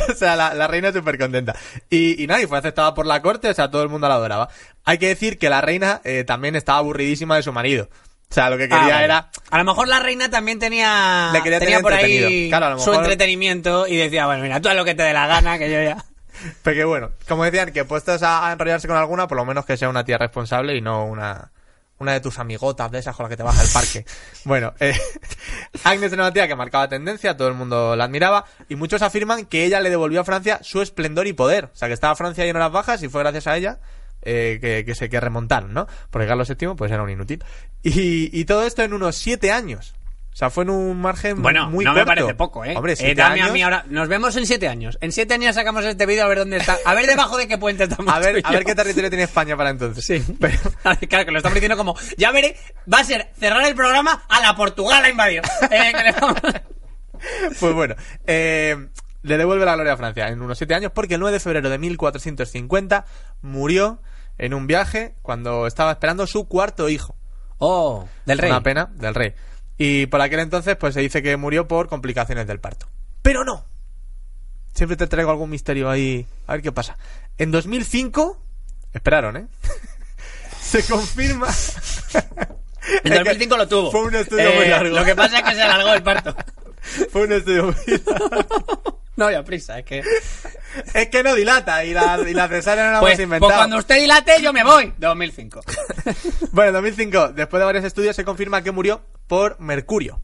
o 0.10 0.14
sea, 0.16 0.36
la, 0.36 0.54
la 0.54 0.68
reina 0.68 0.94
súper 0.94 1.18
contenta. 1.18 1.56
Y, 1.90 2.24
y 2.24 2.48
fue 2.48 2.58
aceptada 2.58 2.94
por 2.94 3.06
la 3.06 3.22
corte, 3.22 3.50
o 3.50 3.54
sea, 3.54 3.70
todo 3.70 3.84
el 3.84 3.90
mundo 3.90 4.08
la 4.08 4.16
adoraba. 4.16 4.50
Hay 4.86 4.98
que 4.98 5.08
decir 5.08 5.38
que 5.38 5.50
la 5.50 5.62
reina 5.62 6.02
eh, 6.04 6.24
también 6.26 6.56
estaba 6.56 6.78
aburridísima 6.78 7.36
de 7.36 7.44
su 7.44 7.52
marido. 7.52 7.90
O 8.30 8.34
sea, 8.34 8.50
lo 8.50 8.58
que 8.58 8.66
Ah, 8.66 8.80
quería 8.80 9.04
era... 9.04 9.30
A 9.50 9.58
lo 9.58 9.64
mejor 9.64 9.88
la 9.88 10.00
reina 10.00 10.30
también 10.30 10.60
tenía. 10.60 11.30
Le 11.32 11.42
quería 11.42 11.60
tenía 11.60 11.78
tener 11.78 11.82
por 11.84 11.94
ahí 11.94 12.16
entretenido. 12.16 12.50
Claro, 12.50 12.66
a 12.66 12.70
lo 12.72 12.80
su 12.80 12.94
entretenimiento 12.94 13.88
y 13.88 13.96
decía, 13.96 14.26
bueno, 14.26 14.44
mira, 14.44 14.60
tú 14.60 14.70
haz 14.70 14.76
lo 14.76 14.84
que 14.84 14.96
te 14.96 15.04
dé 15.04 15.14
la 15.14 15.28
gana, 15.28 15.58
que 15.58 15.72
yo 15.72 15.82
ya. 15.82 16.04
Pero 16.64 16.76
que 16.76 16.84
bueno, 16.84 17.12
como 17.28 17.44
decían, 17.46 17.72
que 17.72 17.86
puestos 17.86 18.24
a, 18.24 18.50
a 18.50 18.52
enrollarse 18.52 18.88
con 18.88 18.98
alguna, 18.98 19.28
por 19.28 19.38
lo 19.38 19.46
menos 19.46 19.66
que 19.66 19.78
sea 19.78 19.90
una 19.90 20.04
tía 20.04 20.18
responsable 20.18 20.76
y 20.76 20.82
no 20.82 21.06
una, 21.06 21.52
una 21.98 22.12
de 22.12 22.20
tus 22.20 22.40
amigotas 22.40 22.92
de 22.92 23.00
esas 23.00 23.16
con 23.16 23.24
las 23.24 23.30
que 23.30 23.38
te 23.38 23.44
vas 23.44 23.58
al 23.58 23.68
parque. 23.70 24.06
bueno, 24.44 24.74
eh, 24.82 24.94
Agnes 25.86 26.12
era 26.12 26.24
una 26.24 26.34
tía 26.34 26.48
que 26.48 26.56
marcaba 26.56 26.90
tendencia, 26.90 27.38
todo 27.38 27.48
el 27.48 27.54
mundo 27.54 27.96
la 27.96 28.04
admiraba, 28.04 28.46
y 28.68 28.76
muchos 28.76 29.02
afirman 29.02 29.46
que 29.46 29.64
ella 29.64 29.80
le 29.80 29.90
devolvió 29.90 30.22
a 30.22 30.26
Francia 30.26 30.60
su 30.62 30.82
esplendor 30.82 31.28
y 31.28 31.34
poder. 31.34 31.66
O 31.74 31.76
sea, 31.76 31.88
que 31.88 31.94
estaba 31.94 32.16
Francia 32.16 32.44
lleno 32.44 32.60
de 32.60 32.66
las 32.66 32.74
bajas 32.74 33.02
y 33.02 33.08
fue 33.08 33.22
gracias 33.22 33.48
a 33.48 33.56
ella 33.56 33.80
eh, 34.26 34.58
que, 34.60 34.84
que 34.86 34.96
se 34.96 35.10
que 35.10 35.20
remontaron, 35.20 35.74
¿no? 35.74 35.88
Porque 36.10 36.28
Carlos 36.28 36.50
VII 36.50 36.76
pues 36.76 36.92
era 36.92 37.04
un 37.04 37.10
inútil. 37.10 37.44
Y, 37.84 38.38
y 38.38 38.46
todo 38.46 38.66
esto 38.66 38.84
en 38.84 38.94
unos 38.94 39.16
siete 39.16 39.52
años. 39.52 39.94
O 40.34 40.38
sea, 40.38 40.50
fue 40.50 40.66
en 40.66 40.70
un 40.70 41.00
margen 41.00 41.42
Bueno, 41.42 41.70
muy 41.70 41.86
no 41.86 41.94
me 41.94 42.06
parece 42.06 42.36
poco, 42.36 42.66
¿eh? 42.66 42.74
Hombre, 42.76 42.92
Eh, 42.92 42.96
siete 42.98 43.16
dame 43.22 43.40
a 43.40 43.44
años. 43.46 43.54
mí 43.54 43.62
ahora. 43.64 43.86
Nos 43.88 44.10
vemos 44.10 44.36
en 44.36 44.46
siete 44.46 44.68
años. 44.68 44.98
En 45.00 45.14
siete 45.14 45.34
años 45.34 45.56
sacamos 45.56 45.86
este 45.86 46.06
vídeo 46.06 46.26
a 46.26 46.28
ver 46.28 46.40
dónde 46.40 46.58
está. 46.58 46.78
A 46.86 46.94
ver 46.94 47.06
debajo 47.08 47.38
de 47.38 47.48
qué 47.48 47.58
puente 47.58 47.86
estamos. 47.86 48.14
A 48.14 48.20
ver, 48.20 48.42
a 48.44 48.52
ver 48.52 48.66
qué 48.66 48.76
territorio 48.76 49.10
tiene 49.10 49.24
España 49.24 49.56
para 49.56 49.70
entonces. 49.70 50.04
Sí. 50.06 50.22
Pero, 50.42 50.58
Claro, 51.08 51.26
que 51.26 51.32
lo 51.32 51.38
estamos 51.38 51.54
diciendo 51.54 51.78
como, 51.78 51.96
ya 52.18 52.32
veré, 52.34 52.58
va 52.94 53.00
a 53.00 53.04
ser 53.06 53.30
cerrar 53.40 53.66
el 53.66 53.76
programa 53.76 54.26
a 54.28 54.42
la 54.42 54.58
Portugal 54.58 55.06
a 55.06 55.10
invadir. 55.10 55.42
Eh, 55.72 55.94
vamos- 56.20 56.42
Pues 57.60 57.74
bueno, 57.74 57.96
eh, 58.28 58.88
le 59.24 59.38
devuelve 59.38 59.64
la 59.66 59.76
gloria 59.76 59.94
a 59.94 59.98
Francia 59.98 60.28
en 60.28 60.42
unos 60.42 60.58
siete 60.58 60.76
años 60.76 60.92
porque 60.94 61.14
el 61.14 61.22
9 61.22 61.32
de 61.34 61.40
febrero 61.40 61.70
de 61.70 61.78
1450 61.78 63.06
murió 63.42 64.02
en 64.38 64.54
un 64.54 64.68
viaje 64.68 65.16
cuando 65.22 65.68
estaba 65.68 65.92
esperando 65.92 66.28
su 66.28 66.48
cuarto 66.48 66.90
hijo. 66.90 67.16
Oh, 67.58 68.08
del 68.26 68.38
rey. 68.38 68.52
Una 68.52 68.62
pena 68.64 68.90
del 68.96 69.16
rey. 69.16 69.34
Y 69.78 70.06
por 70.08 70.22
aquel 70.22 70.40
entonces 70.40 70.76
pues 70.78 70.94
se 70.94 71.02
dice 71.02 71.22
que 71.22 71.38
murió 71.38 71.68
por 71.68 71.88
complicaciones 71.88 72.48
del 72.48 72.60
parto. 72.60 72.88
Pero 73.22 73.44
no. 73.44 73.66
Siempre 74.74 74.98
te 74.98 75.08
traigo 75.08 75.32
algún 75.32 75.50
misterio 75.50 75.90
ahí. 75.90 76.26
A 76.48 76.54
ver 76.54 76.62
qué 76.62 76.72
pasa. 76.72 76.98
En 77.38 77.52
2005... 77.52 78.42
Esperaron, 78.94 79.38
¿eh? 79.38 79.48
se 80.62 80.84
confirma... 80.86 81.48
En 83.04 83.14
2005 83.14 83.58
lo 83.58 83.68
tuvo. 83.68 83.92
Fue 83.92 84.02
un 84.04 84.16
estudio 84.16 84.54
muy 84.54 84.66
Eh, 84.66 84.70
largo. 84.70 84.96
Lo 84.96 85.04
que 85.06 85.16
pasa 85.16 85.40
es 85.40 85.44
que 85.44 85.56
se 85.56 85.62
alargó 85.62 85.94
el 85.94 86.04
parto. 86.04 86.36
Fue 87.12 87.24
un 87.24 87.32
estudio 87.32 87.64
muy 87.66 88.02
largo. 88.06 89.02
No 89.18 89.26
había 89.26 89.44
prisa, 89.44 89.80
es 89.80 89.86
que. 89.86 90.02
Es 90.94 91.08
que 91.08 91.24
no 91.24 91.34
dilata 91.36 91.86
y 91.86 91.94
la, 91.94 92.20
y 92.28 92.34
la 92.34 92.50
cesárea 92.50 92.88
no 92.88 92.92
la 92.92 93.00
Pues, 93.00 93.14
hemos 93.14 93.24
inventado. 93.24 93.48
pues 93.50 93.58
cuando 93.58 93.78
usted 93.78 93.96
dilate, 94.02 94.42
yo 94.42 94.52
me 94.52 94.64
voy. 94.64 94.94
2005. 94.98 95.62
Bueno, 96.52 96.70
en 96.70 96.74
2005, 96.74 97.30
después 97.30 97.60
de 97.62 97.66
varios 97.66 97.86
estudios, 97.86 98.14
se 98.16 98.26
confirma 98.26 98.62
que 98.62 98.72
murió 98.72 99.06
por 99.28 99.58
mercurio. 99.62 100.22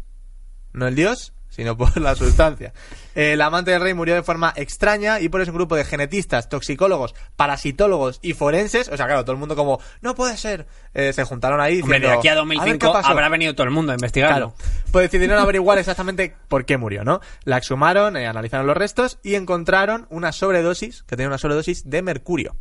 No 0.74 0.88
el 0.88 0.96
dios, 0.96 1.34
sino 1.52 1.78
por 1.78 1.96
la 2.02 2.16
sustancia. 2.16 2.74
El 3.14 3.42
amante 3.42 3.72
del 3.72 3.82
rey 3.82 3.94
murió 3.94 4.16
de 4.16 4.24
forma 4.24 4.54
extraña 4.56 5.20
y 5.20 5.30
por 5.30 5.42
eso 5.42 5.52
un 5.52 5.58
grupo 5.58 5.76
de 5.76 5.84
genetistas, 5.84 6.50
toxicólogos, 6.50 7.14
parasitólogos 7.36 8.20
y 8.24 8.34
forenses, 8.34 8.88
o 8.88 8.98
sea, 8.98 9.06
claro, 9.06 9.24
todo 9.24 9.34
el 9.34 9.38
mundo 9.38 9.56
como, 9.56 9.80
no 10.02 10.16
puede 10.16 10.38
ser, 10.38 10.66
eh, 10.94 11.14
se 11.14 11.24
juntaron 11.26 11.60
ahí 11.60 11.82
Hombre, 11.82 12.00
de 12.00 12.08
diciendo, 12.08 12.20
aquí 12.20 12.28
a 12.30 12.34
ver 12.34 12.46
qué 12.46 12.56
2005 12.56 12.94
pasó". 12.94 13.10
habrá 13.10 13.30
venido 13.30 13.54
todo 13.54 13.66
el 13.66 13.72
mundo 13.74 13.92
a 13.92 13.96
investigarlo. 13.96 14.54
Claro. 14.56 14.72
Pues 14.92 15.12
decidieron 15.12 15.38
averiguar 15.38 15.78
exactamente 15.78 16.36
por 16.48 16.66
qué 16.66 16.78
murió, 16.78 17.04
¿no? 17.04 17.20
La 17.44 17.58
exhumaron, 17.58 18.16
eh, 18.16 18.28
analizaron 18.28 18.66
los 18.66 18.78
restos 18.78 19.20
y 19.22 19.36
encontraron 19.36 20.08
una 20.10 20.32
sobredosis, 20.32 21.04
que 21.04 21.18
tenía 21.18 21.28
una 21.28 21.38
sobredosis 21.38 21.90
de 21.90 22.02
mercurio. 22.02 22.56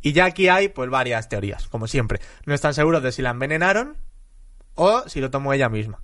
Y 0.00 0.12
ya 0.12 0.26
aquí 0.26 0.48
hay, 0.48 0.68
pues, 0.68 0.90
varias 0.90 1.28
teorías, 1.28 1.68
como 1.68 1.86
siempre. 1.86 2.20
No 2.46 2.54
están 2.54 2.74
seguros 2.74 3.02
de 3.02 3.12
si 3.12 3.22
la 3.22 3.30
envenenaron 3.30 3.96
o 4.74 5.08
si 5.08 5.20
lo 5.20 5.30
tomó 5.30 5.52
ella 5.52 5.68
misma. 5.68 6.02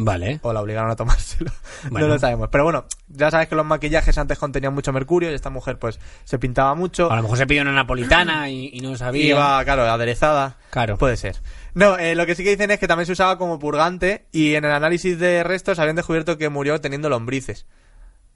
Vale. 0.00 0.38
O 0.42 0.52
la 0.52 0.60
obligaron 0.62 0.90
a 0.90 0.96
tomárselo. 0.96 1.50
Bueno. 1.90 2.06
No 2.08 2.14
lo 2.14 2.18
sabemos. 2.20 2.48
Pero 2.50 2.64
bueno, 2.64 2.86
ya 3.08 3.30
sabes 3.30 3.48
que 3.48 3.54
los 3.54 3.64
maquillajes 3.66 4.16
antes 4.18 4.36
contenían 4.38 4.74
mucho 4.74 4.92
mercurio 4.92 5.30
y 5.30 5.34
esta 5.34 5.48
mujer, 5.50 5.78
pues, 5.78 6.00
se 6.24 6.38
pintaba 6.38 6.74
mucho. 6.74 7.10
A 7.10 7.16
lo 7.16 7.22
mejor 7.22 7.38
se 7.38 7.46
pidió 7.46 7.62
una 7.62 7.72
napolitana 7.72 8.48
y, 8.50 8.70
y 8.72 8.80
no 8.80 8.96
sabía. 8.96 9.24
Iba, 9.26 9.64
claro, 9.64 9.82
aderezada. 9.84 10.56
Claro. 10.70 10.96
Puede 10.98 11.16
ser. 11.16 11.36
No, 11.74 11.96
eh, 11.98 12.14
lo 12.16 12.26
que 12.26 12.34
sí 12.34 12.42
que 12.42 12.50
dicen 12.50 12.70
es 12.72 12.78
que 12.80 12.88
también 12.88 13.06
se 13.06 13.12
usaba 13.12 13.38
como 13.38 13.58
purgante 13.60 14.26
y 14.32 14.54
en 14.54 14.64
el 14.64 14.72
análisis 14.72 15.18
de 15.18 15.44
restos 15.44 15.78
habían 15.78 15.94
descubierto 15.96 16.36
que 16.38 16.48
murió 16.48 16.80
teniendo 16.80 17.08
lombrices. 17.08 17.66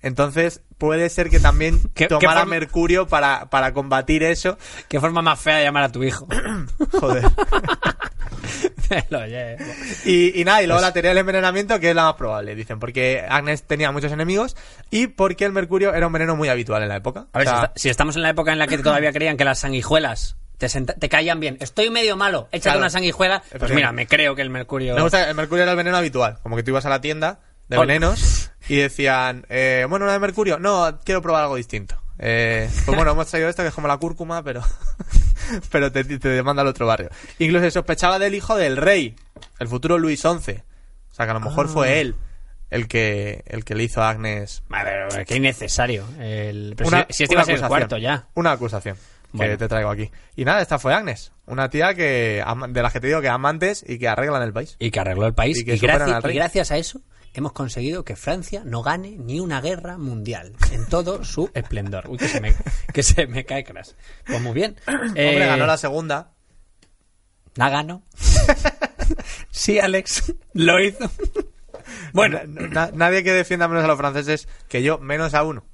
Entonces, 0.01 0.62
puede 0.79 1.09
ser 1.11 1.31
que 1.31 1.38
también 1.40 1.81
¿Qué- 1.94 2.07
qué 2.07 2.09
tomara 2.09 2.44
mercurio 2.44 3.07
para, 3.09 3.51
para 3.51 3.72
combatir 3.72 4.22
eso. 4.25 4.57
Qué 4.88 5.01
forma 5.01 5.22
más 5.22 5.40
fea 5.40 5.57
de 5.59 5.64
llamar 5.64 5.85
a 5.85 5.92
tu 5.92 6.03
hijo. 6.05 6.27
Joder. 7.01 7.25
Lo 9.11 9.26
llevo. 9.26 9.62
Y, 10.05 10.40
y 10.40 10.44
nada, 10.44 10.62
y 10.62 10.66
luego 10.66 10.78
Pues 10.81 10.88
la 10.88 10.92
teoría 10.92 11.11
del 11.11 11.18
envenenamiento, 11.18 11.78
que 11.81 11.90
es 11.90 11.96
la 11.96 12.05
más 12.05 12.14
probable, 12.14 12.55
dicen, 12.55 12.78
porque 12.78 13.24
Agnes 13.28 13.62
tenía 13.64 13.90
muchos 13.92 14.12
enemigos 14.12 14.57
y 14.90 15.07
porque 15.09 15.44
el 15.44 15.52
mercurio 15.52 15.94
era 15.94 16.07
un 16.07 16.12
veneno 16.12 16.37
muy 16.37 16.48
habitual 16.48 16.83
en 16.83 16.88
la 16.88 16.96
época. 16.96 17.26
A 17.33 17.38
ver, 17.38 17.48
O 17.48 17.50
sea, 17.50 17.59
si, 17.61 17.64
esta- 17.64 17.72
si 17.81 17.88
estamos 17.90 18.16
en 18.16 18.22
la 18.22 18.31
época 18.31 18.52
en 18.52 18.59
la 18.59 18.66
que 18.66 18.78
todavía 18.78 19.12
creían 19.12 19.37
que 19.37 19.44
las 19.44 19.61
sanguijuelas 19.61 20.37
te, 20.59 20.68
te 20.68 21.09
caían 21.09 21.40
bien. 21.40 21.57
Estoy 21.61 21.90
medio 21.90 22.16
malo, 22.16 22.48
échate 22.52 22.62
Claro. 22.64 22.78
una 22.81 22.90
sanguijuela. 22.90 23.42
Pues 23.59 23.72
mira, 23.72 23.90
me 23.92 24.07
creo 24.07 24.35
que 24.35 24.42
el 24.42 24.50
mercurio... 24.50 24.94
Me 24.94 25.02
gusta, 25.02 25.28
el 25.28 25.35
mercurio 25.35 25.62
era 25.62 25.72
el 25.72 25.76
veneno 25.76 25.96
habitual. 25.96 26.38
Como 26.42 26.55
que 26.57 26.62
tú 26.62 26.70
ibas 26.70 26.87
a 26.87 26.88
la 26.90 27.00
tienda 27.00 27.40
de 27.68 27.78
venenos 27.78 28.50
y 28.68 28.76
decían, 28.76 29.44
eh, 29.48 29.87
bueno, 29.88 30.05
una 30.05 30.12
de 30.12 30.18
mercurio. 30.20 30.59
No, 30.59 30.98
quiero 31.05 31.20
probar 31.22 31.42
algo 31.44 31.57
distinto. 31.57 31.96
Eh, 32.18 32.68
pues 32.85 32.94
bueno, 32.96 33.11
hemos 33.12 33.26
traído 33.26 33.48
esto 33.48 33.62
que 33.62 33.68
es 33.70 33.74
como 33.74 33.88
la 33.88 33.96
cúrcuma, 33.96 34.42
pero, 34.44 34.62
pero 35.70 35.90
te, 35.92 36.04
te 36.04 36.28
demanda 36.28 36.62
al 36.62 36.68
otro 36.68 36.86
barrio. 36.86 37.10
Incluso 37.38 37.64
se 37.64 37.70
sospechaba 37.70 38.18
del 38.18 38.34
hijo 38.34 38.56
del 38.56 38.76
rey, 38.76 39.14
el 39.58 39.68
futuro 39.68 39.98
Luis 39.98 40.20
XI. 40.20 40.28
O 40.28 41.14
sea, 41.14 41.26
que 41.26 41.30
a 41.30 41.34
lo 41.34 41.40
mejor 41.40 41.66
Ah. 41.66 41.72
fue 41.72 42.00
él 42.00 42.14
el 42.70 42.88
que, 42.88 43.42
el 43.46 43.64
que 43.64 43.74
le 43.74 43.84
hizo 43.84 44.02
a 44.02 44.10
Agnes 44.10 44.62
qué 45.26 45.36
innecesario. 45.36 46.06
El... 46.18 46.74
una, 46.84 47.06
si, 47.10 47.14
si 47.18 47.22
este 47.24 47.34
una 47.34 47.42
iba 47.42 47.42
a 47.42 47.44
ser 47.56 47.64
el 47.64 47.68
cuarto 47.68 47.98
ya. 47.98 48.28
Una 48.34 48.52
acusación 48.52 48.96
que 49.38 49.56
te 49.56 49.68
traigo 49.68 49.90
aquí. 49.90 50.10
Y 50.36 50.44
nada, 50.44 50.60
esta 50.60 50.78
fue 50.78 50.94
Agnes. 50.94 51.32
Una 51.46 51.68
tía 51.70 51.94
que 51.94 52.44
de 52.68 52.82
las 52.82 52.92
que 52.92 53.00
te 53.00 53.06
digo 53.06 53.20
que 53.20 53.28
amantes 53.28 53.84
y 53.86 53.98
que 53.98 54.08
arreglan 54.08 54.42
el 54.42 54.52
país. 54.52 54.76
Y 54.78 54.90
que 54.90 55.00
arregló 55.00 55.26
el 55.26 55.34
país. 55.34 55.64
Que 55.64 55.76
gracias, 55.76 56.24
y 56.24 56.34
gracias 56.34 56.70
a 56.70 56.78
eso 56.78 57.00
hemos 57.35 57.53
conseguido 57.53 58.05
que 58.05 58.16
Francia 58.16 58.62
no 58.64 58.83
gane 58.83 59.16
ni 59.18 59.40
una 59.40 59.61
guerra 59.61 59.99
mundial 59.99 60.53
en 60.71 60.87
todo 60.87 61.25
su 61.25 61.51
esplendor. 61.55 62.09
Uy, 62.09 62.18
que 62.18 62.29
se 62.29 62.40
me, 62.40 62.55
que 62.92 63.03
se 63.03 63.27
me 63.27 63.45
cae 63.45 63.64
crash. 63.64 63.90
Pues 64.27 64.40
muy 64.40 64.53
bien. 64.53 64.77
Hombre, 64.87 65.42
Eh, 65.45 65.47
ganó 65.47 65.66
la 65.66 65.77
segunda. 65.79 66.33
La 67.55 67.68
ganó. 67.68 68.03
sí, 69.51 69.79
Alex. 69.79 70.33
Lo 70.55 70.81
hizo. 70.83 71.11
bueno, 72.12 72.40
Na- 72.47 72.68
na- 72.68 72.90
nadie 72.95 73.23
que 73.23 73.33
defienda 73.33 73.68
menos 73.68 73.85
a 73.85 73.88
los 73.88 73.99
franceses 73.99 74.49
que 74.68 74.83
yo, 74.83 74.99
menos 74.99 75.35
a 75.35 75.42
uno. 75.45 75.64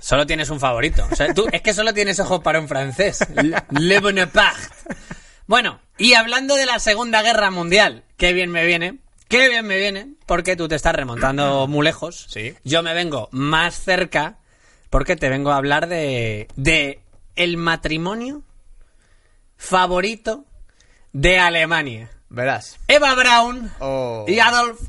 solo 0.00 0.26
tienes 0.26 0.50
un 0.50 0.60
favorito. 0.60 1.06
O 1.10 1.14
sea, 1.16 1.32
tú 1.34 1.46
es 1.52 1.62
que 1.62 1.72
solo 1.74 1.92
tienes 1.94 2.18
ojos 2.20 2.40
para 2.42 2.60
un 2.60 2.68
francés. 2.68 3.18
Le 3.70 4.00
Bonaparte. 4.00 4.60
Bueno, 5.46 5.80
y 5.96 6.14
hablando 6.14 6.56
de 6.56 6.66
la 6.66 6.78
Segunda 6.78 7.22
Guerra 7.22 7.50
Mundial, 7.50 8.04
qué 8.16 8.32
bien 8.32 8.50
me 8.50 8.64
viene. 8.66 8.98
Qué 9.28 9.48
bien 9.48 9.66
me 9.66 9.76
viene, 9.78 10.14
porque 10.26 10.56
tú 10.56 10.68
te 10.68 10.74
estás 10.74 10.94
remontando 10.94 11.66
muy 11.68 11.84
lejos. 11.84 12.26
Sí. 12.28 12.54
Yo 12.64 12.82
me 12.82 12.94
vengo 12.94 13.28
más 13.30 13.74
cerca, 13.78 14.38
porque 14.90 15.16
te 15.16 15.28
vengo 15.28 15.52
a 15.52 15.56
hablar 15.56 15.86
de, 15.88 16.48
de 16.56 17.00
el 17.36 17.56
matrimonio 17.56 18.42
favorito 19.56 20.44
de 21.12 21.38
Alemania. 21.38 22.10
Verás. 22.30 22.78
Eva 22.88 23.14
Braun 23.14 23.70
Oh. 23.80 24.24
y 24.28 24.38
Adolf 24.40 24.80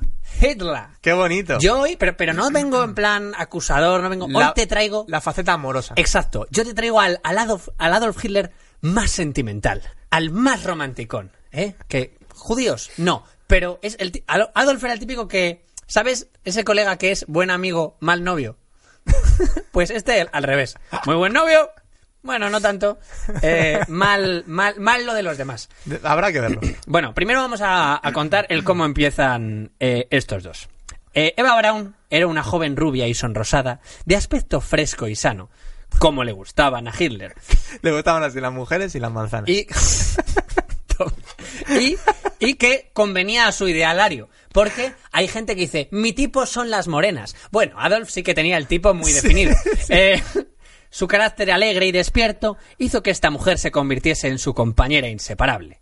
Hitler. 0.42 0.84
Qué 1.02 1.14
bonito. 1.14 1.58
Yo 1.60 1.82
hoy, 1.82 1.96
pero, 1.98 2.16
pero 2.16 2.34
no 2.34 2.50
vengo 2.52 2.84
en 2.84 2.94
plan 2.96 3.34
acusador, 3.38 4.02
no 4.02 4.10
vengo. 4.10 4.26
Hoy 4.26 4.46
te 4.56 4.68
traigo. 4.68 5.06
La 5.08 5.22
faceta 5.22 5.54
amorosa. 5.54 5.94
Exacto. 5.98 6.48
Yo 6.52 6.64
te 6.66 6.74
traigo 6.74 7.00
al, 7.02 7.20
al 7.24 7.38
Adolf, 7.38 7.70
al 7.78 7.94
Adolf 7.94 8.24
Hitler 8.24 8.52
más 8.82 9.12
sentimental, 9.12 9.82
al 10.10 10.30
más 10.32 10.64
romanticón. 10.64 11.32
¿Eh? 11.52 11.76
Que 11.88 12.18
judíos, 12.34 12.92
no. 12.98 13.24
Pero 13.50 13.80
es 13.82 13.98
el 14.00 14.24
Adolf 14.28 14.84
era 14.84 14.94
el 14.94 15.00
típico 15.00 15.28
que. 15.28 15.66
¿Sabes? 15.88 16.28
Ese 16.46 16.64
colega 16.64 16.98
que 16.98 17.12
es 17.12 17.26
buen 17.28 17.50
amigo, 17.50 17.98
mal 18.00 18.24
novio. 18.24 18.58
pues 19.72 19.90
este 19.90 20.22
al 20.32 20.44
revés. 20.44 20.76
Muy 21.08 21.16
buen 21.16 21.34
novio. 21.34 21.72
Bueno, 22.22 22.50
no 22.52 22.62
tanto. 22.62 23.00
Eh, 23.42 23.80
mal, 23.88 24.44
mal, 24.46 24.80
mal 24.80 25.04
lo 25.08 25.16
de 25.16 25.24
los 25.24 25.38
demás. 25.38 25.68
De- 25.86 26.00
Habrá 26.04 26.32
que 26.32 26.42
verlo. 26.42 26.62
Bueno, 26.86 27.16
primero 27.16 27.42
vamos 27.42 27.62
a, 27.62 28.00
a 28.08 28.12
contar 28.14 28.46
el 28.50 28.64
cómo 28.64 28.86
empiezan 28.86 29.72
eh, 29.80 30.08
estos 30.12 30.44
dos. 30.44 30.70
Eh, 31.16 31.34
Eva 31.36 31.58
Braun 31.58 31.96
era 32.12 32.28
una 32.28 32.44
joven 32.44 32.76
rubia 32.78 33.08
y 33.08 33.16
sonrosada, 33.16 33.80
de 34.06 34.16
aspecto 34.16 34.62
fresco 34.62 35.08
y 35.08 35.16
sano, 35.16 35.50
como 35.98 36.24
le 36.24 36.34
gustaban 36.34 36.88
a 36.88 36.94
Hitler. 36.98 37.34
Le 37.82 37.92
gustaban 37.94 38.22
así 38.22 38.40
las 38.40 38.54
mujeres 38.54 38.94
y 38.94 39.00
las 39.00 39.12
manzanas. 39.12 39.50
Y, 39.50 39.66
y, 41.70 41.98
y 42.40 42.56
que 42.56 42.92
convenía 42.94 43.48
a 43.48 43.52
su 43.52 43.68
idealario. 43.68 44.30
Porque 44.52 44.94
hay 45.12 45.28
gente 45.28 45.56
que 45.56 45.62
dice, 45.62 45.88
mi 45.92 46.14
tipo 46.14 46.46
son 46.46 46.70
las 46.70 46.88
morenas. 46.88 47.36
Bueno, 47.52 47.76
Adolf 47.80 48.10
sí 48.10 48.24
que 48.24 48.34
tenía 48.34 48.58
el 48.58 48.68
tipo 48.68 48.94
muy 48.94 49.12
definido. 49.12 49.56
Eh, 49.92 50.22
su 50.92 51.08
carácter 51.08 51.52
alegre 51.52 51.88
y 51.88 51.92
despierto 51.92 52.58
hizo 52.78 53.02
que 53.02 53.10
esta 53.10 53.32
mujer 53.32 53.58
se 53.58 53.72
convirtiese 53.72 54.28
en 54.28 54.38
su 54.38 54.54
compañera 54.54 55.08
inseparable. 55.08 55.82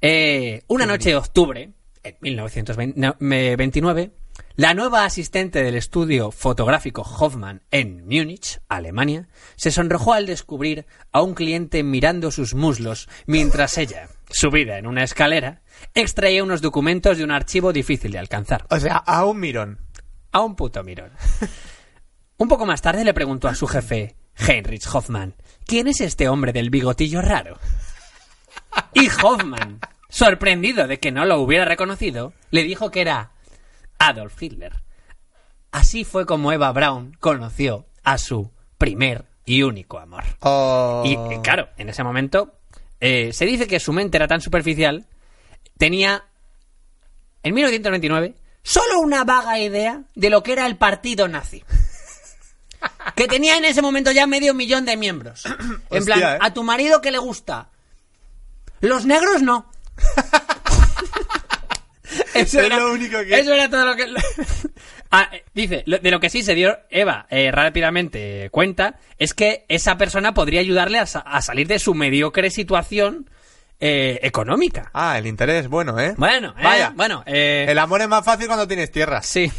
Eh, 0.00 0.62
una 0.68 0.86
noche 0.86 1.10
de 1.10 1.16
octubre, 1.16 1.72
en 2.02 2.16
1929, 2.20 4.12
la 4.56 4.74
nueva 4.74 5.04
asistente 5.04 5.62
del 5.62 5.76
estudio 5.76 6.30
fotográfico 6.30 7.02
Hoffman 7.02 7.62
en 7.70 8.04
Múnich, 8.04 8.60
Alemania, 8.68 9.28
se 9.56 9.70
sonrojó 9.70 10.12
al 10.12 10.26
descubrir 10.26 10.86
a 11.10 11.22
un 11.22 11.34
cliente 11.34 11.82
mirando 11.82 12.30
sus 12.30 12.54
muslos 12.54 13.08
mientras 13.26 13.78
ella, 13.78 14.08
subida 14.32 14.78
en 14.78 14.86
una 14.86 15.04
escalera, 15.04 15.62
extraía 15.94 16.42
unos 16.42 16.62
documentos 16.62 17.18
de 17.18 17.24
un 17.24 17.30
archivo 17.30 17.72
difícil 17.72 18.12
de 18.12 18.18
alcanzar. 18.18 18.66
O 18.70 18.78
sea, 18.78 18.96
a 18.96 19.24
un 19.24 19.38
mirón. 19.38 19.78
A 20.32 20.40
un 20.40 20.56
puto 20.56 20.82
mirón. 20.82 21.10
Un 22.38 22.48
poco 22.48 22.66
más 22.66 22.82
tarde 22.82 23.04
le 23.04 23.14
preguntó 23.14 23.46
a 23.46 23.54
su 23.54 23.68
jefe, 23.68 24.16
Heinrich 24.36 24.88
Hoffman, 24.92 25.36
¿quién 25.64 25.86
es 25.86 26.00
este 26.00 26.28
hombre 26.28 26.52
del 26.52 26.70
bigotillo 26.70 27.22
raro? 27.22 27.56
Y 28.94 29.08
Hoffman, 29.22 29.78
sorprendido 30.08 30.88
de 30.88 30.98
que 30.98 31.12
no 31.12 31.24
lo 31.24 31.38
hubiera 31.40 31.64
reconocido, 31.64 32.32
le 32.50 32.64
dijo 32.64 32.90
que 32.90 33.02
era 33.02 33.30
Adolf 33.98 34.42
Hitler. 34.42 34.82
Así 35.70 36.02
fue 36.02 36.26
como 36.26 36.50
Eva 36.50 36.72
Braun 36.72 37.16
conoció 37.20 37.86
a 38.02 38.18
su 38.18 38.50
primer 38.76 39.26
y 39.44 39.62
único 39.62 40.00
amor. 40.00 40.24
Oh. 40.40 41.02
Y 41.04 41.14
eh, 41.14 41.40
claro, 41.42 41.68
en 41.76 41.90
ese 41.90 42.02
momento 42.02 42.54
eh, 43.04 43.32
se 43.32 43.44
dice 43.46 43.66
que 43.66 43.80
su 43.80 43.92
mente 43.92 44.16
era 44.16 44.28
tan 44.28 44.40
superficial, 44.40 45.06
tenía 45.76 46.24
en 47.42 47.52
1929 47.52 48.34
solo 48.62 49.00
una 49.00 49.24
vaga 49.24 49.58
idea 49.58 50.02
de 50.14 50.30
lo 50.30 50.44
que 50.44 50.52
era 50.52 50.66
el 50.66 50.76
partido 50.76 51.26
nazi. 51.28 51.62
Que 53.16 53.26
tenía 53.28 53.56
en 53.56 53.64
ese 53.64 53.80
momento 53.82 54.10
ya 54.12 54.26
medio 54.26 54.54
millón 54.54 54.84
de 54.84 54.96
miembros. 54.96 55.44
En 55.90 55.98
Hostia, 55.98 56.14
plan, 56.16 56.34
¿eh? 56.36 56.38
a 56.40 56.54
tu 56.54 56.62
marido 56.62 57.00
que 57.00 57.10
le 57.10 57.18
gusta. 57.18 57.68
Los 58.80 59.04
negros 59.06 59.42
no. 59.42 59.70
Eso 62.34 62.60
Es 62.60 62.68
lo 62.68 62.92
único 62.92 63.18
que- 63.20 63.38
Eso 63.40 63.52
era 63.52 63.68
todo 63.68 63.84
lo 63.84 63.96
que... 63.96 64.06
Ah, 65.12 65.28
eh, 65.32 65.44
dice, 65.54 65.84
de 65.86 66.10
lo 66.10 66.18
que 66.20 66.30
sí 66.30 66.42
se 66.42 66.54
dio 66.54 66.78
Eva 66.90 67.26
eh, 67.30 67.50
rápidamente 67.52 68.48
cuenta 68.50 68.96
es 69.18 69.34
que 69.34 69.64
esa 69.68 69.96
persona 69.98 70.32
podría 70.34 70.60
ayudarle 70.60 70.98
a, 70.98 71.06
sa- 71.06 71.20
a 71.20 71.42
salir 71.42 71.66
de 71.68 71.78
su 71.78 71.94
mediocre 71.94 72.50
situación 72.50 73.28
eh, 73.84 74.20
económica. 74.22 74.90
Ah, 74.94 75.18
el 75.18 75.26
interés, 75.26 75.66
bueno, 75.68 75.98
¿eh? 75.98 76.14
Bueno, 76.16 76.54
eh, 76.56 76.62
Vaya. 76.62 76.92
bueno, 76.94 77.24
eh, 77.26 77.66
El 77.68 77.78
amor 77.80 78.00
es 78.00 78.08
más 78.08 78.24
fácil 78.24 78.46
cuando 78.46 78.66
tienes 78.68 78.90
tierras. 78.90 79.26
Sí. 79.32 79.50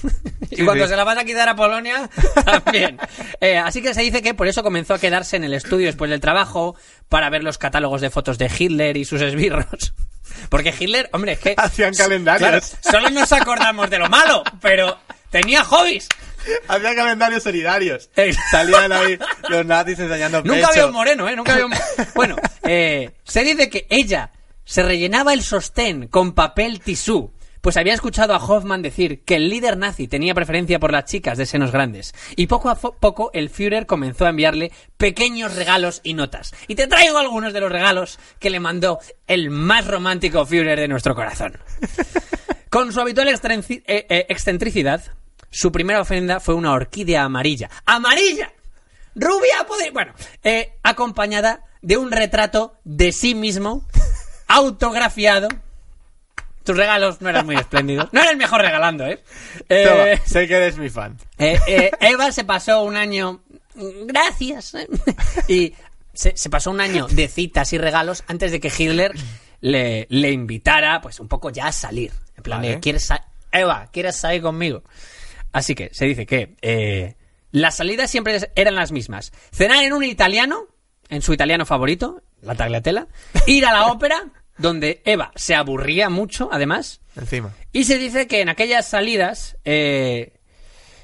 y 0.49 0.55
Sí, 0.57 0.65
cuando 0.65 0.85
sí. 0.85 0.91
se 0.91 0.95
la 0.95 1.03
vas 1.03 1.17
a 1.17 1.25
quitar 1.25 1.49
a 1.49 1.55
Polonia, 1.55 2.09
también. 2.45 2.97
Eh, 3.41 3.57
así 3.57 3.81
que 3.81 3.93
se 3.93 4.01
dice 4.01 4.21
que 4.21 4.33
por 4.33 4.47
eso 4.47 4.63
comenzó 4.63 4.93
a 4.93 4.99
quedarse 4.99 5.35
en 5.35 5.43
el 5.43 5.53
estudio 5.53 5.87
después 5.87 6.09
del 6.11 6.19
trabajo 6.21 6.75
para 7.09 7.29
ver 7.29 7.43
los 7.43 7.57
catálogos 7.57 8.01
de 8.01 8.09
fotos 8.11 8.37
de 8.37 8.49
Hitler 8.57 8.95
y 8.97 9.03
sus 9.05 9.21
esbirros. 9.21 9.93
Porque 10.49 10.73
Hitler, 10.79 11.09
hombre, 11.11 11.33
es 11.33 11.39
que... 11.39 11.53
Hacían 11.57 11.93
calendarios. 11.93 12.39
Claro, 12.49 12.61
solo 12.81 13.09
nos 13.09 13.31
acordamos 13.33 13.89
de 13.89 13.97
lo 13.99 14.09
malo, 14.09 14.43
pero 14.61 14.97
tenía 15.33 15.63
hobbies. 15.63 16.07
Había 16.67 16.95
calendarios 16.95 17.43
solidarios. 17.43 18.09
Eh. 18.15 18.33
Salían 18.51 18.91
ahí 18.91 19.17
los 19.49 19.65
nazis 19.65 19.97
enseñando 19.99 20.43
Nunca 20.43 20.53
pecho. 20.55 20.69
había 20.69 20.85
un 20.85 20.93
moreno, 20.93 21.27
¿eh? 21.27 21.35
Nunca 21.35 21.53
había 21.53 21.65
un... 21.65 21.73
Bueno, 22.13 22.35
eh, 22.63 23.11
se 23.23 23.43
dice 23.43 23.69
que 23.69 23.87
ella 23.89 24.31
se 24.63 24.83
rellenaba 24.83 25.33
el 25.33 25.41
sostén 25.41 26.07
con 26.07 26.33
papel 26.33 26.79
tisú. 26.79 27.33
Pues 27.61 27.77
había 27.77 27.93
escuchado 27.93 28.35
a 28.35 28.43
Hoffman 28.43 28.81
decir 28.81 29.23
que 29.23 29.37
el 29.37 29.49
líder 29.49 29.77
nazi 29.77 30.09
tenía 30.09 30.33
preferencia 30.35 30.79
por 30.79 30.91
las 30.91 31.05
chicas 31.05 31.37
de 31.37 31.45
senos 31.45 31.71
grandes. 31.71 32.13
Y 32.35 32.47
poco 32.47 32.69
a 32.69 32.75
poco 32.75 33.31
el 33.33 33.49
Führer 33.49 33.85
comenzó 33.85 34.25
a 34.25 34.29
enviarle 34.29 34.71
pequeños 34.97 35.55
regalos 35.55 36.01
y 36.03 36.13
notas. 36.13 36.53
Y 36.67 36.75
te 36.75 36.87
traigo 36.87 37.17
algunos 37.17 37.53
de 37.53 37.61
los 37.61 37.71
regalos 37.71 38.19
que 38.39 38.49
le 38.49 38.59
mandó 38.59 38.99
el 39.27 39.49
más 39.49 39.87
romántico 39.87 40.45
Führer 40.45 40.77
de 40.77 40.89
nuestro 40.89 41.15
corazón. 41.15 41.57
Con 42.69 42.91
su 42.91 42.99
habitual 42.99 43.29
eh, 43.29 44.25
excentricidad, 44.27 45.01
su 45.53 45.71
primera 45.71 46.01
ofrenda 46.01 46.39
fue 46.39 46.55
una 46.55 46.73
orquídea 46.73 47.23
amarilla. 47.23 47.69
¡Amarilla! 47.85 48.51
Rubia, 49.15 49.65
poder. 49.67 49.91
Bueno, 49.93 50.13
eh, 50.43 50.73
acompañada 50.83 51.61
de 51.81 51.97
un 51.97 52.11
retrato 52.11 52.75
de 52.83 53.11
sí 53.11 53.35
mismo, 53.35 53.85
autografiado. 54.47 55.47
Tus 56.63 56.77
regalos 56.77 57.21
no 57.21 57.29
eran 57.29 57.45
muy 57.45 57.55
espléndidos. 57.57 58.09
No 58.13 58.21
era 58.21 58.31
el 58.31 58.37
mejor 58.37 58.61
regalando, 58.61 59.05
¿eh? 59.05 59.21
Eh, 59.69 59.83
Toma, 59.85 60.25
sé 60.25 60.47
que 60.47 60.55
eres 60.55 60.77
mi 60.77 60.89
fan. 60.89 61.17
eh, 61.37 61.59
eh, 61.67 61.91
Eva 61.99 62.31
se 62.31 62.45
pasó 62.45 62.83
un 62.83 62.95
año. 62.95 63.41
Gracias. 63.75 64.73
Y 65.49 65.73
se, 66.13 66.37
se 66.37 66.49
pasó 66.49 66.71
un 66.71 66.79
año 66.79 67.07
de 67.09 67.27
citas 67.27 67.73
y 67.73 67.77
regalos 67.77 68.23
antes 68.27 68.51
de 68.51 68.59
que 68.61 68.71
Hitler 68.75 69.11
le, 69.59 70.07
le 70.09 70.31
invitara, 70.31 71.01
pues 71.01 71.19
un 71.19 71.27
poco 71.27 71.49
ya 71.49 71.67
a 71.67 71.71
salir. 71.73 72.11
En 72.37 72.43
plan, 72.43 72.61
Vale. 72.61 72.79
¿quieres 72.79 73.05
sa- 73.07 73.25
Eva, 73.51 73.87
¿quieres 73.91 74.15
salir 74.15 74.41
conmigo? 74.41 74.83
Así 75.53 75.75
que 75.75 75.93
se 75.93 76.05
dice 76.05 76.25
que 76.25 76.57
eh, 76.61 77.15
las 77.51 77.77
salidas 77.77 78.11
siempre 78.11 78.37
eran 78.55 78.75
las 78.75 78.91
mismas. 78.91 79.31
Cenar 79.53 79.83
en 79.83 79.93
un 79.93 80.03
italiano, 80.03 80.67
en 81.07 81.21
su 81.21 81.31
italiano 81.31 81.65
favorito, 81.65 82.23
la 82.41 82.55
tagliatella. 82.55 83.07
Ir 83.47 83.65
a 83.65 83.71
la 83.71 83.87
ópera, 83.87 84.31
donde 84.57 85.01
Eva 85.05 85.31
se 85.35 85.55
aburría 85.55 86.09
mucho, 86.09 86.49
además. 86.51 87.01
Encima. 87.15 87.53
Y 87.71 87.83
se 87.85 87.99
dice 87.99 88.27
que 88.27 88.41
en 88.41 88.49
aquellas 88.49 88.89
salidas 88.89 89.57
eh, 89.63 90.33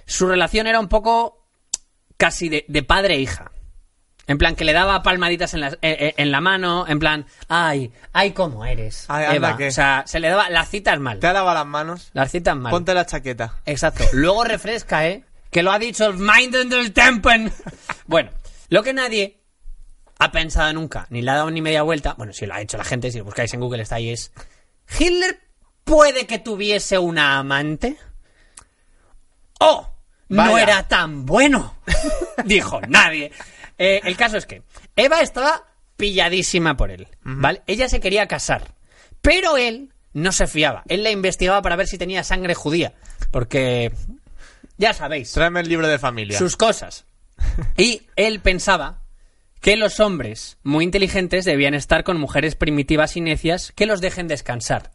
su 0.06 0.28
relación 0.28 0.66
era 0.66 0.80
un 0.80 0.89
poco 0.89 1.45
casi 2.18 2.50
de, 2.50 2.66
de 2.68 2.84
padre 2.84 3.16
e 3.16 3.20
hija. 3.20 3.52
En 4.30 4.38
plan, 4.38 4.56
que 4.56 4.64
le 4.64 4.74
daba 4.74 5.02
palmaditas 5.02 5.56
en 5.56 5.62
la, 5.62 5.70
eh, 5.70 5.78
eh, 5.82 6.14
en 6.18 6.32
la 6.32 6.40
mano, 6.40 6.86
en 6.88 7.00
plan, 7.00 7.26
ay, 7.48 7.92
ay, 8.14 8.32
cómo 8.32 8.64
eres. 8.64 9.08
O 9.10 9.72
sea, 9.72 10.04
se 10.06 10.20
le 10.20 10.30
daba 10.30 10.52
las 10.52 10.70
citas 10.70 11.00
mal. 11.00 11.18
Te 11.18 11.26
ha 11.26 11.34
lavado 11.34 11.58
las 11.58 11.66
manos. 11.66 12.12
Las 12.14 12.32
citas 12.32 12.56
mal. 12.56 12.70
Ponte 12.70 12.94
la 12.94 13.08
chaqueta. 13.08 13.56
Exacto. 13.66 14.04
Luego 14.14 14.44
refresca, 14.44 15.08
¿eh? 15.08 15.24
Que 15.50 15.64
lo 15.64 15.72
ha 15.72 15.80
dicho 15.80 16.06
el 16.06 16.18
Mind 16.18 16.56
del 16.70 16.94
Tempen. 16.94 17.52
Bueno, 18.06 18.30
lo 18.70 18.84
que 18.84 18.94
nadie 18.94 19.40
ha 20.20 20.32
pensado 20.32 20.74
nunca, 20.74 21.08
ni 21.10 21.24
le 21.24 21.32
ha 21.32 21.36
dado 21.36 21.50
ni 21.50 21.62
media 21.62 21.82
vuelta, 21.82 22.14
bueno, 22.18 22.34
si 22.34 22.46
lo 22.46 22.54
ha 22.54 22.62
hecho 22.62 22.78
la 22.78 22.84
gente, 22.84 23.12
si 23.12 23.20
lo 23.20 23.26
buscáis 23.26 23.54
en 23.54 23.60
Google 23.60 23.84
está 23.84 23.96
ahí, 23.96 24.10
es... 24.10 24.32
¿Hitler 25.00 25.40
puede 25.84 26.26
que 26.28 26.40
tuviese 26.40 26.98
una 26.98 27.38
amante? 27.38 27.98
¡Oh! 29.60 29.90
No 30.28 30.58
era 30.58 30.88
tan 30.88 31.26
bueno, 31.26 31.76
dijo 32.46 32.82
nadie. 32.88 33.32
Eh, 33.80 34.02
el 34.04 34.16
caso 34.18 34.38
es 34.38 34.46
que 34.46 34.62
Eva 34.96 35.22
estaba 35.22 35.66
pilladísima 35.98 36.78
por 36.78 36.92
él, 36.92 37.08
¿vale? 37.24 37.64
Ella 37.66 37.90
se 37.90 38.00
quería 38.00 38.28
casar, 38.28 38.76
pero 39.22 39.58
él 39.58 39.92
no 40.14 40.32
se 40.32 40.48
fiaba. 40.48 40.84
Él 40.88 41.02
la 41.04 41.12
investigaba 41.12 41.62
para 41.62 41.76
ver 41.76 41.88
si 41.88 41.98
tenía 41.98 42.24
sangre 42.24 42.54
judía, 42.54 42.94
porque 43.32 43.92
ya 44.78 44.94
sabéis, 44.94 45.32
Tráeme 45.32 45.62
el 45.62 45.70
libro 45.70 45.88
de 45.88 45.98
familia. 45.98 46.38
sus 46.38 46.56
cosas. 46.56 47.06
Y 47.78 48.04
él 48.16 48.42
pensaba 48.42 49.02
que 49.62 49.78
los 49.78 50.00
hombres 50.00 50.58
muy 50.64 50.84
inteligentes 50.84 51.46
debían 51.46 51.74
estar 51.74 52.04
con 52.04 52.20
mujeres 52.20 52.56
primitivas 52.56 53.16
y 53.18 53.22
necias 53.22 53.72
que 53.74 53.86
los 53.86 54.02
dejen 54.02 54.28
descansar. 54.28 54.92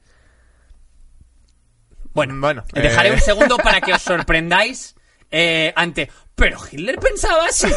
Bueno, 2.13 2.35
Bueno, 2.39 2.65
dejaré 2.73 3.09
eh. 3.09 3.13
un 3.13 3.21
segundo 3.21 3.57
para 3.57 3.81
que 3.81 3.93
os 3.95 4.03
sorprendáis 4.03 4.95
eh, 5.31 5.73
ante... 5.77 6.11
Pero 6.35 6.59
Hitler 6.71 6.99
pensaba 6.99 7.47
así. 7.47 7.69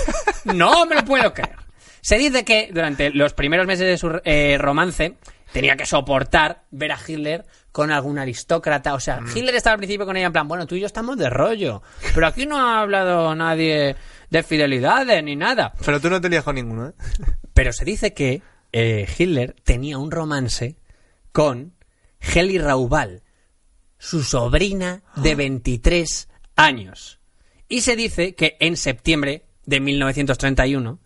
No 0.46 0.86
me 0.86 0.96
lo 0.96 1.06
puedo 1.06 1.34
creer. 1.34 1.58
Se 2.02 2.18
dice 2.18 2.46
que 2.46 2.70
durante 2.74 3.10
los 3.12 3.34
primeros 3.34 3.68
meses 3.68 3.86
de 3.86 3.98
su 3.98 4.22
eh, 4.24 4.58
romance 4.58 5.18
tenía 5.52 5.76
que 5.76 5.86
soportar 5.86 6.64
ver 6.72 6.92
a 6.92 7.00
Hitler 7.06 7.46
con 7.72 7.92
algún 7.92 8.18
aristócrata. 8.18 8.94
O 8.94 9.00
sea, 9.00 9.20
Hitler 9.36 9.56
estaba 9.56 9.74
al 9.74 9.80
principio 9.80 10.06
con 10.06 10.18
ella 10.18 10.28
en 10.28 10.34
plan, 10.34 10.48
bueno, 10.48 10.66
tú 10.66 10.76
y 10.76 10.80
yo 10.80 10.88
estamos 10.88 11.18
de 11.18 11.30
rollo. 11.30 11.82
Pero 12.14 12.28
aquí 12.28 12.46
no 12.46 12.58
ha 12.58 12.80
hablado 12.80 13.36
nadie 13.36 13.96
de 14.30 14.44
fidelidades 14.44 15.24
ni 15.24 15.36
nada. 15.36 15.74
Pero 15.86 16.00
tú 16.00 16.10
no 16.10 16.22
te 16.22 16.30
lías 16.30 16.44
con 16.44 16.56
ninguno, 16.56 16.88
¿eh? 16.88 16.94
Pero 17.54 17.74
se 17.74 17.86
dice 17.86 18.14
que 18.14 18.42
eh, 18.72 19.08
Hitler 19.18 19.56
tenía 19.64 19.98
un 19.98 20.12
romance 20.12 20.78
con 21.32 21.74
Heli 22.20 22.58
Raubal, 22.58 23.24
su 23.98 24.24
sobrina 24.24 25.04
de 25.16 25.36
23 25.36 26.30
años. 26.56 27.20
Y 27.70 27.82
se 27.82 27.96
dice 27.96 28.36
que 28.36 28.58
en 28.60 28.78
septiembre 28.78 29.46
de 29.66 29.80
1931, 29.80 31.00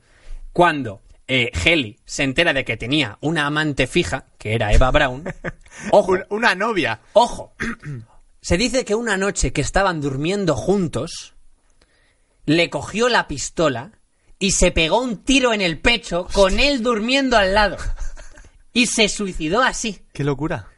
cuando 0.53 1.01
eh, 1.27 1.51
Heli 1.65 1.99
se 2.05 2.23
entera 2.23 2.53
de 2.53 2.65
que 2.65 2.77
tenía 2.77 3.17
una 3.21 3.45
amante 3.47 3.87
fija, 3.87 4.25
que 4.37 4.53
era 4.53 4.71
Eva 4.73 4.91
Braun, 4.91 5.23
ojo, 5.91 6.11
Un- 6.13 6.25
una 6.29 6.55
novia. 6.55 6.99
Ojo, 7.13 7.53
se 8.41 8.57
dice 8.57 8.85
que 8.85 8.95
una 8.95 9.17
noche 9.17 9.51
que 9.53 9.61
estaban 9.61 10.01
durmiendo 10.01 10.55
juntos, 10.55 11.33
le 12.45 12.69
cogió 12.69 13.07
la 13.09 13.27
pistola 13.27 13.91
y 14.39 14.51
se 14.51 14.71
pegó 14.71 14.99
un 15.01 15.23
tiro 15.23 15.53
en 15.53 15.61
el 15.61 15.79
pecho 15.79 16.27
con 16.33 16.59
él 16.59 16.81
durmiendo 16.83 17.37
al 17.37 17.53
lado. 17.53 17.77
Y 18.73 18.87
se 18.87 19.07
suicidó 19.09 19.61
así. 19.61 20.01
Qué 20.13 20.23
locura. 20.23 20.70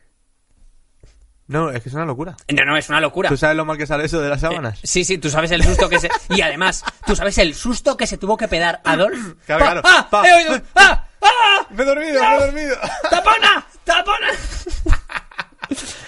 No, 1.54 1.70
es 1.70 1.84
que 1.84 1.90
es 1.90 1.94
una 1.94 2.06
locura. 2.06 2.36
No, 2.52 2.66
no, 2.66 2.76
es 2.76 2.90
una 2.90 3.00
locura. 3.00 3.30
¿Tú 3.30 3.38
sabes 3.38 3.56
lo 3.56 3.64
mal 3.64 3.78
que 3.78 3.86
sale 3.86 4.06
eso 4.06 4.20
de 4.20 4.28
las 4.28 4.42
sábanas? 4.42 4.80
Sí, 4.84 5.06
sí, 5.06 5.20
tú 5.20 5.30
sabes 5.30 5.52
el 5.52 5.64
susto 5.64 5.88
que 5.88 6.00
se... 6.00 6.10
Y 6.30 6.42
además, 6.42 6.84
tú 7.06 7.16
sabes 7.16 7.38
el 7.38 7.54
susto 7.54 7.96
que 7.96 8.08
se 8.08 8.18
tuvo 8.18 8.36
que 8.38 8.48
pedar 8.48 8.82
Adolf. 8.84 9.36
Claro, 9.46 9.64
claro. 9.66 9.82
¡Ah! 9.84 10.08
Pa- 10.10 10.28
¡He 10.28 10.34
oído! 10.34 10.60
¡Ah! 10.76 11.06
¡Ah! 11.22 11.68
Me 11.70 11.84
he 11.84 11.86
dormido, 11.86 12.20
me 12.20 12.36
he 12.36 12.40
dormido. 12.40 12.76
¡Tapona! 13.12 13.68
¡Tapona! 13.84 14.28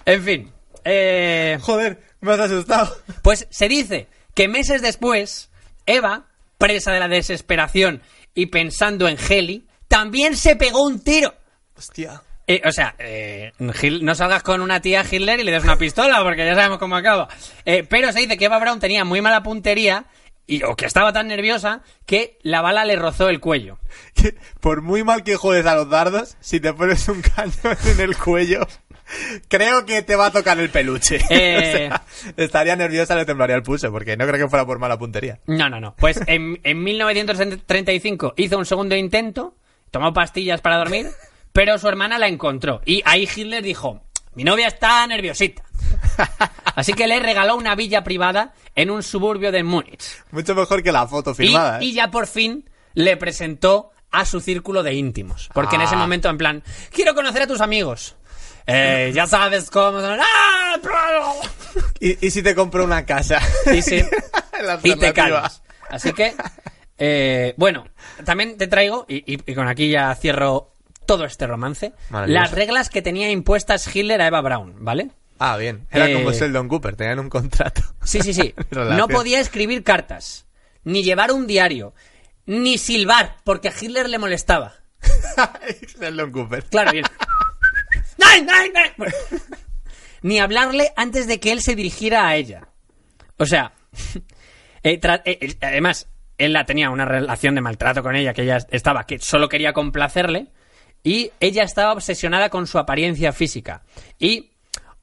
en 0.06 0.24
fin. 0.24 0.52
Eh... 0.84 1.60
Joder, 1.62 2.02
me 2.22 2.34
has 2.34 2.40
asustado. 2.40 2.98
Pues 3.22 3.48
se 3.52 3.68
dice 3.68 4.08
que 4.34 4.48
meses 4.48 4.82
después, 4.82 5.52
Eva, 5.86 6.26
presa 6.58 6.92
de 6.92 7.00
la 7.00 7.08
desesperación 7.08 8.02
y 8.34 8.48
pensando 8.48 9.08
en 9.08 9.18
Heli, 9.30 9.68
también 9.88 10.36
se 10.36 10.56
pegó 10.56 10.84
un 10.84 11.02
tiro. 11.04 11.36
Hostia. 11.78 12.24
O 12.66 12.72
sea, 12.72 12.96
eh, 13.00 13.54
no 13.58 14.16
salgas 14.16 14.44
con 14.44 14.62
una 14.62 14.80
tía 14.80 15.04
Hitler 15.10 15.40
y 15.40 15.44
le 15.44 15.52
des 15.52 15.64
una 15.64 15.78
pistola, 15.78 16.22
porque 16.24 16.46
ya 16.46 16.54
sabemos 16.54 16.78
cómo 16.78 16.96
acaba. 16.96 17.28
Eh, 17.66 17.84
pero 17.90 18.12
se 18.12 18.20
dice 18.20 18.38
que 18.38 18.46
Eva 18.46 18.60
Braun 18.60 18.80
tenía 18.80 19.04
muy 19.04 19.22
mala 19.22 19.42
puntería 19.42 20.06
y, 20.48 20.64
o 20.64 20.76
que 20.76 20.86
estaba 20.86 21.12
tan 21.12 21.28
nerviosa 21.28 21.82
que 22.06 22.38
la 22.44 22.62
bala 22.62 22.86
le 22.86 22.96
rozó 22.96 23.30
el 23.30 23.40
cuello. 23.40 23.80
Por 24.60 24.82
muy 24.82 25.04
mal 25.04 25.24
que 25.24 25.36
juegues 25.36 25.66
a 25.66 25.76
los 25.76 25.90
dardos, 25.90 26.38
si 26.40 26.60
te 26.60 26.74
pones 26.74 27.08
un 27.10 27.22
cañón 27.22 27.78
en 27.86 28.00
el 28.00 28.18
cuello, 28.18 28.68
creo 29.48 29.86
que 29.86 30.04
te 30.04 30.16
va 30.16 30.28
a 30.28 30.32
tocar 30.32 30.60
el 30.60 30.70
peluche. 30.70 31.20
Eh. 31.30 31.58
O 31.58 31.62
sea, 31.72 32.04
estaría 32.38 32.76
nerviosa, 32.76 33.16
le 33.16 33.26
temblaría 33.26 33.56
el 33.56 33.64
pulso, 33.64 33.92
porque 33.92 34.18
no 34.18 34.26
creo 34.28 34.46
que 34.46 34.50
fuera 34.50 34.66
por 34.66 34.80
mala 34.80 34.98
puntería. 34.98 35.40
No, 35.48 35.70
no, 35.70 35.80
no. 35.80 35.96
Pues 35.98 36.20
en, 36.28 36.60
en 36.64 36.84
1935 36.84 38.34
hizo 38.38 38.58
un 38.58 38.66
segundo 38.66 38.96
intento, 38.96 39.56
tomó 39.92 40.14
pastillas 40.14 40.62
para 40.62 40.78
dormir, 40.78 41.08
pero 41.56 41.80
su 41.80 41.88
hermana 41.88 42.20
la 42.20 42.28
encontró. 42.28 42.82
Y 42.86 43.02
ahí 43.06 43.24
Hitler 43.34 43.64
dijo, 43.64 44.02
mi 44.36 44.44
novia 44.44 44.68
está 44.68 45.08
nerviosita. 45.08 45.64
Así 46.76 46.92
que 46.94 47.08
le 47.08 47.20
regaló 47.22 47.56
una 47.56 47.76
villa 47.76 48.04
privada 48.04 48.54
en 48.76 48.92
un 48.92 49.02
suburbio 49.02 49.54
de 49.54 49.64
Múnich. 49.64 50.04
Mucho 50.32 50.54
mejor 50.54 50.84
que 50.84 50.92
la 50.92 51.08
foto 51.08 51.32
Y, 51.32 51.36
firmada. 51.36 51.80
¿eh? 51.80 51.86
y 51.86 51.94
ya 51.94 52.12
por 52.12 52.28
fin 52.28 52.70
le 52.94 53.16
presentó 53.16 53.92
a 54.12 54.26
su 54.26 54.42
círculo 54.42 54.84
de 54.84 54.94
íntimos. 54.96 55.50
Porque 55.54 55.78
en 55.78 55.84
ese 55.84 55.96
Ah. 55.96 56.00
momento, 56.00 56.30
en 56.30 56.38
plan, 56.38 56.64
quiero 56.92 57.16
conocer 57.16 57.44
a 57.44 57.48
tus 57.48 57.62
amigos. 57.62 58.16
Eh, 58.68 59.12
ya 59.16 59.26
sabes 59.28 59.70
cómo 59.72 60.02
son. 60.02 60.20
¡Ah! 60.22 60.76
¿Y, 62.00 62.26
y 62.28 62.32
si 62.32 62.42
te 62.44 62.54
compro 62.56 62.84
una 62.84 63.06
casa? 63.06 63.40
Y. 63.68 63.82
La 64.64 64.80
y 64.84 64.96
te 64.96 65.14
calmas. 65.14 65.62
Así 65.90 66.12
que, 66.14 66.34
eh, 66.98 67.54
bueno, 67.58 67.86
también 68.26 68.58
te 68.58 68.68
traigo, 68.68 69.06
y, 69.08 69.18
y- 69.34 69.40
y 69.46 69.54
con 69.56 69.68
aquí 69.68 69.90
ya 69.90 70.14
cierro 70.16 70.72
todo 71.06 71.26
este 71.26 71.48
romance, 71.48 71.94
las 72.10 72.52
reglas 72.52 72.90
que 72.90 73.02
tenía 73.02 73.30
impuestas 73.32 73.94
Hitler 73.96 74.22
a 74.22 74.28
Eva 74.28 74.42
Braun, 74.42 74.76
¿vale? 74.84 75.12
Ah, 75.40 75.58
bien. 75.58 75.88
Era 75.92 76.10
Eh, 76.10 76.14
como 76.14 76.32
Sheldon 76.32 76.68
Cooper, 76.70 76.96
tenían 76.96 77.20
un 77.20 77.30
contrato. 77.30 77.82
Sí, 78.04 78.22
sí, 78.22 78.34
sí. 78.34 78.54
No 78.72 79.08
podía 79.08 79.40
escribir 79.40 79.84
cartas, 79.84 80.46
ni 80.84 81.04
llevar 81.04 81.32
un 81.32 81.46
diario, 81.48 81.94
ni 82.46 82.78
silbar, 82.78 83.36
porque 83.44 83.68
a 83.70 83.74
Hitler 83.80 84.10
le 84.10 84.18
molestaba. 84.18 84.74
Sheldon 86.00 86.32
Cooper. 86.32 86.64
Claro, 86.66 86.92
bien. 86.92 87.06
¡Nein, 88.18 88.46
nein, 88.46 88.72
nein! 88.74 88.92
Bueno. 88.98 89.14
Ni 90.22 90.40
hablarle 90.40 90.92
antes 90.96 91.28
de 91.28 91.40
que 91.40 91.52
él 91.52 91.62
se 91.62 91.76
dirigiera 91.76 92.28
a 92.28 92.36
ella. 92.36 92.70
O 93.38 93.46
sea, 93.46 93.74
eh, 94.84 95.00
eh, 95.04 95.22
eh, 95.26 95.56
además, 95.62 96.08
él 96.38 96.54
la 96.54 96.66
tenía 96.66 96.90
una 96.90 97.06
relación 97.06 97.56
de 97.56 97.62
maltrato 97.62 98.02
con 98.02 98.16
ella, 98.16 98.34
que 98.34 98.44
ella 98.44 98.58
estaba, 98.72 99.06
que 99.06 99.20
solo 99.20 99.50
quería 99.50 99.74
complacerle, 99.74 100.48
y 101.06 101.32
ella 101.40 101.64
estaba 101.64 101.94
obsesionada 101.94 102.50
con 102.50 102.66
su 102.68 102.80
apariencia 102.80 103.32
física. 103.32 103.84
Y, 104.20 104.52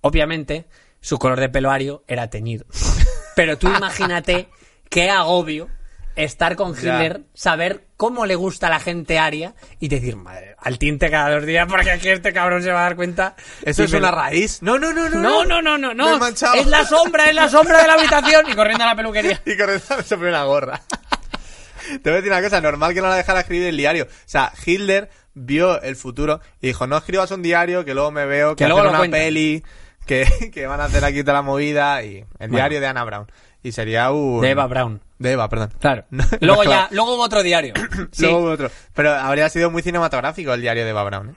obviamente, 0.03 0.67
su 1.01 1.17
color 1.19 1.39
de 1.41 1.49
pelo 1.49 1.71
ario 1.71 2.03
era 2.09 2.29
teñido. 2.29 2.67
Pero 3.37 3.57
tú 3.57 3.69
imagínate 3.69 4.49
qué 4.91 5.09
agobio 5.09 5.69
estar 6.17 6.57
con 6.57 6.75
Ya. 6.75 6.81
Hitler, 6.97 7.23
saber 7.33 7.87
cómo 7.97 8.27
le 8.27 8.35
gusta 8.35 8.67
a 8.67 8.71
la 8.71 8.81
gente 8.81 9.19
aria 9.19 9.55
y 9.79 9.89
decir, 9.89 10.17
madre, 10.17 10.57
al 10.59 10.79
tinte 10.79 11.09
cada 11.09 11.31
dos 11.37 11.47
días 11.47 11.67
porque 11.71 11.93
aquí 11.93 12.09
este 12.11 12.33
cabrón 12.35 12.63
se 12.63 12.73
va 12.73 12.81
a 12.81 12.83
dar 12.83 12.97
cuenta. 12.97 13.35
¿Eso 13.65 13.85
es 13.85 13.93
una 13.93 14.11
lo- 14.11 14.17
raíz? 14.19 14.61
No, 14.61 14.79
no, 14.81 14.93
no, 14.93 15.09
no. 15.09 15.21
No, 15.21 15.45
no, 15.45 15.63
no, 15.63 15.79
no, 15.79 15.95
no. 15.95 16.27
Es 16.27 16.67
la 16.67 16.85
sombra, 16.85 17.31
es 17.31 17.35
la 17.35 17.49
sombra 17.49 17.81
de 17.81 17.87
la 17.87 17.95
habitación 17.95 18.51
y 18.51 18.55
corriendo 18.55 18.83
a 18.85 18.89
la 18.89 18.97
peluquería. 18.97 19.41
Y 19.47 19.53
eso 19.53 20.03
se 20.03 20.17
pone 20.17 20.31
una 20.31 20.45
gorra. 20.45 20.83
Te 22.03 22.11
voy 22.11 22.13
a 22.13 22.17
decir 22.17 22.31
una 22.33 22.43
cosa, 22.43 22.61
normal 22.61 22.93
que 22.93 23.01
no 23.01 23.09
la 23.09 23.17
dejara 23.17 23.41
escribir 23.41 23.69
el 23.69 23.77
diario. 23.77 24.05
O 24.05 24.09
sea, 24.27 24.53
Hitler 24.67 25.09
vio 25.35 25.81
el 25.83 25.97
futuro 25.97 26.41
y 26.61 26.69
dijo, 26.69 26.87
no 26.87 26.97
escribas 26.97 27.31
un 27.31 27.43
diario, 27.43 27.85
que 27.85 27.95
luego 27.95 28.11
me 28.11 28.27
veo, 28.27 28.57
que, 28.57 28.65
Que 28.65 28.69
luego 28.69 28.89
una 28.89 29.03
peli, 29.03 29.63
que, 30.07 30.51
que 30.53 30.67
van 30.67 30.81
a 30.81 30.85
hacer 30.85 31.05
aquí 31.05 31.23
toda 31.23 31.35
la 31.35 31.43
movida 31.43 32.03
y 32.03 32.25
el 32.39 32.51
diario 32.51 32.81
de 32.81 32.87
Anna 32.87 33.05
Brown. 33.05 33.27
Y 33.63 33.73
sería 33.73 34.11
un... 34.11 34.41
De 34.41 34.51
Eva 34.51 34.67
Braun. 34.67 35.01
De 35.19 35.33
Eva, 35.33 35.49
perdón. 35.49 35.73
Claro. 35.79 36.05
No, 36.11 36.25
luego 36.41 36.65
no, 36.65 36.71
ya, 36.71 36.77
claro. 36.77 36.89
luego 36.93 37.15
hubo 37.15 37.23
otro 37.23 37.43
diario. 37.43 37.75
Sí. 38.11 38.23
Luego 38.23 38.39
hubo 38.39 38.51
otro. 38.51 38.71
Pero 38.93 39.13
habría 39.13 39.49
sido 39.49 39.71
muy 39.71 39.83
cinematográfico 39.83 40.53
el 40.53 40.61
diario 40.61 40.85
de 40.85 40.91
Eva 40.91 41.05
Brown. 41.05 41.31
¿eh? 41.31 41.35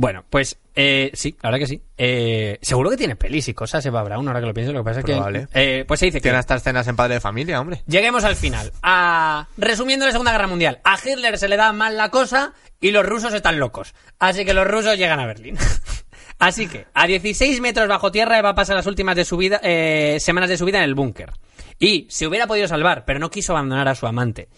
Bueno, 0.00 0.24
pues 0.30 0.56
eh, 0.76 1.10
sí, 1.12 1.36
la 1.42 1.50
verdad 1.50 1.58
que 1.58 1.66
sí. 1.66 1.82
Eh, 1.96 2.56
seguro 2.62 2.90
que 2.90 2.96
tiene 2.96 3.16
pelis 3.16 3.48
y 3.48 3.54
cosas 3.54 3.84
Eva 3.84 4.04
Braun, 4.04 4.28
ahora 4.28 4.38
que 4.38 4.46
lo 4.46 4.54
pienso. 4.54 4.72
Lo 4.72 4.84
que 4.84 4.84
pasa 4.84 5.00
es 5.00 5.04
que. 5.04 5.48
eh, 5.52 5.84
pues 5.88 5.98
se 5.98 6.06
dice 6.06 6.18
que. 6.18 6.22
Tiene 6.22 6.38
hasta 6.38 6.54
escenas 6.54 6.86
en 6.86 6.94
Padre 6.94 7.14
de 7.14 7.20
Familia, 7.20 7.60
hombre. 7.60 7.82
Lleguemos 7.88 8.22
al 8.22 8.36
final. 8.36 8.72
A... 8.80 9.48
Resumiendo 9.56 10.06
la 10.06 10.12
Segunda 10.12 10.30
Guerra 10.30 10.46
Mundial. 10.46 10.78
A 10.84 10.96
Hitler 11.04 11.36
se 11.36 11.48
le 11.48 11.56
da 11.56 11.72
mal 11.72 11.96
la 11.96 12.10
cosa 12.10 12.54
y 12.80 12.92
los 12.92 13.04
rusos 13.04 13.34
están 13.34 13.58
locos. 13.58 13.92
Así 14.20 14.44
que 14.44 14.54
los 14.54 14.68
rusos 14.68 14.96
llegan 14.96 15.18
a 15.18 15.26
Berlín. 15.26 15.58
Así 16.38 16.68
que, 16.68 16.86
a 16.94 17.08
16 17.08 17.60
metros 17.60 17.88
bajo 17.88 18.12
tierra, 18.12 18.38
Eva 18.38 18.54
pasa 18.54 18.72
las 18.72 18.86
últimas 18.86 19.16
de 19.16 19.24
su 19.24 19.36
vida, 19.36 19.60
eh, 19.64 20.18
semanas 20.20 20.48
de 20.48 20.58
su 20.58 20.64
vida 20.64 20.78
en 20.78 20.84
el 20.84 20.94
búnker. 20.94 21.32
Y 21.80 22.06
se 22.08 22.28
hubiera 22.28 22.46
podido 22.46 22.68
salvar, 22.68 23.04
pero 23.04 23.18
no 23.18 23.32
quiso 23.32 23.52
abandonar 23.52 23.88
a 23.88 23.96
su 23.96 24.06
amante. 24.06 24.48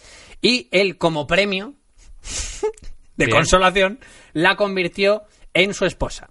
Y 0.43 0.69
él, 0.71 0.99
como 0.99 1.27
premio 1.27 1.73
de 3.21 3.27
Bien. 3.27 3.37
consolación, 3.37 4.01
la 4.33 4.57
convirtió 4.57 5.23
en 5.55 5.75
su 5.75 5.85
esposa. 5.85 6.31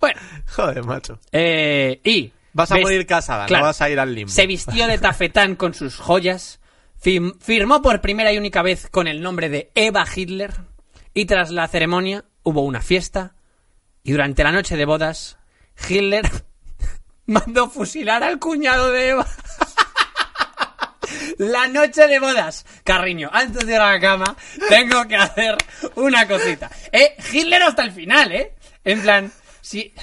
Bueno, 0.00 0.20
Joder, 0.54 0.84
macho. 0.84 1.20
eh, 1.32 2.00
y... 2.04 2.32
Vas 2.52 2.72
a 2.72 2.74
ves- 2.74 2.82
morir 2.82 3.06
casada, 3.06 3.46
Claro. 3.46 3.62
no 3.62 3.68
vas 3.68 3.80
a 3.80 3.90
ir 3.90 4.00
al 4.00 4.12
limbo. 4.14 4.32
Se 4.32 4.46
vistió 4.46 4.86
de 4.88 4.98
tafetán 4.98 5.54
con 5.54 5.72
sus 5.72 5.96
joyas, 5.98 6.58
fir- 7.00 7.36
firmó 7.40 7.80
por 7.80 8.00
primera 8.00 8.32
y 8.32 8.38
única 8.38 8.62
vez 8.62 8.88
con 8.90 9.06
el 9.06 9.20
nombre 9.22 9.48
de 9.48 9.70
Eva 9.76 10.04
Hitler, 10.12 10.52
y 11.14 11.26
tras 11.26 11.50
la 11.50 11.68
ceremonia 11.68 12.24
hubo 12.42 12.62
una 12.62 12.80
fiesta, 12.80 13.34
y 14.02 14.12
durante 14.12 14.42
la 14.42 14.50
noche 14.52 14.76
de 14.76 14.84
bodas, 14.84 15.38
Hitler 15.88 16.28
mandó 17.26 17.68
fusilar 17.70 18.24
al 18.24 18.38
cuñado 18.40 18.90
de 18.90 19.10
Eva. 19.10 19.26
La 21.40 21.68
noche 21.68 22.06
de 22.06 22.18
bodas. 22.18 22.66
Carriño, 22.84 23.30
antes 23.32 23.66
de 23.66 23.72
ir 23.72 23.80
a 23.80 23.92
la 23.92 23.98
cama, 23.98 24.36
tengo 24.68 25.08
que 25.08 25.16
hacer 25.16 25.56
una 25.94 26.28
cosita. 26.28 26.70
Eh, 26.92 27.16
Hitler 27.32 27.62
hasta 27.62 27.82
el 27.82 27.92
final, 27.92 28.30
¿eh? 28.30 28.52
En 28.84 29.00
plan, 29.00 29.32
si, 29.62 29.94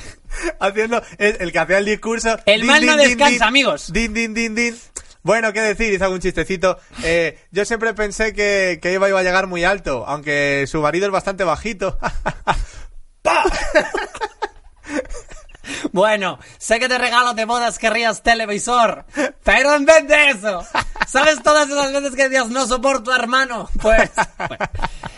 haciendo 0.59 0.99
el, 1.19 1.38
el 1.39 1.51
que 1.51 1.59
hacía 1.59 1.77
el 1.77 1.85
discurso. 1.85 2.39
El 2.47 2.63
mal 2.63 2.83
no 2.83 2.97
descansa, 2.97 3.45
amigos. 3.45 3.93
Din, 3.93 4.15
din, 4.15 4.33
din, 4.33 4.55
din. 4.55 4.75
Bueno, 5.21 5.53
¿qué 5.53 5.61
decir? 5.61 5.93
Hizo 5.93 6.05
algún 6.05 6.21
chistecito. 6.21 6.79
Eh, 7.03 7.38
yo 7.51 7.65
siempre 7.65 7.93
pensé 7.93 8.33
que, 8.33 8.79
que 8.81 8.93
Eva 8.93 9.07
iba 9.07 9.19
a 9.19 9.23
llegar 9.23 9.45
muy 9.45 9.63
alto, 9.63 10.05
aunque 10.07 10.65
su 10.67 10.81
marido 10.81 11.05
es 11.05 11.11
bastante 11.11 11.43
bajito. 11.43 11.99
Bueno, 15.97 16.37
sé 16.59 16.79
que 16.79 16.87
te 16.87 16.95
regalo 16.99 17.33
de 17.33 17.45
bodas 17.45 17.79
querrías 17.79 18.21
televisor, 18.21 19.03
pero 19.43 19.73
en 19.73 19.83
vez 19.83 20.07
de 20.07 20.29
eso, 20.29 20.63
¿sabes 21.07 21.41
todas 21.41 21.67
esas 21.67 21.91
veces 21.91 22.15
que 22.15 22.29
decías 22.29 22.49
no 22.49 22.67
soporto 22.67 23.11
a 23.11 23.15
hermano? 23.17 23.67
Pues, 23.81 24.11
bueno. 24.37 24.65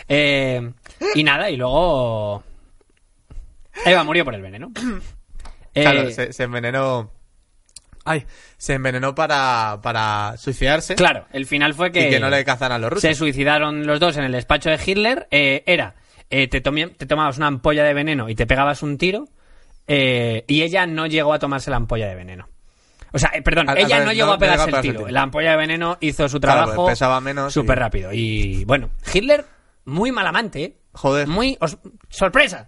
Eh, 0.08 0.72
y 1.16 1.24
nada, 1.26 1.50
y 1.50 1.58
luego 1.58 2.42
Eva 3.86 4.06
murió 4.06 4.24
por 4.24 4.36
el 4.36 4.42
veneno. 4.42 4.72
Eh, 5.74 5.82
claro, 5.82 6.10
se, 6.12 6.32
se 6.32 6.44
envenenó. 6.44 7.12
Ay, 8.06 8.26
se 8.58 8.76
envenenó 8.76 9.14
para, 9.14 9.80
para 9.84 10.36
suicidarse. 10.38 10.96
claro, 10.96 11.26
el 11.34 11.46
final 11.46 11.74
fue 11.74 11.92
que, 11.92 12.08
Y 12.08 12.10
que 12.10 12.20
no 12.22 12.30
le 12.30 12.46
cazan 12.46 12.72
a 12.72 12.80
los 12.80 12.90
rusos. 12.90 13.02
se 13.02 13.16
suicidaron 13.16 13.86
los 13.86 14.00
dos 14.00 14.16
en 14.16 14.24
el 14.24 14.32
despacho 14.32 14.70
de 14.70 14.80
Hitler. 14.84 15.28
Eh, 15.30 15.62
era, 15.66 15.96
eh, 16.30 16.48
te, 16.48 16.62
tomé- 16.64 16.96
te 16.96 17.06
tomabas 17.06 17.36
una 17.38 17.48
ampolla 17.48 17.84
de 17.84 17.94
veneno 17.94 18.30
y 18.30 18.36
te 18.36 18.48
pegabas 18.48 18.82
un 18.82 18.98
tiro, 18.98 19.28
eh, 19.90 20.46
y 20.48 20.62
ella 20.62 20.86
no 20.88 21.06
llegó 21.08 21.34
a 21.34 21.40
tomarse 21.40 21.70
la 21.70 21.76
ampolla 21.78 22.08
de 22.08 22.16
veneno. 22.16 22.48
O 23.12 23.18
sea, 23.20 23.32
eh, 23.34 23.42
perdón, 23.42 23.68
Al- 23.70 23.78
ella 23.80 24.06
no 24.06 24.14
llegó 24.14 24.28
no- 24.28 24.34
a 24.34 24.38
pegarse 24.38 24.70
el 24.70 24.82
tiro. 24.82 25.00
tiro. 25.00 25.08
La 25.12 25.24
ampolla 25.24 25.52
de 25.52 25.58
veneno 25.58 25.98
hizo 26.00 26.30
su 26.30 26.40
Claro, 26.40 26.62
trabajo 26.66 26.86
pesaba 26.86 27.20
menos 27.20 27.52
súper 27.54 27.78
y- 27.78 27.80
rápido. 27.82 28.10
Y 28.14 28.64
bueno, 28.66 28.92
Hitler, 29.14 29.46
muy 29.86 30.12
mal 30.12 30.28
amante, 30.28 30.64
¿eh? 30.64 30.76
Joder. 30.94 31.28
Muy... 31.28 31.58
os- 31.60 31.78
sorpresa. 32.10 32.68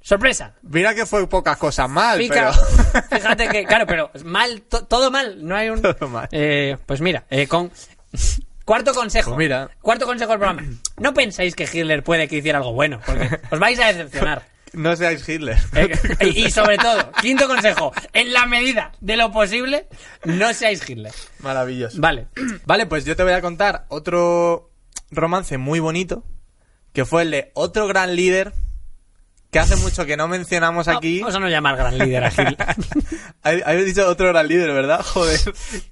Sorpresa. 0.00 0.54
Mira 0.62 0.94
que 0.94 1.06
fue 1.06 1.26
pocas 1.28 1.56
cosas 1.56 1.88
mal, 1.88 2.20
pero... 2.28 2.52
Fíjate 3.10 3.48
que, 3.48 3.64
claro, 3.64 3.86
pero 3.86 4.10
mal, 4.24 4.62
to- 4.62 4.84
todo 4.84 5.10
mal. 5.10 5.38
No 5.46 5.56
hay 5.56 5.70
un. 5.70 5.80
Todo 5.82 6.08
mal. 6.08 6.28
Eh, 6.30 6.76
pues 6.86 7.00
mira, 7.00 7.24
eh, 7.30 7.46
con. 7.48 7.70
Cuarto 8.64 8.94
consejo. 8.94 9.30
Pues 9.30 9.38
mira. 9.38 9.70
Cuarto 9.82 10.06
consejo 10.06 10.30
del 10.30 10.38
programa. 10.40 10.62
No 10.98 11.12
penséis 11.14 11.54
que 11.54 11.64
Hitler 11.64 12.02
puede 12.04 12.28
que 12.28 12.36
hiciera 12.36 12.58
algo 12.58 12.72
bueno, 12.72 13.00
porque 13.04 13.28
os 13.50 13.58
vais 13.58 13.78
a 13.80 13.86
decepcionar. 13.92 14.42
No 14.74 14.94
seáis 14.96 15.26
Hitler. 15.28 15.58
Eh, 15.74 16.32
y, 16.34 16.46
y 16.46 16.50
sobre 16.50 16.76
todo, 16.78 17.10
quinto 17.20 17.46
consejo, 17.48 17.92
en 18.12 18.32
la 18.32 18.46
medida 18.46 18.92
de 19.00 19.16
lo 19.16 19.32
posible, 19.32 19.86
no 20.24 20.52
seáis 20.52 20.88
Hitler. 20.88 21.12
Maravilloso. 21.40 22.00
Vale. 22.00 22.28
Vale, 22.66 22.86
pues 22.86 23.04
yo 23.04 23.16
te 23.16 23.22
voy 23.22 23.32
a 23.32 23.40
contar 23.40 23.86
otro 23.88 24.70
romance 25.10 25.58
muy 25.58 25.80
bonito, 25.80 26.24
que 26.92 27.04
fue 27.04 27.22
el 27.22 27.30
de 27.30 27.50
otro 27.54 27.86
gran 27.86 28.16
líder, 28.16 28.52
que 29.54 29.60
hace 29.60 29.76
mucho 29.76 30.04
que 30.04 30.16
no 30.16 30.26
mencionamos 30.26 30.88
aquí. 30.88 31.20
Vamos 31.20 31.36
a 31.36 31.38
no 31.38 31.48
llamar 31.48 31.76
gran 31.76 31.96
líder 31.96 32.24
a. 32.24 32.32
Habéis 33.44 33.86
dicho 33.86 34.08
otro 34.08 34.26
gran 34.26 34.48
líder, 34.48 34.72
¿verdad? 34.72 35.00
Joder, 35.00 35.38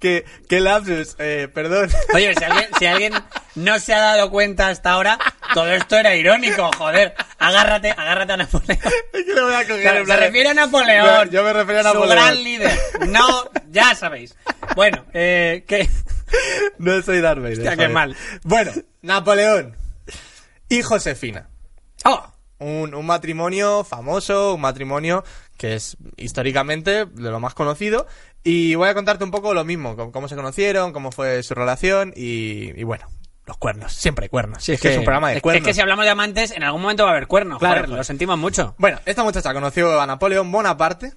qué, 0.01 0.25
qué 0.49 0.59
lapsus, 0.59 1.15
eh, 1.21 1.47
perdón. 1.55 1.89
Oye, 2.13 2.35
si 2.35 2.43
alguien, 2.43 2.69
si 2.77 2.87
alguien 2.87 3.15
no 3.55 3.79
se 3.79 3.95
ha 3.95 4.01
dado 4.01 4.31
cuenta 4.33 4.67
hasta 4.67 4.91
ahora, 4.91 5.17
todo 5.55 5.69
esto 5.73 5.97
era 5.97 6.17
irónico, 6.17 6.73
joder. 6.77 7.15
Agárrate, 7.39 7.93
agárrate 7.93 8.33
a 8.33 8.37
Napoleón. 8.39 8.81
Es 9.13 9.25
que 9.25 9.33
le 9.33 9.41
voy 9.43 9.55
a 9.55 9.63
coger 9.63 9.83
Claro, 9.83 10.07
se 10.07 10.17
refiere 10.17 10.49
a 10.49 10.55
Napoleón. 10.55 11.27
Yo, 11.27 11.31
yo 11.31 11.45
me 11.45 11.53
refiero 11.53 11.81
a 11.81 11.83
Su 11.85 11.89
Napoleón. 11.91 12.17
gran 12.17 12.43
líder. 12.43 12.79
No, 13.11 13.49
ya 13.71 13.95
sabéis. 13.95 14.35
Bueno, 14.75 15.05
eh, 15.15 15.65
¿qué? 15.69 15.89
No 16.79 17.01
soy 17.03 17.21
Darth 17.21 17.41
Vader. 17.41 17.59
Hostia, 17.59 17.77
qué 17.77 17.89
mal. 17.89 18.17
Bueno, 18.43 18.73
Napoleón 19.03 19.77
y 20.69 20.83
Josefina. 20.83 21.49
¡Oh! 22.05 22.32
Un, 22.63 22.95
un 22.95 23.07
matrimonio 23.07 23.85
famoso, 23.85 24.55
un 24.55 24.61
matrimonio 24.61 25.25
que 25.57 25.75
es 25.75 25.97
históricamente 26.17 27.07
de 27.07 27.31
lo 27.31 27.41
más 27.41 27.55
conocido. 27.55 28.07
Y 28.45 28.75
voy 28.75 28.89
a 28.89 28.95
contarte 28.95 29.25
un 29.25 29.31
poco 29.31 29.55
lo 29.55 29.65
mismo, 29.65 29.97
cómo, 30.13 30.29
se 30.29 30.35
conocieron, 30.37 30.93
cómo 30.93 31.13
fue 31.13 31.43
su 31.43 31.55
relación 31.55 32.13
y, 32.17 32.71
y 32.79 32.83
bueno, 32.85 33.07
los 33.47 33.57
cuernos, 33.59 33.93
siempre 33.93 34.25
hay 34.25 34.29
cuernos. 34.29 34.69
es, 34.69 34.81
que, 34.81 34.93
es 34.93 34.99
un 34.99 35.05
programa 35.05 35.31
de 35.31 35.37
es- 35.37 35.43
cuernos. 35.43 35.61
Es 35.63 35.67
que 35.67 35.75
si 35.75 35.81
hablamos 35.81 36.05
de 36.05 36.11
amantes, 36.11 36.51
en 36.53 36.65
algún 36.65 36.83
momento 36.83 37.05
va 37.05 37.11
a 37.11 37.13
haber 37.13 37.27
cuernos. 37.29 37.59
Claro, 37.59 37.83
joder. 37.85 37.97
lo 37.99 38.05
sentimos 38.05 38.39
mucho. 38.39 38.75
Bueno, 38.79 38.99
esta 39.07 39.23
muchacha 39.23 39.53
conoció 39.55 40.01
a 40.01 40.07
Napoleón 40.07 40.51
Bonaparte 40.51 41.13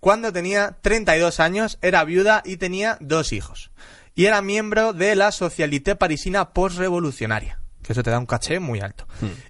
cuando 0.00 0.32
tenía 0.32 0.78
32 0.80 1.40
años, 1.40 1.78
era 1.82 2.02
viuda 2.04 2.42
y 2.46 2.56
tenía 2.56 2.96
dos 3.00 3.32
hijos. 3.34 3.70
Y 4.14 4.24
era 4.26 4.40
miembro 4.42 4.92
de 4.94 5.14
la 5.14 5.30
Socialité 5.32 5.94
Parisina 5.96 6.50
postrevolucionaria, 6.50 7.59
que 7.90 7.94
eso 7.94 8.04
te 8.04 8.10
da 8.10 8.20
un 8.20 8.26
caché 8.26 8.60
muy 8.60 8.78
alto. 8.78 9.04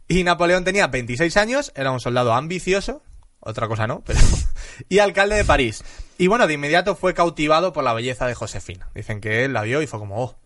Y 0.09 0.25
Napoleón 0.25 0.65
tenía 0.65 0.87
26 0.87 1.37
años, 1.37 1.73
era 1.75 1.91
un 1.91 2.01
soldado 2.01 2.33
ambicioso, 2.33 3.03
otra 3.39 3.69
cosa 3.69 3.87
no, 3.87 4.03
pero... 4.07 4.19
y 4.89 4.99
alcalde 4.99 5.37
de 5.37 5.45
París. 5.45 5.85
Y 6.17 6.27
bueno, 6.27 6.47
de 6.47 6.55
inmediato 6.55 6.97
fue 6.97 7.13
cautivado 7.13 7.75
por 7.75 7.85
la 7.85 7.93
belleza 7.93 8.27
de 8.27 8.35
Josefina. 8.35 8.89
Dicen 8.95 9.21
que 9.21 9.45
él 9.45 9.53
la 9.53 9.61
vio 9.61 9.83
y 9.83 9.87
fue 9.87 9.99
como, 9.99 10.25
oh, 10.25 10.39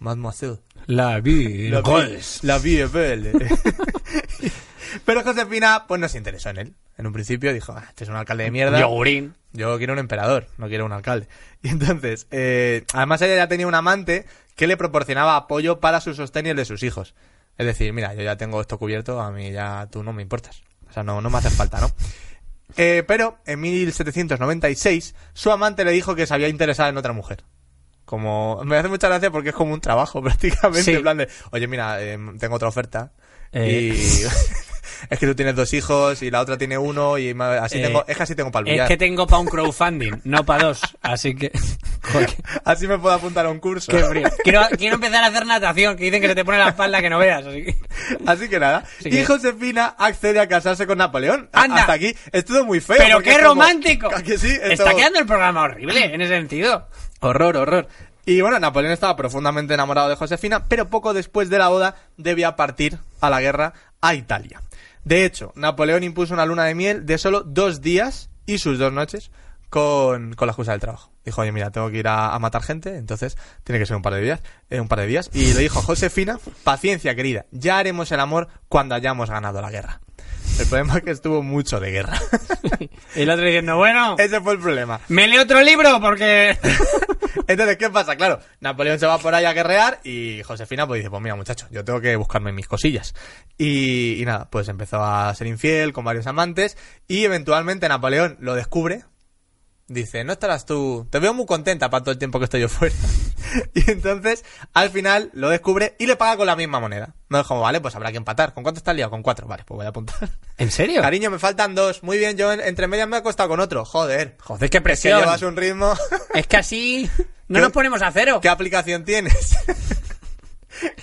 mademoiselle. 0.00 0.58
La 0.84 1.18
vi. 1.20 1.70
La 1.70 1.80
vie, 1.80 2.20
la 2.42 2.58
vie 2.58 2.82
est 2.82 2.92
belle. 2.92 3.32
Pero 5.06 5.22
Josefina, 5.22 5.86
pues 5.88 5.98
no 5.98 6.10
se 6.10 6.18
interesó 6.18 6.50
en 6.50 6.58
él. 6.58 6.74
En 6.98 7.06
un 7.06 7.14
principio 7.14 7.54
dijo, 7.54 7.72
ah, 7.72 7.86
este 7.88 8.04
es 8.04 8.10
un 8.10 8.16
alcalde 8.16 8.44
de 8.44 8.50
mierda. 8.50 8.78
Yogurín. 8.78 9.34
Yo 9.54 9.78
quiero 9.78 9.94
un 9.94 9.98
emperador, 9.98 10.46
no 10.58 10.68
quiero 10.68 10.84
un 10.84 10.92
alcalde. 10.92 11.26
Y 11.62 11.68
entonces, 11.68 12.26
eh, 12.30 12.84
además 12.92 13.22
ella 13.22 13.36
ya 13.36 13.48
tenía 13.48 13.66
un 13.66 13.74
amante 13.74 14.26
que 14.56 14.66
le 14.66 14.76
proporcionaba 14.76 15.36
apoyo 15.36 15.80
para 15.80 16.00
su 16.00 16.14
sostén 16.14 16.46
y 16.46 16.50
el 16.50 16.56
de 16.56 16.64
sus 16.64 16.82
hijos. 16.82 17.14
Es 17.58 17.66
decir, 17.66 17.92
mira, 17.92 18.14
yo 18.14 18.22
ya 18.22 18.36
tengo 18.36 18.60
esto 18.60 18.78
cubierto, 18.78 19.20
a 19.20 19.30
mí 19.30 19.52
ya 19.52 19.88
tú 19.90 20.02
no 20.02 20.12
me 20.12 20.22
importas. 20.22 20.62
O 20.88 20.92
sea, 20.92 21.02
no, 21.02 21.20
no 21.20 21.30
me 21.30 21.38
hace 21.38 21.50
falta, 21.50 21.80
¿no? 21.80 21.90
Eh, 22.76 23.04
pero 23.06 23.38
en 23.46 23.60
1796 23.60 25.14
su 25.34 25.50
amante 25.50 25.84
le 25.84 25.90
dijo 25.92 26.14
que 26.14 26.26
se 26.26 26.34
había 26.34 26.48
interesado 26.48 26.88
en 26.88 26.96
otra 26.96 27.12
mujer. 27.12 27.44
Como 28.04 28.62
me 28.64 28.76
hace 28.76 28.88
mucha 28.88 29.08
gracia 29.08 29.30
porque 29.30 29.50
es 29.50 29.54
como 29.54 29.72
un 29.74 29.80
trabajo 29.80 30.22
prácticamente, 30.22 30.82
Sí. 30.82 30.92
en 30.94 31.02
plan 31.02 31.16
de, 31.18 31.28
oye, 31.52 31.66
mira, 31.66 32.02
eh, 32.02 32.18
tengo 32.38 32.56
otra 32.56 32.68
oferta 32.68 33.12
Eh. 33.52 33.92
y 33.94 34.22
es 35.10 35.18
que 35.18 35.26
tú 35.26 35.34
tienes 35.34 35.54
dos 35.56 35.72
hijos 35.74 36.22
y 36.22 36.30
la 36.30 36.40
otra 36.40 36.56
tiene 36.58 36.78
uno 36.78 37.18
y 37.18 37.30
así 37.60 37.78
Eh, 37.78 37.82
tengo, 37.86 38.04
es 38.06 38.16
que 38.16 38.22
así 38.22 38.34
tengo 38.34 38.50
para 38.50 38.70
Es 38.70 38.88
que 38.88 38.96
tengo 38.96 39.26
para 39.26 39.40
un 39.40 39.46
crowdfunding, 39.48 40.20
no 40.24 40.44
para 40.44 40.64
dos. 40.64 40.80
Así 41.02 41.34
que. 41.34 41.52
Joder, 42.12 42.34
Así 42.64 42.86
me 42.86 42.98
puedo 42.98 43.14
apuntar 43.14 43.46
a 43.46 43.50
un 43.50 43.58
curso. 43.58 43.90
qué 43.90 44.02
frío. 44.04 44.28
Quiero, 44.42 44.62
quiero 44.76 44.94
empezar 44.96 45.24
a 45.24 45.28
hacer 45.28 45.46
natación, 45.46 45.96
que 45.96 46.04
dicen 46.04 46.20
que 46.20 46.28
se 46.28 46.34
te 46.34 46.44
pone 46.44 46.58
la 46.58 46.68
espalda 46.70 47.00
que 47.00 47.10
no 47.10 47.18
veas. 47.18 47.46
Así 47.46 47.64
que... 47.64 47.74
Así 48.26 48.48
que 48.48 48.60
nada. 48.60 48.84
Y 49.00 49.10
que- 49.10 49.24
Josefina 49.26 49.94
accede 49.98 50.40
a 50.40 50.48
casarse 50.48 50.86
con 50.86 50.98
Napoleón. 50.98 51.48
Anda. 51.52 51.80
Hasta 51.82 51.92
aquí 51.92 52.14
es 52.32 52.44
todo 52.44 52.64
muy 52.64 52.80
feo. 52.80 52.96
¡Pero 52.98 53.20
qué 53.20 53.32
como- 53.34 53.44
romántico! 53.44 54.08
¿A 54.14 54.22
que 54.22 54.38
sí? 54.38 54.56
Está 54.62 54.84
todo- 54.84 54.96
quedando 54.96 55.18
el 55.20 55.26
programa 55.26 55.62
horrible 55.62 56.04
en 56.14 56.20
ese 56.20 56.34
sentido. 56.34 56.88
Horror, 57.20 57.56
horror. 57.56 57.88
Y 58.26 58.40
bueno, 58.42 58.58
Napoleón 58.60 58.92
estaba 58.92 59.16
profundamente 59.16 59.74
enamorado 59.74 60.08
de 60.08 60.14
Josefina, 60.16 60.66
pero 60.68 60.88
poco 60.88 61.14
después 61.14 61.48
de 61.50 61.58
la 61.58 61.68
boda 61.68 61.96
debía 62.16 62.54
partir 62.54 62.98
a 63.20 63.30
la 63.30 63.40
guerra 63.40 63.72
a 64.00 64.14
Italia. 64.14 64.60
De 65.04 65.24
hecho, 65.24 65.52
Napoleón 65.56 66.04
impuso 66.04 66.34
una 66.34 66.44
luna 66.46 66.64
de 66.64 66.74
miel 66.74 67.06
de 67.06 67.16
solo 67.18 67.42
dos 67.42 67.80
días 67.80 68.28
y 68.46 68.58
sus 68.58 68.78
dos 68.78 68.92
noches 68.92 69.30
con, 69.70 70.34
con 70.34 70.46
la 70.46 70.52
excusa 70.52 70.72
del 70.72 70.80
trabajo. 70.80 71.10
Dijo, 71.24 71.40
oye, 71.40 71.52
mira, 71.52 71.70
tengo 71.70 71.90
que 71.90 71.98
ir 71.98 72.08
a, 72.08 72.34
a 72.34 72.38
matar 72.38 72.62
gente, 72.62 72.96
entonces 72.96 73.36
tiene 73.64 73.78
que 73.78 73.86
ser 73.86 73.96
un 73.96 74.02
par 74.02 74.14
de 74.14 74.20
días, 74.20 74.40
eh, 74.68 74.80
un 74.80 74.88
par 74.88 75.00
de 75.00 75.06
días. 75.06 75.30
Y 75.32 75.54
le 75.54 75.60
dijo 75.60 75.78
a 75.78 75.82
Josefina, 75.82 76.38
paciencia 76.64 77.14
querida, 77.14 77.46
ya 77.52 77.78
haremos 77.78 78.10
el 78.12 78.20
amor 78.20 78.48
cuando 78.68 78.94
hayamos 78.94 79.30
ganado 79.30 79.62
la 79.62 79.70
guerra. 79.70 80.00
El 80.58 80.66
problema 80.66 80.96
es 80.98 81.02
que 81.04 81.10
estuvo 81.12 81.42
mucho 81.42 81.80
de 81.80 81.90
guerra. 81.90 82.20
Y 83.16 83.22
el 83.22 83.30
otro 83.30 83.44
diciendo, 83.44 83.76
bueno, 83.76 84.14
Ese 84.18 84.40
fue 84.40 84.52
el 84.52 84.60
problema. 84.60 85.00
me 85.08 85.26
leo 85.26 85.42
otro 85.42 85.60
libro 85.62 86.00
porque... 86.00 86.56
Entonces, 87.48 87.76
¿qué 87.76 87.90
pasa? 87.90 88.14
Claro, 88.16 88.38
Napoleón 88.60 88.98
se 89.00 89.06
va 89.06 89.18
por 89.18 89.34
ahí 89.34 89.44
a 89.44 89.52
guerrear 89.52 90.00
y 90.04 90.42
Josefina 90.44 90.86
pues 90.86 90.98
dice, 91.00 91.10
pues 91.10 91.20
mira 91.20 91.34
muchacho, 91.34 91.66
yo 91.72 91.84
tengo 91.84 92.00
que 92.00 92.14
buscarme 92.14 92.52
mis 92.52 92.68
cosillas. 92.68 93.14
Y, 93.58 94.22
y 94.22 94.24
nada, 94.24 94.48
pues 94.50 94.68
empezó 94.68 95.02
a 95.02 95.34
ser 95.34 95.48
infiel 95.48 95.92
con 95.92 96.04
varios 96.04 96.26
amantes 96.28 96.76
y 97.08 97.24
eventualmente 97.24 97.88
Napoleón 97.88 98.36
lo 98.40 98.54
descubre. 98.54 99.02
Dice, 99.92 100.22
no 100.22 100.32
estarás 100.34 100.66
tú, 100.66 101.08
te 101.10 101.18
veo 101.18 101.34
muy 101.34 101.46
contenta 101.46 101.90
para 101.90 102.04
todo 102.04 102.12
el 102.12 102.18
tiempo 102.18 102.38
que 102.38 102.44
estoy 102.44 102.60
yo 102.60 102.68
fuera. 102.68 102.94
y 103.74 103.90
entonces, 103.90 104.44
al 104.72 104.90
final, 104.90 105.30
lo 105.34 105.48
descubre 105.48 105.96
y 105.98 106.06
le 106.06 106.14
paga 106.14 106.36
con 106.36 106.46
la 106.46 106.54
misma 106.54 106.78
moneda. 106.78 107.16
No 107.28 107.40
es 107.40 107.46
como, 107.48 107.62
vale, 107.62 107.80
pues 107.80 107.96
habrá 107.96 108.12
que 108.12 108.16
empatar. 108.18 108.54
¿Con 108.54 108.62
cuánto 108.62 108.78
está 108.78 108.92
liado? 108.92 109.10
Con 109.10 109.24
cuatro. 109.24 109.48
Vale, 109.48 109.64
pues 109.66 109.76
voy 109.76 109.86
a 109.86 109.88
apuntar. 109.88 110.28
¿En 110.58 110.70
serio? 110.70 111.02
Cariño, 111.02 111.28
me 111.32 111.40
faltan 111.40 111.74
dos. 111.74 112.04
Muy 112.04 112.18
bien, 112.18 112.36
yo 112.36 112.52
en- 112.52 112.60
entre 112.60 112.86
medias 112.86 113.08
me 113.08 113.16
he 113.16 113.18
acostado 113.18 113.48
con 113.48 113.58
otro. 113.58 113.84
Joder. 113.84 114.36
Joder, 114.40 114.60
qué 114.60 114.66
Es 114.66 114.70
que 114.70 114.80
presión. 114.80 115.18
llevas 115.18 115.42
un 115.42 115.56
ritmo. 115.56 115.92
Es 116.34 116.46
que 116.46 116.56
así 116.58 117.10
no 117.48 117.56
¿Qué- 117.58 117.62
nos 117.62 117.72
ponemos 117.72 118.00
a 118.00 118.12
cero. 118.12 118.38
¿Qué 118.40 118.48
aplicación 118.48 119.04
tienes? 119.04 119.56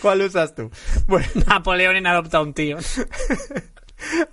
¿Cuál 0.01 0.21
usas 0.21 0.55
tú? 0.55 0.71
Bueno, 1.07 1.27
Napoleón 1.45 1.97
en 1.97 2.07
adopta 2.07 2.38
a 2.38 2.41
un 2.41 2.53
tío. 2.53 2.77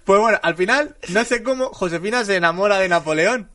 pues 0.05 0.21
bueno, 0.21 0.39
al 0.41 0.55
final, 0.55 0.97
no 1.09 1.25
sé 1.25 1.43
cómo 1.43 1.71
Josefina 1.71 2.25
se 2.25 2.37
enamora 2.37 2.79
de 2.79 2.89
Napoleón. 2.89 3.51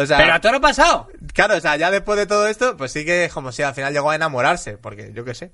O 0.00 0.06
sea, 0.06 0.16
Pero 0.18 0.34
a 0.34 0.40
todo 0.40 0.52
lo 0.52 0.60
pasado. 0.60 1.08
claro, 1.34 1.56
o 1.56 1.60
sea, 1.60 1.76
ya 1.76 1.90
después 1.90 2.18
de 2.18 2.26
todo 2.26 2.46
esto, 2.46 2.76
pues 2.76 2.92
sí 2.92 3.04
que 3.04 3.24
es 3.24 3.32
como 3.32 3.50
si 3.52 3.62
al 3.62 3.74
final 3.74 3.92
llegó 3.92 4.10
a 4.10 4.14
enamorarse, 4.14 4.78
porque 4.78 5.12
yo 5.12 5.24
qué 5.24 5.34
sé. 5.34 5.52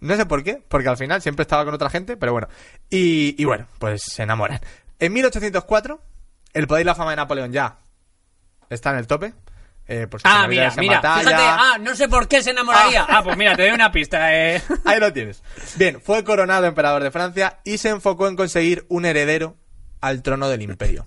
No 0.00 0.16
sé 0.16 0.26
por 0.26 0.42
qué, 0.42 0.62
porque 0.68 0.88
al 0.88 0.96
final 0.96 1.20
siempre 1.22 1.42
estaba 1.42 1.64
con 1.64 1.74
otra 1.74 1.90
gente, 1.90 2.16
pero 2.16 2.32
bueno. 2.32 2.48
Y, 2.90 3.34
y 3.40 3.44
bueno, 3.44 3.66
pues 3.78 4.02
se 4.02 4.22
enamoran. 4.22 4.60
En 4.98 5.12
1804, 5.12 6.00
el 6.54 6.66
poder 6.66 6.82
y 6.82 6.84
la 6.84 6.94
fama 6.94 7.10
de 7.10 7.16
Napoleón 7.16 7.52
ya 7.52 7.78
está 8.70 8.90
en 8.90 8.96
el 8.96 9.06
tope. 9.06 9.34
Eh, 9.88 10.06
por 10.06 10.20
Ah, 10.24 10.46
mira, 10.48 10.72
mira. 10.78 10.96
batalla. 10.96 11.20
Fíjate, 11.22 11.42
ah, 11.46 11.76
no 11.80 11.94
sé 11.94 12.08
por 12.08 12.26
qué 12.28 12.42
se 12.42 12.50
enamoraría. 12.50 13.06
Ah, 13.08 13.22
pues 13.22 13.36
mira, 13.36 13.54
te 13.56 13.62
doy 13.62 13.70
una 13.72 13.92
pista. 13.92 14.34
Eh. 14.34 14.60
Ahí 14.84 14.98
lo 14.98 15.12
tienes. 15.12 15.42
Bien, 15.76 16.00
fue 16.00 16.24
coronado 16.24 16.66
emperador 16.66 17.02
de 17.02 17.10
Francia 17.10 17.60
y 17.64 17.78
se 17.78 17.90
enfocó 17.90 18.26
en 18.26 18.36
conseguir 18.36 18.84
un 18.88 19.04
heredero 19.04 19.56
al 20.00 20.22
trono 20.22 20.48
del 20.48 20.62
imperio. 20.62 21.06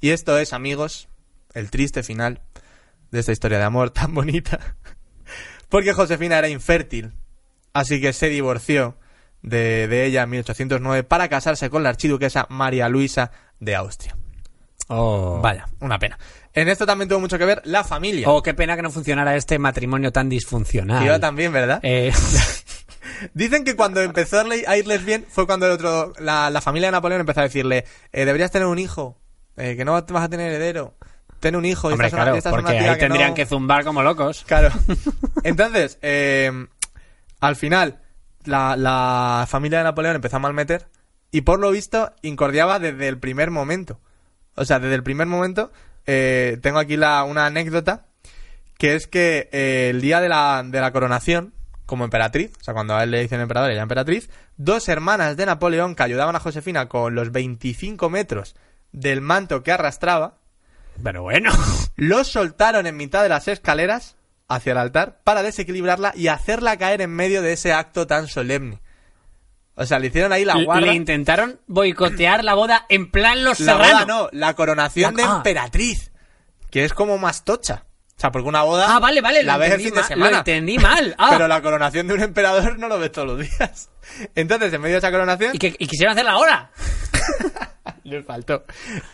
Y 0.00 0.10
esto 0.10 0.38
es, 0.38 0.52
amigos, 0.52 1.08
el 1.54 1.70
triste 1.70 2.02
final 2.02 2.40
de 3.10 3.20
esta 3.20 3.32
historia 3.32 3.58
de 3.58 3.64
amor 3.64 3.90
tan 3.92 4.14
bonita. 4.14 4.76
Porque 5.68 5.92
Josefina 5.92 6.38
era 6.38 6.48
infértil, 6.48 7.12
así 7.72 8.00
que 8.00 8.12
se 8.12 8.28
divorció 8.28 8.96
de, 9.42 9.88
de 9.88 10.04
ella 10.06 10.22
en 10.22 10.30
1809 10.30 11.04
para 11.04 11.28
casarse 11.28 11.70
con 11.70 11.82
la 11.82 11.90
archiduquesa 11.90 12.46
María 12.50 12.88
Luisa 12.88 13.30
de 13.60 13.76
Austria. 13.76 14.16
Oh. 14.88 15.40
Vaya, 15.40 15.68
una 15.80 15.98
pena. 16.00 16.18
En 16.52 16.68
esto 16.68 16.84
también 16.84 17.08
tuvo 17.08 17.20
mucho 17.20 17.38
que 17.38 17.44
ver 17.44 17.62
la 17.64 17.84
familia. 17.84 18.28
Oh, 18.28 18.42
qué 18.42 18.54
pena 18.54 18.74
que 18.74 18.82
no 18.82 18.90
funcionara 18.90 19.36
este 19.36 19.58
matrimonio 19.58 20.10
tan 20.10 20.28
disfuncional. 20.28 21.04
Iba 21.04 21.20
también, 21.20 21.52
¿verdad? 21.52 21.78
Eh, 21.84 22.12
Dicen 23.34 23.64
que 23.64 23.76
cuando 23.76 24.00
empezó 24.00 24.40
a 24.40 24.76
irles 24.76 25.04
bien 25.04 25.24
fue 25.28 25.46
cuando 25.46 25.66
el 25.66 25.72
otro, 25.72 26.12
la, 26.18 26.50
la 26.50 26.60
familia 26.60 26.88
de 26.88 26.92
Napoleón 26.92 27.20
empezó 27.20 27.40
a 27.40 27.44
decirle, 27.44 27.84
eh, 28.12 28.24
deberías 28.24 28.50
tener 28.50 28.66
un 28.66 28.78
hijo, 28.78 29.16
eh, 29.56 29.76
que 29.76 29.84
no 29.84 29.92
vas 29.92 30.24
a 30.24 30.28
tener 30.28 30.52
heredero, 30.52 30.94
ten 31.40 31.56
un 31.56 31.64
hijo. 31.64 31.90
y 31.90 31.92
hombre, 31.94 32.08
esta 32.08 32.18
es 32.18 32.22
una- 32.32 32.40
claro, 32.40 32.58
una 32.60 32.70
tía 32.70 32.92
ahí 32.92 32.98
tendrían 32.98 33.28
no- 33.30 33.34
que 33.34 33.46
zumbar 33.46 33.84
como 33.84 34.02
locos. 34.02 34.44
Claro. 34.46 34.70
Entonces, 35.42 35.98
eh, 36.02 36.66
al 37.40 37.56
final, 37.56 38.00
la, 38.44 38.76
la 38.76 39.46
familia 39.48 39.78
de 39.78 39.84
Napoleón 39.84 40.16
empezó 40.16 40.36
a 40.36 40.40
malmeter 40.40 40.86
y 41.30 41.40
por 41.42 41.58
lo 41.58 41.70
visto 41.70 42.12
incordiaba 42.22 42.78
desde 42.78 43.08
el 43.08 43.18
primer 43.18 43.50
momento. 43.50 43.98
O 44.56 44.64
sea, 44.64 44.78
desde 44.78 44.94
el 44.94 45.02
primer 45.02 45.26
momento, 45.26 45.72
eh, 46.06 46.58
tengo 46.62 46.78
aquí 46.78 46.96
la, 46.96 47.24
una 47.24 47.46
anécdota, 47.46 48.06
que 48.78 48.94
es 48.94 49.06
que 49.06 49.48
eh, 49.52 49.88
el 49.90 50.00
día 50.00 50.20
de 50.20 50.28
la, 50.28 50.62
de 50.66 50.80
la 50.80 50.92
coronación, 50.92 51.54
como 51.86 52.04
emperatriz, 52.04 52.52
o 52.60 52.64
sea, 52.64 52.74
cuando 52.74 52.94
a 52.96 53.02
él 53.04 53.10
le 53.10 53.20
dicen 53.22 53.40
emperador 53.40 53.70
y 53.70 53.74
ella 53.74 53.82
emperatriz, 53.82 54.30
dos 54.56 54.88
hermanas 54.88 55.36
de 55.36 55.46
Napoleón 55.46 55.94
que 55.94 56.02
ayudaban 56.02 56.36
a 56.36 56.40
Josefina 56.40 56.88
con 56.88 57.14
los 57.14 57.32
25 57.32 58.08
metros 58.10 58.54
del 58.92 59.20
manto 59.20 59.62
que 59.62 59.72
arrastraba, 59.72 60.34
Pero 61.02 61.22
bueno. 61.22 61.50
los 61.96 62.28
soltaron 62.28 62.86
en 62.86 62.96
mitad 62.96 63.22
de 63.22 63.28
las 63.28 63.48
escaleras 63.48 64.16
hacia 64.48 64.72
el 64.72 64.78
altar 64.78 65.20
para 65.24 65.42
desequilibrarla 65.42 66.12
y 66.14 66.28
hacerla 66.28 66.76
caer 66.76 67.00
en 67.02 67.10
medio 67.10 67.42
de 67.42 67.52
ese 67.52 67.72
acto 67.72 68.06
tan 68.06 68.26
solemne. 68.26 68.80
O 69.76 69.86
sea, 69.86 69.98
le 69.98 70.08
hicieron 70.08 70.32
ahí 70.32 70.44
la 70.44 70.62
guarda. 70.62 70.86
Le 70.88 70.94
intentaron 70.94 71.60
boicotear 71.66 72.44
la 72.44 72.54
boda 72.54 72.84
en 72.88 73.10
plan 73.10 73.44
Los 73.44 73.60
La 73.60 73.76
boda 73.76 74.04
no, 74.04 74.28
la 74.32 74.54
coronación 74.54 75.16
La- 75.16 75.22
de 75.22 75.28
ah. 75.28 75.34
emperatriz. 75.36 76.10
Que 76.70 76.84
es 76.84 76.92
como 76.92 77.16
más 77.18 77.44
tocha. 77.44 77.84
O 78.16 78.20
sea, 78.20 78.30
porque 78.30 78.46
una 78.48 78.62
boda. 78.62 78.94
Ah, 78.94 78.98
vale, 78.98 79.22
vale. 79.22 79.42
La 79.42 79.56
ves 79.56 79.72
el 79.72 79.80
fin 79.80 79.90
de 79.94 80.00
mal, 80.00 80.04
semana. 80.04 80.30
Lo 80.30 80.36
entendí 80.38 80.78
mal. 80.78 81.14
Ah. 81.18 81.28
Pero 81.30 81.48
la 81.48 81.62
coronación 81.62 82.06
de 82.06 82.14
un 82.14 82.20
emperador 82.20 82.78
no 82.78 82.88
lo 82.88 82.98
ves 82.98 83.12
todos 83.12 83.28
los 83.28 83.38
días. 83.38 83.88
Entonces, 84.34 84.70
en 84.72 84.80
medio 84.82 84.94
de 84.94 84.98
esa 84.98 85.10
coronación. 85.10 85.54
y, 85.54 85.58
que, 85.58 85.74
y 85.78 85.86
quisieron 85.86 86.12
hacerla 86.12 86.32
ahora. 86.32 86.70
Le 88.04 88.22
faltó. 88.22 88.64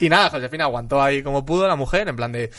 Y 0.00 0.08
nada, 0.08 0.30
Josefina 0.30 0.64
aguantó 0.64 1.02
ahí 1.02 1.22
como 1.22 1.44
pudo 1.44 1.66
la 1.66 1.76
mujer, 1.76 2.08
en 2.08 2.16
plan 2.16 2.32
de. 2.32 2.50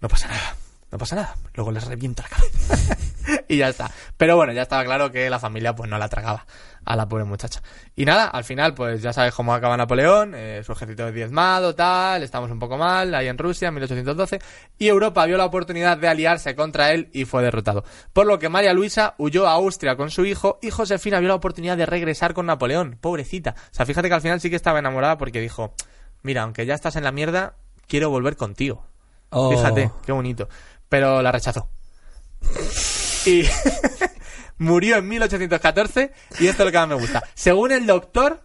No 0.00 0.08
pasa 0.08 0.28
nada, 0.28 0.56
no 0.90 0.98
pasa 0.98 1.16
nada. 1.16 1.36
Luego 1.54 1.72
les 1.72 1.86
reviento 1.86 2.22
la 2.22 2.28
cabeza. 2.28 2.96
y 3.48 3.56
ya 3.56 3.68
está. 3.68 3.90
Pero 4.16 4.36
bueno, 4.36 4.52
ya 4.52 4.62
estaba 4.62 4.84
claro 4.84 5.10
que 5.10 5.28
la 5.28 5.38
familia 5.38 5.74
pues 5.74 5.90
no 5.90 5.98
la 5.98 6.08
tragaba 6.08 6.46
a 6.88 6.96
la 6.96 7.06
pobre 7.06 7.24
muchacha. 7.24 7.62
Y 7.94 8.06
nada, 8.06 8.28
al 8.28 8.44
final, 8.44 8.72
pues 8.72 9.02
ya 9.02 9.12
sabes 9.12 9.34
cómo 9.34 9.52
acaba 9.52 9.76
Napoleón, 9.76 10.32
eh, 10.34 10.62
su 10.64 10.72
ejército 10.72 11.06
es 11.06 11.14
diezmado, 11.14 11.74
tal, 11.74 12.22
estamos 12.22 12.50
un 12.50 12.58
poco 12.58 12.78
mal, 12.78 13.14
ahí 13.14 13.28
en 13.28 13.36
Rusia, 13.36 13.68
en 13.68 13.74
1812, 13.74 14.40
y 14.78 14.88
Europa 14.88 15.26
vio 15.26 15.36
la 15.36 15.44
oportunidad 15.44 15.98
de 15.98 16.08
aliarse 16.08 16.54
contra 16.54 16.92
él 16.92 17.10
y 17.12 17.26
fue 17.26 17.42
derrotado. 17.42 17.84
Por 18.14 18.26
lo 18.26 18.38
que 18.38 18.48
María 18.48 18.72
Luisa 18.72 19.14
huyó 19.18 19.46
a 19.46 19.52
Austria 19.52 19.96
con 19.96 20.10
su 20.10 20.24
hijo 20.24 20.58
y 20.62 20.70
Josefina 20.70 21.20
vio 21.20 21.28
la 21.28 21.34
oportunidad 21.34 21.76
de 21.76 21.84
regresar 21.84 22.32
con 22.32 22.46
Napoleón, 22.46 22.96
pobrecita. 22.98 23.54
O 23.70 23.74
sea, 23.74 23.84
fíjate 23.84 24.08
que 24.08 24.14
al 24.14 24.22
final 24.22 24.40
sí 24.40 24.48
que 24.48 24.56
estaba 24.56 24.78
enamorada 24.78 25.18
porque 25.18 25.42
dijo, 25.42 25.74
mira, 26.22 26.42
aunque 26.42 26.64
ya 26.64 26.72
estás 26.72 26.96
en 26.96 27.04
la 27.04 27.12
mierda, 27.12 27.56
quiero 27.86 28.08
volver 28.08 28.36
contigo. 28.36 28.86
Oh. 29.28 29.50
Fíjate, 29.50 29.90
qué 30.06 30.12
bonito. 30.12 30.48
Pero 30.88 31.20
la 31.20 31.32
rechazó. 31.32 31.68
Y 33.26 33.42
murió 34.58 34.96
en 34.96 35.08
1814 35.08 36.12
y 36.40 36.46
esto 36.48 36.62
es 36.62 36.66
lo 36.66 36.72
que 36.72 36.78
más 36.78 36.88
me 36.88 36.94
gusta. 36.96 37.22
Según 37.34 37.72
el 37.72 37.86
doctor, 37.86 38.42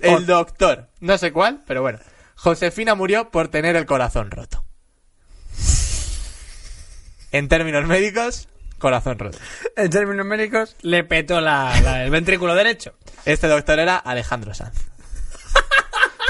el 0.00 0.14
Oh. 0.14 0.20
doctor, 0.20 0.88
no 1.00 1.18
sé 1.18 1.32
cuál, 1.32 1.62
pero 1.66 1.82
bueno, 1.82 1.98
Josefina 2.36 2.94
murió 2.94 3.30
por 3.30 3.48
tener 3.48 3.74
el 3.76 3.86
corazón 3.86 4.30
roto. 4.30 4.64
En 7.32 7.48
términos 7.48 7.84
médicos, 7.86 8.48
corazón 8.78 9.18
roto. 9.18 9.38
En 9.76 9.90
términos 9.90 10.24
médicos, 10.26 10.76
le 10.82 11.02
petó 11.04 11.40
la, 11.40 11.80
la- 11.80 12.04
el 12.04 12.10
ventrículo 12.10 12.54
derecho. 12.54 12.94
Este 13.24 13.48
doctor 13.48 13.78
era 13.80 13.96
Alejandro 13.96 14.54
Sanz. 14.54 14.76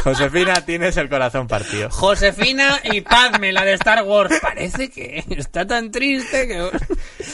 Josefina, 0.04 0.60
tienes 0.66 0.98
el 0.98 1.08
corazón 1.08 1.48
partido. 1.48 1.88
Josefina 1.90 2.78
y 2.84 3.00
Padme, 3.00 3.52
la 3.52 3.64
de 3.64 3.72
Star 3.72 4.02
Wars. 4.04 4.38
Parece 4.42 4.90
que 4.90 5.24
está 5.30 5.66
tan 5.66 5.90
triste 5.90 6.46
que... 6.46 6.70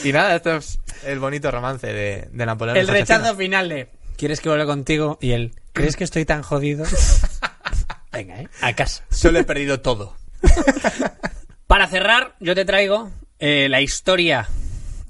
Y 0.07 0.13
nada, 0.13 0.37
esto 0.37 0.55
es 0.55 0.79
el 1.03 1.19
bonito 1.19 1.51
romance 1.51 1.87
de, 1.87 2.29
de 2.31 2.45
Napoleón. 2.45 2.77
El 2.77 2.87
Josefina. 2.87 3.17
rechazo 3.17 3.35
final 3.35 3.67
de... 3.67 3.89
¿Quieres 4.15 4.39
que 4.39 4.47
vuelva 4.47 4.65
contigo? 4.65 5.17
Y 5.19 5.31
él... 5.31 5.53
¿Crees 5.73 5.97
que 5.97 6.05
estoy 6.05 6.23
tan 6.23 6.43
jodido? 6.43 6.85
Venga, 8.13 8.41
¿eh? 8.41 8.47
A 8.61 8.73
casa. 8.73 9.03
Solo 9.09 9.39
he 9.39 9.43
perdido 9.43 9.81
todo. 9.81 10.15
Para 11.67 11.87
cerrar, 11.87 12.35
yo 12.39 12.55
te 12.55 12.63
traigo 12.63 13.11
eh, 13.39 13.67
la 13.69 13.81
historia 13.81 14.47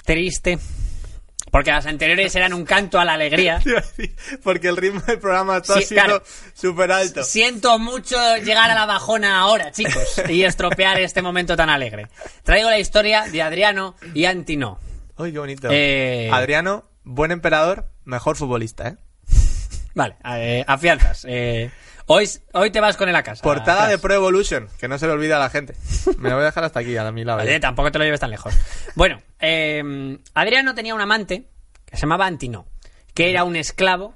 triste. 0.04 0.58
Porque 1.52 1.70
las 1.72 1.86
anteriores 1.86 2.34
eran 2.36 2.54
un 2.54 2.64
canto 2.66 2.98
a 3.00 3.04
la 3.06 3.14
alegría. 3.14 3.62
Porque 4.44 4.70
el 4.70 4.78
ritmo 4.78 5.02
del 5.02 5.20
programa 5.20 5.58
está 5.58 5.76
Sí, 5.76 5.84
siendo 5.84 6.06
claro. 6.20 6.24
súper 6.54 6.92
alto. 6.94 7.24
Siento 7.24 7.78
mucho 7.78 8.16
llegar 8.38 8.72
a 8.72 8.74
la 8.74 8.86
bajona 8.86 9.40
ahora, 9.42 9.72
chicos, 9.72 10.22
y 10.30 10.44
estropear 10.44 11.00
este 11.02 11.22
momento 11.22 11.58
tan 11.58 11.70
alegre. 11.70 12.08
Traigo 12.44 12.70
la 12.70 12.80
historia 12.80 13.26
de 13.26 13.42
Adriano 13.42 13.96
y 14.14 14.26
Antino. 14.26 14.80
Uy, 15.18 15.34
qué 15.34 15.40
bonito. 15.40 15.68
Eh, 15.70 16.30
Adriano, 16.32 16.86
buen 17.04 17.32
emperador, 17.32 17.90
mejor 18.06 18.38
futbolista, 18.38 18.88
¿eh? 18.88 18.96
Vale, 19.94 20.16
eh, 20.24 20.64
afianzas. 20.66 21.26
Eh, 21.28 21.70
hoy, 22.12 22.30
hoy 22.54 22.72
te 22.72 22.80
vas 22.80 22.98
con 22.98 23.10
él 23.10 23.16
a 23.16 23.24
casa. 23.24 23.42
Portada 23.42 23.88
de. 23.88 23.98
Pro 23.98 24.14
Evolution, 24.14 24.68
que 24.80 24.88
no 24.88 24.98
se 24.98 25.08
le 25.08 25.14
olvida 25.14 25.38
a 25.38 25.40
la 25.40 25.50
gente. 25.50 25.74
Me 26.18 26.30
lo 26.30 26.36
voy 26.36 26.44
a 26.44 26.48
dejar 26.48 26.64
hasta 26.64 26.80
aquí, 26.80 26.96
a 26.98 27.12
mi 27.12 27.24
lado. 27.24 27.40
Vale, 27.40 27.60
tampoco 27.60 27.92
te 27.92 28.00
lo 28.00 28.06
lleves 28.06 28.20
tan 28.20 28.32
lejos. 28.32 28.54
Bueno, 28.96 29.22
eh, 29.40 30.18
Adriano 30.34 30.74
tenía 30.76 30.94
un 30.96 31.02
amante 31.02 31.48
que 31.86 31.96
se 31.96 32.02
llamaba 32.02 32.26
Antino, 32.26 32.68
que 33.14 33.30
era 33.30 33.44
un 33.44 33.56
esclavo 33.56 34.16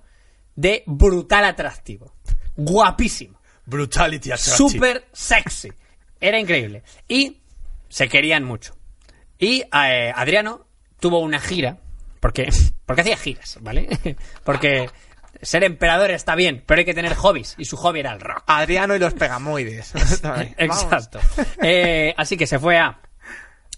de 0.56 0.84
brutal 0.86 1.46
atractivo. 1.46 2.14
Guapísimo. 2.56 3.40
Brutality 3.66 4.32
Attraction. 4.32 4.70
Súper 4.70 5.06
sexy. 5.12 5.72
Era 6.20 6.40
increíble. 6.40 6.84
Y 7.08 7.42
se 7.90 8.08
querían 8.08 8.44
mucho. 8.44 8.76
Y 9.38 9.62
eh, 9.62 10.12
Adriano 10.16 10.68
tuvo 11.00 11.20
una 11.20 11.40
gira, 11.40 11.78
porque, 12.20 12.50
porque 12.86 13.02
hacía 13.02 13.18
giras, 13.18 13.58
¿vale? 13.62 13.90
Porque 14.44 14.90
ser 15.42 15.64
emperador 15.64 16.12
está 16.12 16.36
bien, 16.36 16.64
pero 16.66 16.80
hay 16.80 16.86
que 16.86 16.94
tener 16.94 17.14
hobbies, 17.16 17.56
y 17.58 17.66
su 17.66 17.78
hobby 17.78 18.00
era 18.00 18.14
el 18.14 18.20
rock. 18.20 18.44
Adriano 18.48 18.96
y 18.96 19.00
los 19.00 19.14
pegamoides. 19.14 19.94
Exacto. 20.58 21.20
Eh, 21.62 22.14
así 22.18 22.38
que 22.38 22.48
se 22.48 22.60
fue 22.60 22.78
a 22.78 23.00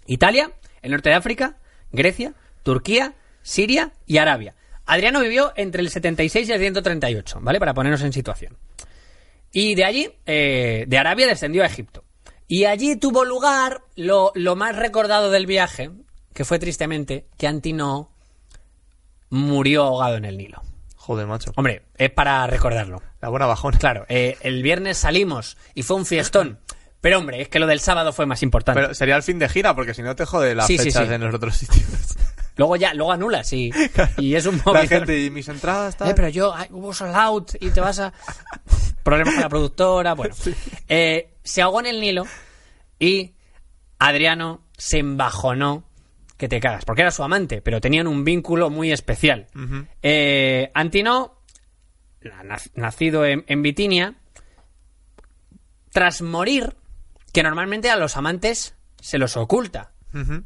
Italia, 0.05 0.51
el 0.81 0.91
norte 0.91 1.09
de 1.09 1.15
África, 1.15 1.57
Grecia, 1.91 2.33
Turquía, 2.63 3.13
Siria 3.41 3.93
y 4.05 4.17
Arabia. 4.17 4.55
Adriano 4.85 5.19
vivió 5.21 5.53
entre 5.55 5.81
el 5.81 5.89
76 5.89 6.47
y 6.47 6.51
el 6.51 6.59
138, 6.59 7.39
¿vale? 7.41 7.59
Para 7.59 7.73
ponernos 7.73 8.01
en 8.03 8.13
situación. 8.13 8.57
Y 9.51 9.75
de 9.75 9.85
allí, 9.85 10.09
eh, 10.25 10.85
de 10.87 10.97
Arabia, 10.97 11.27
descendió 11.27 11.63
a 11.63 11.65
Egipto. 11.65 12.03
Y 12.47 12.65
allí 12.65 12.95
tuvo 12.95 13.25
lugar 13.25 13.81
lo, 13.95 14.31
lo 14.35 14.55
más 14.55 14.75
recordado 14.75 15.31
del 15.31 15.45
viaje, 15.45 15.91
que 16.33 16.45
fue 16.45 16.59
tristemente 16.59 17.27
que 17.37 17.47
Antino 17.47 18.11
murió 19.29 19.83
ahogado 19.83 20.15
en 20.15 20.25
el 20.25 20.37
Nilo. 20.37 20.61
Joder, 21.07 21.25
macho. 21.25 21.53
Hombre, 21.55 21.83
es 21.97 22.11
para 22.11 22.45
recordarlo. 22.47 23.01
La 23.21 23.29
buena 23.29 23.45
bajona. 23.45 23.77
Claro, 23.79 24.05
eh, 24.09 24.37
el 24.41 24.61
viernes 24.61 24.97
salimos 24.97 25.55
y 25.73 25.83
fue 25.83 25.95
un 25.95 26.05
fiestón. 26.05 26.59
Pero 26.99 27.19
hombre, 27.19 27.41
es 27.41 27.47
que 27.47 27.59
lo 27.59 27.65
del 27.67 27.79
sábado 27.79 28.11
fue 28.11 28.25
más 28.25 28.43
importante. 28.43 28.81
Pero 28.81 28.93
sería 28.93 29.15
el 29.15 29.23
fin 29.23 29.39
de 29.39 29.47
gira, 29.47 29.73
porque 29.73 29.93
si 29.93 30.01
no 30.01 30.17
te 30.17 30.25
jode 30.25 30.53
las 30.53 30.67
Sí, 30.67 30.77
fechas 30.77 31.07
sí. 31.07 31.13
en 31.13 31.21
los 31.21 31.33
otros 31.33 31.55
sitios. 31.55 31.85
Luego 32.57 32.75
ya, 32.75 32.93
luego 32.93 33.11
anulas 33.13 33.53
y, 33.53 33.71
y 34.17 34.35
es 34.35 34.45
un 34.47 34.57
La 34.57 34.63
móvil. 34.73 34.89
gente 34.89 35.23
y 35.23 35.29
mis 35.29 35.47
entradas, 35.47 35.95
tal. 35.95 36.09
Eh, 36.09 36.13
pero 36.13 36.27
yo, 36.27 36.53
ay, 36.53 36.67
hubo 36.71 36.91
sold 36.93 37.15
out 37.15 37.51
y 37.61 37.69
te 37.69 37.79
vas 37.79 37.99
a... 37.99 38.11
Problemas 39.03 39.35
con 39.35 39.43
la 39.43 39.49
productora, 39.49 40.13
bueno. 40.13 40.35
Eh, 40.89 41.35
se 41.43 41.61
ahogó 41.61 41.79
en 41.79 41.85
el 41.85 42.01
Nilo 42.01 42.25
y 42.99 43.35
Adriano 43.99 44.61
se 44.75 44.97
embajonó 44.97 45.83
que 46.37 46.47
te 46.47 46.59
cagas, 46.59 46.85
porque 46.85 47.01
era 47.01 47.11
su 47.11 47.23
amante, 47.23 47.61
pero 47.61 47.81
tenían 47.81 48.07
un 48.07 48.23
vínculo 48.23 48.69
muy 48.69 48.91
especial. 48.91 49.47
Eh, 50.03 50.69
Antino, 50.75 51.39
na- 52.21 52.57
nacido 52.75 53.25
en, 53.25 53.43
en 53.47 53.61
Bitinia, 53.61 54.15
tras 55.91 56.21
morir, 56.21 56.75
que 57.33 57.43
normalmente 57.43 57.89
a 57.89 57.95
los 57.97 58.17
amantes 58.17 58.75
se 59.01 59.17
los 59.17 59.37
oculta. 59.37 59.91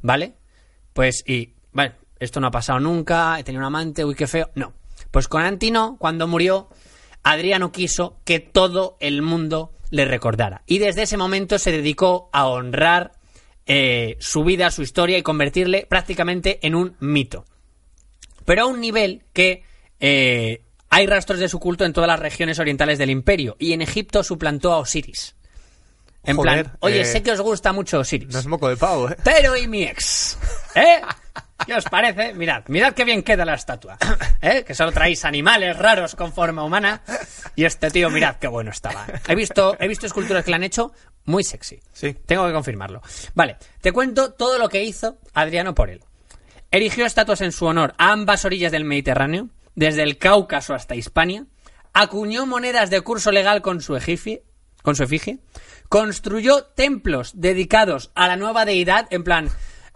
¿vale? 0.02 0.34
Pues, 0.94 1.24
y, 1.26 1.54
vale, 1.72 1.94
esto 2.20 2.40
no 2.40 2.48
ha 2.48 2.52
pasado 2.52 2.80
nunca, 2.80 3.40
he 3.40 3.44
tenido 3.44 3.62
un 3.62 3.66
amante, 3.68 4.04
uy, 4.04 4.16
qué 4.16 4.28
feo. 4.28 4.50
No. 4.56 4.74
Pues 5.12 5.28
con 5.28 5.44
Antino, 5.44 5.98
cuando 6.00 6.28
murió, 6.28 6.70
Adriano 7.24 7.72
quiso 7.72 8.18
que 8.26 8.40
todo 8.40 8.98
el 9.00 9.22
mundo 9.22 9.74
le 9.90 10.06
recordara. 10.06 10.64
Y 10.66 10.80
desde 10.80 11.04
ese 11.04 11.18
momento 11.18 11.58
se 11.60 11.72
dedicó 11.72 12.30
a 12.34 12.48
honrar 12.48 13.14
eh, 13.66 14.18
su 14.20 14.44
vida, 14.44 14.72
su 14.72 14.82
historia 14.82 15.18
y 15.18 15.24
convertirle 15.24 15.86
prácticamente 15.90 16.60
en 16.66 16.76
un 16.76 16.96
mito. 17.00 17.46
Pero 18.46 18.64
a 18.64 18.66
un 18.66 18.80
nivel 18.80 19.24
que 19.34 19.64
eh, 20.00 20.64
hay 20.90 21.08
rastros 21.08 21.40
de 21.40 21.48
su 21.48 21.60
culto 21.60 21.86
en 21.86 21.94
todas 21.94 22.08
las 22.08 22.20
regiones 22.20 22.60
orientales 22.60 22.98
del 22.98 23.10
imperio. 23.10 23.56
Y 23.60 23.74
en 23.74 23.82
Egipto 23.82 24.24
suplantó 24.24 24.74
a 24.74 24.80
Osiris. 24.80 25.36
En 26.24 26.36
Joder, 26.36 26.66
plan, 26.66 26.78
oye, 26.82 27.02
eh, 27.02 27.06
sé 27.06 27.24
que 27.24 27.32
os 27.32 27.42
gusta 27.42 27.74
mucho 27.74 28.00
Osiris. 28.00 28.32
No 28.32 28.40
es 28.40 28.46
moco 28.46 28.70
de 28.70 28.78
pavo, 28.78 29.10
¿eh? 29.10 29.18
Pero 29.24 29.58
y 29.58 29.68
mi 29.68 29.84
ex. 29.84 30.38
¿Eh? 30.76 31.02
¿Qué 31.66 31.74
os 31.74 31.86
parece? 31.86 32.34
Mirad, 32.34 32.64
mirad 32.68 32.94
qué 32.94 33.06
bien 33.06 33.24
queda 33.24 33.46
la 33.46 33.56
estatua. 33.56 33.98
¿Eh? 34.42 34.64
Que 34.66 34.76
solo 34.76 34.92
traéis 34.92 35.26
animales 35.26 35.78
raros 35.78 36.16
con 36.16 36.34
forma 36.34 36.64
humana. 36.64 37.02
Y 37.56 37.66
este 37.66 37.90
tío, 37.90 38.10
mirad 38.10 38.36
qué 38.36 38.48
bueno 38.48 38.72
estaba. 38.72 39.06
He 39.28 39.36
visto, 39.36 39.76
he 39.80 39.88
visto 39.88 40.06
esculturas 40.06 40.44
que 40.44 40.52
le 40.52 40.56
han 40.56 40.64
hecho 40.64 40.92
muy 41.26 41.44
sexy. 41.44 41.80
Sí. 41.94 42.14
Tengo 42.26 42.48
que 42.48 42.54
confirmarlo. 42.54 43.02
Vale, 43.34 43.58
te 43.82 43.92
cuento 43.92 44.34
todo 44.34 44.58
lo 44.58 44.70
que 44.70 44.84
hizo 44.84 45.18
Adriano 45.34 45.76
por 45.76 45.90
él. 45.90 46.04
Erigió 46.72 47.06
estatuas 47.06 47.42
en 47.42 47.52
su 47.52 47.66
honor 47.66 47.94
a 47.98 48.12
ambas 48.12 48.46
orillas 48.46 48.72
del 48.72 48.86
Mediterráneo, 48.86 49.50
desde 49.76 50.04
el 50.04 50.18
Cáucaso 50.18 50.74
hasta 50.74 50.96
Hispania. 50.96 51.46
Acuñó 51.94 52.46
monedas 52.46 52.90
de 52.90 53.02
curso 53.02 53.32
legal 53.32 53.62
con 53.62 53.82
su 53.82 53.96
efigie, 53.96 54.44
con 54.82 54.96
su 54.96 55.04
efigie. 55.04 55.40
Construyó 55.90 56.64
templos 56.64 57.34
dedicados 57.36 58.12
a 58.16 58.28
la 58.28 58.38
nueva 58.38 58.64
deidad, 58.64 59.08
en 59.10 59.24
plan, 59.26 59.50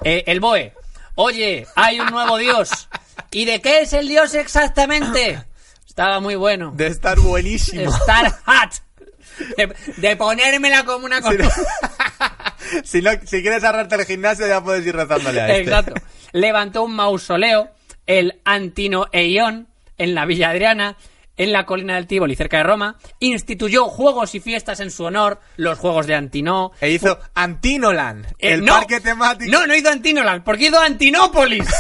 eh, 0.04 0.26
el 0.28 0.42
Boe. 0.42 0.74
Oye, 1.16 1.66
hay 1.76 2.02
un 2.02 2.08
nuevo 2.08 2.38
dios. 2.38 2.90
¿Y 3.32 3.46
de 3.46 3.62
qué 3.62 3.82
es 3.82 3.94
el 3.94 4.10
dios 4.10 4.34
exactamente? 4.36 5.46
Estaba 5.88 6.20
muy 6.20 6.36
bueno. 6.36 6.74
De 6.76 6.88
estar 6.88 7.18
buenísimo. 7.20 7.90
Star 7.90 8.40
Hat. 8.46 8.85
De, 9.58 9.76
de 9.98 10.16
ponérmela 10.16 10.84
como 10.86 11.06
una 11.06 11.22
cosa. 11.22 11.38
si, 12.84 13.02
no, 13.02 13.12
si 13.26 13.42
quieres 13.42 13.64
ahorrarte 13.64 13.96
el 13.96 14.06
gimnasio, 14.06 14.48
ya 14.48 14.64
puedes 14.64 14.86
ir 14.86 14.96
rezándole 14.96 15.42
a 15.42 15.48
este. 15.50 15.62
Exacto. 15.62 15.94
Levantó 16.32 16.84
un 16.84 16.96
mausoleo, 16.96 17.70
el 18.08 18.40
Antino 18.46 19.08
Eion, 19.12 19.68
en 19.98 20.16
la 20.16 20.26
Villa 20.26 20.50
Adriana, 20.50 20.98
en 21.38 21.52
la 21.52 21.66
colina 21.66 21.96
del 21.96 22.08
Tívoli, 22.08 22.36
cerca 22.36 22.58
de 22.58 22.64
Roma. 22.64 22.98
Instituyó 23.20 23.86
juegos 23.90 24.36
y 24.36 24.40
fiestas 24.40 24.80
en 24.80 24.90
su 24.92 25.04
honor, 25.04 25.40
los 25.58 25.78
Juegos 25.80 26.08
de 26.08 26.16
Antino. 26.16 26.72
E 26.80 26.92
hizo 26.92 27.20
Antinoland, 27.34 28.26
Eh, 28.40 28.54
el 28.54 28.64
no. 28.66 28.74
parque 28.74 29.02
temático. 29.02 29.52
No, 29.52 29.68
no 29.68 29.76
hizo 29.76 29.90
Antinoland, 29.90 30.44
porque 30.44 30.68
hizo 30.68 30.80
Antinópolis. 30.80 31.68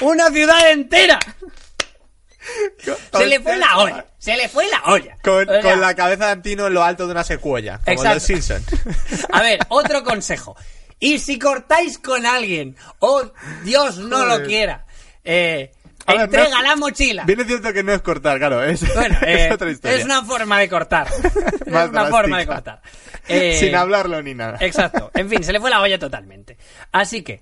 Una 0.00 0.30
ciudad 0.30 0.70
entera. 0.70 1.18
Se 3.12 3.26
le 3.26 3.40
fue 3.40 3.56
la 3.56 3.78
olla. 3.78 4.06
Se 4.18 4.36
le 4.36 4.48
fue 4.48 4.66
la 4.68 4.82
olla. 4.92 5.16
Con, 5.22 5.48
O 5.48 5.52
sea, 5.52 5.62
con 5.62 5.80
la 5.80 5.94
cabeza 5.94 6.26
de 6.26 6.32
Antino 6.32 6.66
en 6.66 6.74
lo 6.74 6.82
alto 6.82 7.06
de 7.06 7.12
una 7.12 7.24
secuoya, 7.24 7.78
como 7.78 7.92
Exacto. 7.92 8.14
los 8.14 8.22
Simpson. 8.22 8.62
A 9.32 9.42
ver, 9.42 9.60
otro 9.68 10.02
consejo. 10.04 10.56
Y 11.00 11.18
si 11.18 11.38
cortáis 11.38 11.98
con 11.98 12.26
alguien, 12.26 12.76
o 12.98 13.22
Dios 13.62 13.98
no 13.98 14.24
lo 14.26 14.42
quiera, 14.44 14.84
eh, 15.24 15.72
ver, 16.06 16.20
entrega 16.22 16.48
no 16.50 16.56
es- 16.56 16.62
la 16.68 16.76
mochila. 16.76 17.24
Bien 17.24 17.40
es 17.40 17.46
cierto 17.46 17.72
que 17.72 17.82
no 17.84 17.92
es 17.92 18.02
cortar, 18.02 18.38
claro. 18.38 18.64
Es, 18.64 18.80
Bueno, 18.94 19.16
es 19.22 19.40
eh, 19.42 19.52
otra 19.52 19.70
historia. 19.70 19.96
es 19.96 20.04
una 20.04 20.24
forma 20.24 20.58
de 20.58 20.68
cortar. 20.68 21.06
es 21.66 21.72
una 21.88 22.06
forma 22.06 22.38
de 22.38 22.46
cortar. 22.46 22.82
Eh, 23.28 23.58
Sin 23.60 23.74
hablarlo 23.76 24.20
ni 24.22 24.34
nada. 24.34 24.56
Exacto. 24.60 25.10
En 25.14 25.28
fin, 25.28 25.44
se 25.44 25.52
le 25.52 25.60
fue 25.60 25.70
la 25.70 25.80
olla 25.80 25.98
totalmente. 25.98 26.56
Así 26.90 27.22
que, 27.22 27.40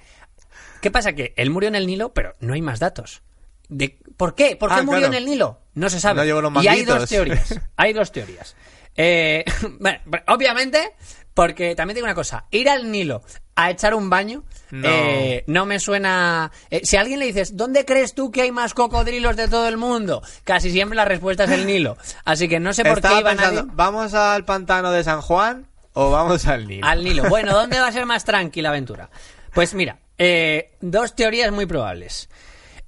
¿qué 0.83 0.91
pasa? 0.91 1.13
Que 1.15 1.33
él 1.37 1.49
murió 1.51 1.69
en 1.69 1.77
el 1.77 1.87
Nilo, 1.87 2.13
pero 2.13 2.35
no 2.41 2.53
hay 2.55 2.61
más 2.61 2.79
datos. 2.81 3.23
De, 3.69 3.99
¿Por 4.17 4.35
qué? 4.35 4.57
¿Por 4.57 4.71
qué 4.71 4.77
Ah, 4.79 4.83
murió 4.83 5.01
claro. 5.01 5.15
en 5.15 5.19
el 5.23 5.27
Nilo? 5.27 5.61
No 5.75 5.91
se 5.91 6.01
sabe. 6.01 6.17
No 6.17 6.25
llevó 6.25 6.41
los 6.41 6.65
y 6.65 6.69
hay 6.69 6.85
dos 6.85 7.09
teorías. 7.09 7.61
Hay 7.77 7.93
dos 7.93 8.13
teorías. 8.13 8.57
Eh, 8.97 9.45
bueno, 9.81 9.99
obviamente, 10.29 10.93
porque 11.35 11.75
también 11.75 11.97
digo 11.97 12.07
una 12.07 12.15
cosa. 12.15 12.47
Ir 12.51 12.69
al 12.71 12.91
Nilo 12.91 13.23
a 13.57 13.71
echar 13.71 13.95
un 13.95 14.09
baño 14.11 14.45
No. 14.71 14.89
eh, 14.89 15.45
no 15.47 15.65
me 15.67 15.79
suena... 15.81 16.51
eh, 16.71 16.81
si 16.85 16.97
a 16.97 17.01
alguien 17.01 17.19
le 17.19 17.27
dices, 17.27 17.57
¿dónde 17.57 17.85
crees 17.85 18.15
tú 18.15 18.31
que 18.31 18.43
hay 18.43 18.53
más 18.53 18.75
cocodrilos 18.75 19.37
de 19.37 19.49
todo 19.49 19.67
el 19.69 19.77
mundo? 19.79 20.23
Casi 20.45 20.71
siempre 20.71 20.95
la 20.97 21.05
respuesta 21.07 21.45
es 21.45 21.51
el 21.51 21.67
Nilo. 21.67 21.97
Así 22.25 22.49
que 22.49 22.59
no 22.61 22.73
sé 22.73 22.83
por 22.85 22.95
qué 22.95 22.99
Estaba 23.09 23.21
iba 23.21 23.31
pensando, 23.31 23.63
nadie... 23.63 23.73
¿vamos 23.75 24.15
al 24.15 24.45
pantano 24.45 24.91
de 24.93 25.05
San 25.05 25.21
Juan 25.23 25.67
o 25.95 26.11
vamos 26.11 26.47
al 26.47 26.67
Nilo? 26.69 26.87
Al 26.87 27.03
Nilo. 27.05 27.25
Bueno, 27.29 27.53
¿dónde 27.55 27.79
va 27.81 27.89
a 27.89 27.93
ser 27.93 28.07
más 28.07 28.25
tranquila 28.25 28.69
la 28.69 28.75
aventura? 28.75 29.11
Pues 29.55 29.73
mira, 29.75 29.99
eh, 30.19 30.73
dos 30.83 31.15
teorías 31.15 31.51
muy 31.53 31.65
probables. 31.67 32.29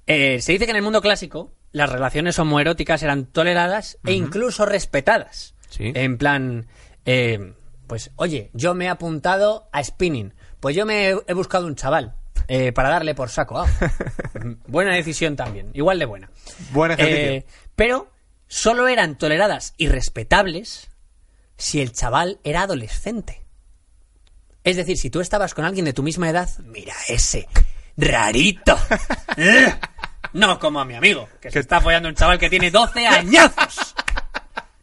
Eh, 0.09 0.41
se 0.41 0.53
dice 0.53 0.65
que 0.65 0.71
en 0.71 0.77
el 0.77 0.83
mundo 0.83 1.01
clásico 1.01 1.53
las 1.71 1.87
relaciones 1.87 2.39
homoeróticas 2.39 3.03
eran 3.03 3.27
toleradas 3.27 3.99
e 4.05 4.13
incluso 4.13 4.65
respetadas. 4.65 5.53
Sí. 5.69 5.91
En 5.93 6.17
plan, 6.17 6.67
eh, 7.05 7.53
pues, 7.85 8.09
oye, 8.15 8.49
yo 8.53 8.73
me 8.73 8.85
he 8.85 8.89
apuntado 8.89 9.69
a 9.71 9.83
spinning. 9.83 10.33
Pues 10.59 10.75
yo 10.75 10.87
me 10.87 11.09
he, 11.09 11.17
he 11.27 11.33
buscado 11.33 11.67
un 11.67 11.75
chaval 11.75 12.15
eh, 12.47 12.71
para 12.71 12.89
darle 12.89 13.13
por 13.13 13.29
saco. 13.29 13.59
Ah, 13.59 13.67
buena 14.67 14.95
decisión 14.95 15.35
también, 15.35 15.69
igual 15.75 15.99
de 15.99 16.05
buena. 16.05 16.31
Buen 16.71 16.91
ejercicio. 16.91 17.31
Eh, 17.31 17.45
pero 17.75 18.11
solo 18.47 18.87
eran 18.87 19.15
toleradas 19.15 19.75
y 19.77 19.89
respetables 19.89 20.89
si 21.55 21.81
el 21.81 21.91
chaval 21.91 22.39
era 22.43 22.63
adolescente. 22.63 23.45
Es 24.63 24.75
decir, 24.75 24.97
si 24.97 25.11
tú 25.11 25.21
estabas 25.21 25.53
con 25.53 25.65
alguien 25.65 25.85
de 25.85 25.93
tu 25.93 26.01
misma 26.01 26.31
edad, 26.31 26.49
mira 26.65 26.95
ese 27.07 27.47
rarito. 27.95 28.75
No 30.33 30.59
como 30.59 30.79
a 30.79 30.85
mi 30.85 30.95
amigo, 30.95 31.27
que 31.41 31.51
se 31.51 31.59
está 31.59 31.81
follando 31.81 32.09
un 32.09 32.15
chaval 32.15 32.37
que 32.39 32.49
tiene 32.49 32.71
12 32.71 33.07
añazos. 33.07 33.95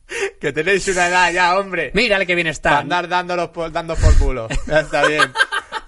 que 0.41 0.53
tenéis 0.53 0.87
una 0.89 1.09
edad 1.09 1.33
ya, 1.33 1.59
hombre. 1.59 1.91
Mira 1.95 2.17
el 2.17 2.27
que 2.27 2.35
bien 2.35 2.47
está. 2.49 2.71
Para 2.71 2.81
andar 2.83 3.09
dándolos 3.09 3.49
por, 3.51 3.71
dando 3.73 3.95
por 3.97 4.17
culo. 4.19 4.49
Ya 4.67 4.81
está 4.81 5.07
bien. 5.07 5.33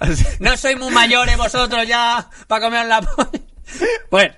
No 0.38 0.56
soy 0.56 0.76
muy 0.76 0.92
mayores 0.92 1.36
vosotros 1.36 1.84
ya 1.86 2.30
para 2.46 2.64
comer 2.66 2.86
la 2.86 3.02
polla. 3.02 3.30
Bueno, 4.12 4.32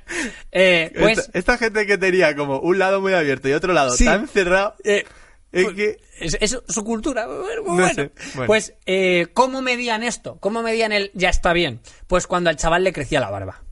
eh, 0.51 0.91
pues 0.99 1.19
esta, 1.19 1.39
esta 1.39 1.59
gente 1.59 1.87
que 1.87 1.99
tenía 1.99 2.35
como 2.35 2.61
un 2.61 2.79
lado 2.79 3.03
muy 3.03 3.13
abierto 3.13 3.47
y 3.49 3.53
otro 3.53 3.75
lado 3.75 3.91
Sí. 3.95 4.07
tan 4.07 4.27
cerrado, 4.27 4.75
eh, 4.85 5.05
es 5.53 5.65
pues, 5.65 5.77
que... 5.77 6.01
es, 6.19 6.39
es 6.41 6.59
su 6.67 6.83
cultura. 6.83 7.27
Bueno, 7.27 7.77
No 7.77 7.89
sé, 7.91 8.11
bueno. 8.35 8.47
Pues, 8.47 8.75
eh, 8.87 9.29
¿cómo 9.35 9.61
medían 9.61 10.03
esto? 10.03 10.39
¿Cómo 10.41 10.63
medían 10.63 10.93
el 10.93 11.11
ya 11.13 11.29
está 11.29 11.53
bien? 11.53 11.81
Pues 12.07 12.27
cuando 12.27 12.49
al 12.49 12.57
chaval 12.57 12.83
le 12.83 12.93
crecía 12.95 13.21
la 13.21 13.31
barba. 13.31 13.63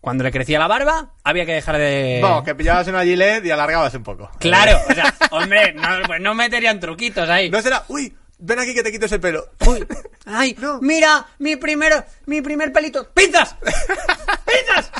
Cuando 0.00 0.22
le 0.24 0.30
crecía 0.30 0.58
la 0.60 0.68
barba, 0.68 1.14
había 1.24 1.44
que 1.44 1.52
dejar 1.52 1.76
de. 1.78 2.20
Vamos, 2.22 2.44
que 2.44 2.54
pillabas 2.54 2.86
una 2.88 3.02
gilet 3.04 3.44
y 3.44 3.50
alargabas 3.50 3.92
un 3.94 4.02
poco. 4.04 4.30
Claro, 4.38 4.78
o 4.88 4.94
sea, 4.94 5.12
hombre, 5.32 5.72
no, 5.74 5.82
pues 6.06 6.20
no 6.20 6.34
meterían 6.34 6.78
truquitos 6.80 7.28
ahí. 7.28 7.50
No 7.50 7.60
será, 7.60 7.84
uy, 7.88 8.14
ven 8.38 8.58
aquí 8.60 8.74
que 8.74 8.82
te 8.84 8.92
quito 8.92 9.06
ese 9.06 9.18
pelo. 9.18 9.48
Uy, 9.66 9.84
ay, 10.26 10.54
No. 10.60 10.78
mira, 10.80 11.26
mi 11.40 11.56
primero, 11.56 12.04
mi 12.26 12.40
primer 12.40 12.72
pelito. 12.72 13.10
¡Pinzas! 13.12 13.56
¡Pinzas! 14.46 14.90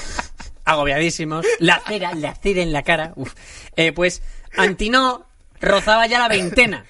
Agobiadísimos. 0.65 1.47
La 1.61 1.81
cera, 1.87 2.13
la 2.15 2.35
cera 2.35 2.61
en 2.63 2.73
la 2.73 2.83
cara. 2.83 3.13
Uf. 3.17 3.33
Eh, 3.77 3.93
pues 3.93 4.21
Antinó 4.57 5.27
rozaba 5.61 6.07
ya 6.07 6.19
la 6.19 6.29
veintena. 6.29 6.85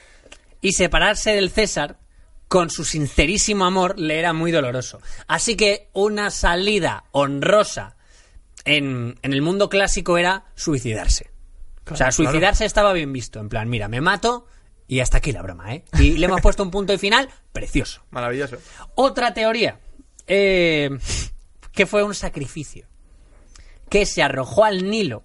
Y 0.60 0.72
separarse 0.72 1.32
del 1.32 1.50
César 1.50 1.96
con 2.48 2.70
su 2.70 2.84
sincerísimo 2.84 3.64
amor 3.66 3.98
le 3.98 4.18
era 4.18 4.32
muy 4.32 4.50
doloroso. 4.50 5.00
Así 5.28 5.56
que 5.56 5.90
una 5.92 6.30
salida 6.30 7.04
honrosa 7.12 7.94
en, 8.76 9.18
en 9.22 9.32
el 9.32 9.42
mundo 9.42 9.68
clásico 9.68 10.18
era 10.18 10.44
suicidarse. 10.54 11.30
o 11.90 11.96
sea, 11.96 12.12
suicidarse 12.12 12.64
estaba 12.64 12.92
bien 12.92 13.12
visto. 13.12 13.40
En 13.40 13.48
plan, 13.48 13.68
mira, 13.68 13.88
me 13.88 14.00
mato 14.00 14.46
y 14.86 15.00
hasta 15.00 15.18
aquí 15.18 15.32
la 15.32 15.42
broma, 15.42 15.74
¿eh? 15.74 15.84
Y 15.98 16.16
le 16.18 16.26
hemos 16.26 16.40
puesto 16.40 16.62
un 16.62 16.70
punto 16.70 16.92
y 16.92 16.98
final 16.98 17.28
precioso. 17.52 18.02
Maravilloso. 18.10 18.56
Otra 18.94 19.34
teoría, 19.34 19.80
eh, 20.26 20.90
que 21.72 21.86
fue 21.86 22.02
un 22.02 22.14
sacrificio, 22.14 22.86
que 23.88 24.06
se 24.06 24.22
arrojó 24.22 24.64
al 24.64 24.88
Nilo 24.88 25.24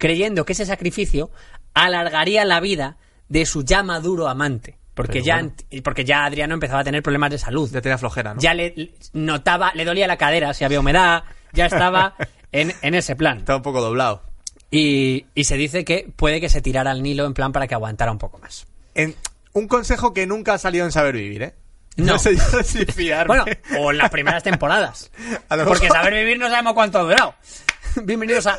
creyendo 0.00 0.44
que 0.44 0.54
ese 0.54 0.66
sacrificio 0.66 1.30
alargaría 1.74 2.44
la 2.44 2.58
vida 2.58 2.96
de 3.28 3.46
su 3.46 3.62
ya 3.62 3.84
maduro 3.84 4.26
amante. 4.26 4.79
Porque 4.94 5.14
Pero 5.20 5.24
ya, 5.24 5.34
bueno. 5.36 5.54
porque 5.84 6.04
ya 6.04 6.24
Adriano 6.24 6.54
empezaba 6.54 6.80
a 6.80 6.84
tener 6.84 7.02
problemas 7.02 7.30
de 7.30 7.38
salud. 7.38 7.70
Ya 7.72 7.80
tenía 7.80 7.96
flojera, 7.98 8.34
¿no? 8.34 8.40
Ya 8.40 8.54
le 8.54 8.92
notaba, 9.12 9.72
le 9.74 9.84
dolía 9.84 10.06
la 10.06 10.16
cadera 10.16 10.52
si 10.52 10.64
había 10.64 10.80
humedad, 10.80 11.24
ya 11.52 11.66
estaba 11.66 12.14
en, 12.52 12.74
en 12.82 12.94
ese 12.94 13.16
plan. 13.16 13.38
Estaba 13.38 13.58
un 13.58 13.62
poco 13.62 13.80
doblado. 13.80 14.22
Y, 14.70 15.26
y 15.34 15.44
se 15.44 15.56
dice 15.56 15.84
que 15.84 16.08
puede 16.14 16.40
que 16.40 16.48
se 16.48 16.60
tirara 16.60 16.90
al 16.90 17.02
Nilo 17.02 17.24
en 17.26 17.34
plan 17.34 17.52
para 17.52 17.66
que 17.66 17.74
aguantara 17.74 18.12
un 18.12 18.18
poco 18.18 18.38
más. 18.38 18.66
En, 18.94 19.14
un 19.52 19.66
consejo 19.68 20.12
que 20.12 20.26
nunca 20.26 20.54
ha 20.54 20.58
salido 20.58 20.84
en 20.84 20.92
Saber 20.92 21.14
Vivir, 21.14 21.42
¿eh? 21.42 21.54
No. 21.96 22.18
sé 22.18 22.36
yo 22.36 22.62
si 22.62 22.84
fiarme. 22.86 23.26
Bueno, 23.26 23.44
o 23.80 23.90
en 23.90 23.98
las 23.98 24.10
primeras 24.10 24.42
temporadas. 24.42 25.10
Porque 25.66 25.88
saber 25.88 26.14
vivir 26.14 26.38
no 26.38 26.48
sabemos 26.48 26.74
cuánto 26.74 26.98
ha 26.98 27.02
durado. 27.02 27.34
Bienvenidos 28.04 28.46
a 28.46 28.58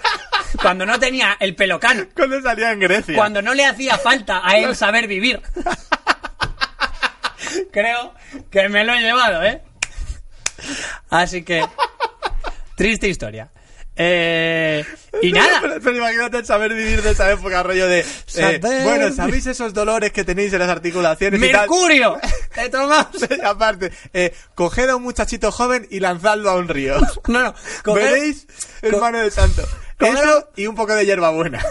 cuando 0.61 0.85
no 0.85 0.99
tenía 0.99 1.37
el 1.39 1.55
pelocano, 1.55 2.03
Cuando 2.13 2.41
salía 2.41 2.71
en 2.73 2.81
Grecia. 2.81 3.15
cuando 3.15 3.41
no 3.41 3.53
le 3.53 3.65
hacía 3.65 3.97
falta 3.97 4.41
a 4.43 4.57
él 4.57 4.75
saber 4.75 5.07
vivir. 5.07 5.41
Creo 7.71 8.13
que 8.49 8.69
me 8.69 8.83
lo 8.83 8.93
he 8.93 8.99
llevado, 9.01 9.43
¿eh? 9.43 9.61
Así 11.09 11.43
que 11.43 11.63
triste 12.75 13.07
historia. 13.07 13.51
Eh, 14.03 14.85
y 15.21 15.31
nada. 15.33 15.59
Pero, 15.61 15.75
pero 15.83 15.97
imagínate 15.97 16.43
saber 16.45 16.73
vivir 16.73 17.01
de 17.03 17.11
esa 17.11 17.29
época, 17.29 17.61
rollo 17.61 17.87
de... 17.87 18.05
eh, 18.35 18.59
bueno, 18.83 19.11
¿sabéis 19.13 19.45
esos 19.47 19.73
dolores 19.73 20.11
que 20.11 20.23
tenéis 20.23 20.53
en 20.53 20.59
las 20.59 20.69
articulaciones 20.69 21.39
y 21.41 21.51
tal? 21.51 21.61
Mercurio. 21.69 22.17
Te 22.55 22.69
tomamos. 22.69 23.09
Aparte, 23.43 23.91
eh, 24.13 24.33
coged 24.55 24.89
a 24.89 24.95
un 24.95 25.03
muchachito 25.03 25.51
joven 25.51 25.87
y 25.91 25.99
lanzadlo 25.99 26.49
a 26.49 26.55
un 26.55 26.67
río. 26.69 26.99
No, 27.27 27.43
no. 27.43 27.53
coger- 27.83 27.95
Veréis, 28.11 28.47
co- 28.79 28.87
hermano 28.87 29.19
de 29.19 29.29
santo. 29.29 29.61
coger- 29.99 30.13
Eso 30.23 30.49
y 30.55 30.67
un 30.67 30.75
poco 30.75 30.95
de 30.95 31.05
hierbabuena. 31.05 31.63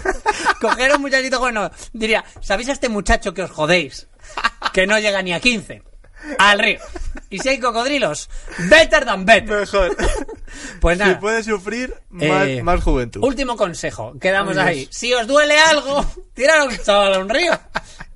Coger 0.61 0.93
a 0.93 0.97
un 0.97 1.03
muchachito 1.03 1.41
bueno, 1.41 1.71
diría, 1.93 2.25
¿sabéis 2.43 2.69
a 2.69 2.73
este 2.73 2.89
muchacho 2.91 3.33
que 3.35 3.43
os 3.43 3.51
jodéis? 3.51 4.07
Que 4.73 4.87
no 4.87 4.99
llega 4.99 5.23
ni 5.23 5.33
a 5.33 5.41
15. 5.41 5.83
Al 6.39 6.59
río. 6.59 6.79
Y 7.31 7.39
si 7.39 7.49
hay 7.49 7.59
cocodrilos, 7.59 8.29
better 8.69 9.05
than 9.05 9.25
better. 9.25 9.61
Mejor. 9.61 9.97
Pues 10.81 10.99
Si 10.99 11.05
nada. 11.05 11.21
puede 11.21 11.45
sufrir, 11.45 11.95
más, 12.11 12.49
eh, 12.49 12.61
más 12.63 12.83
juventud. 12.83 13.23
Último 13.23 13.57
consejo, 13.57 14.15
quedamos 14.21 14.57
ahí. 14.57 14.89
Si 14.91 15.15
os 15.15 15.25
duele 15.29 15.57
algo, 15.57 16.05
tirar 16.35 16.59
a 16.63 16.65
un 16.65 16.77
chaval 16.77 17.15
a 17.15 17.19
un 17.21 17.29
río. 17.29 17.53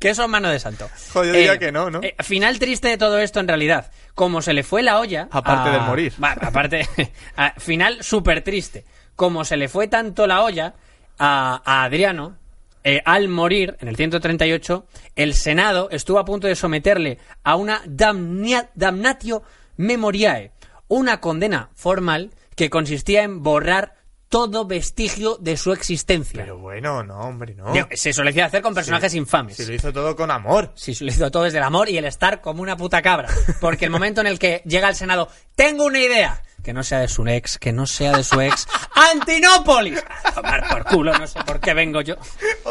Que 0.01 0.11
eso 0.11 0.25
es 0.25 0.29
mano 0.29 0.51
de 0.51 0.59
santo. 0.59 0.91
Joder, 1.13 1.29
yo 1.33 1.39
diría 1.39 1.59
que 1.59 1.71
no, 1.71 1.91
¿no? 1.91 2.01
eh, 2.03 2.17
final 2.25 2.59
triste 2.59 2.89
de 2.89 2.99
todo 2.99 3.19
esto 3.19 3.39
en 3.39 3.47
realidad. 3.47 3.93
Como 4.17 4.43
se 4.43 4.53
le 4.53 4.65
fue 4.65 4.83
la 4.83 4.99
olla. 4.99 5.29
Aparte 5.31 5.69
a- 5.69 5.73
del 5.75 5.83
morir. 5.83 6.13
Aparte. 6.21 6.89
a- 7.37 7.53
final 7.59 8.03
súper 8.03 8.43
triste. 8.43 8.85
Como 9.15 9.45
se 9.45 9.57
le 9.57 9.69
fue 9.69 9.87
tanto 9.87 10.27
la 10.27 10.43
olla 10.43 10.75
a, 11.19 11.63
a 11.65 11.85
Adriano. 11.85 12.37
Eh, 12.85 13.01
al 13.05 13.29
morir, 13.29 13.77
en 13.81 13.89
el 13.89 13.97
138, 13.97 14.87
el 15.17 15.35
Senado 15.35 15.89
estuvo 15.91 16.19
a 16.19 16.25
punto 16.25 16.47
de 16.47 16.55
someterle 16.55 17.19
a 17.43 17.57
una 17.57 17.83
damnia- 17.87 18.71
damnatio 18.75 19.43
memoriae, 19.77 20.53
una 20.89 21.21
condena 21.21 21.71
formal 21.75 22.31
que 22.57 22.71
consistía 22.71 23.23
en 23.23 23.43
borrar 23.43 23.95
todo 24.29 24.65
vestigio 24.67 25.37
de 25.41 25.57
su 25.57 25.73
existencia. 25.73 26.41
Pero 26.43 26.59
bueno, 26.59 27.05
no, 27.05 27.19
hombre, 27.21 27.55
no. 27.55 27.73
Se 27.93 28.13
solía 28.13 28.47
hacer 28.47 28.63
con 28.63 28.75
personajes 28.75 29.15
infames. 29.15 29.57
Si 29.57 29.65
lo 29.65 29.75
hizo 29.75 29.93
todo 29.93 30.17
con 30.17 30.31
amor. 30.31 30.73
Sí, 30.75 30.93
se 30.95 31.05
lo 31.05 31.11
hizo 31.11 31.31
todo 31.31 31.45
desde 31.45 31.59
el 31.59 31.65
amor 31.65 31.89
y 31.89 31.99
el 31.99 32.05
estar 32.05 32.41
como 32.41 32.61
una 32.63 32.77
puta 32.77 33.01
cabra. 33.01 33.29
Porque 33.61 33.85
el 33.85 33.93
momento 33.93 34.21
en 34.21 34.27
el 34.27 34.39
que 34.41 34.61
llega 34.67 34.89
al 34.89 34.97
Senado, 34.97 35.29
tengo 35.55 35.85
una 35.85 36.01
idea. 36.01 36.43
Que 36.65 36.73
no 36.73 36.83
sea 36.83 36.99
de 37.01 37.09
su 37.09 37.25
ex, 37.29 37.59
que 37.59 37.73
no 37.73 37.87
sea 37.87 38.17
de 38.17 38.25
su 38.25 38.41
ex. 38.41 38.67
¡Antinópolis! 39.13 40.03
A 40.25 40.33
tomar 40.33 40.69
por 40.69 40.85
culo, 40.85 41.13
no 41.17 41.27
sé 41.27 41.39
por 41.45 41.61
qué 41.61 41.75
vengo 41.75 42.01
yo. 42.01 42.17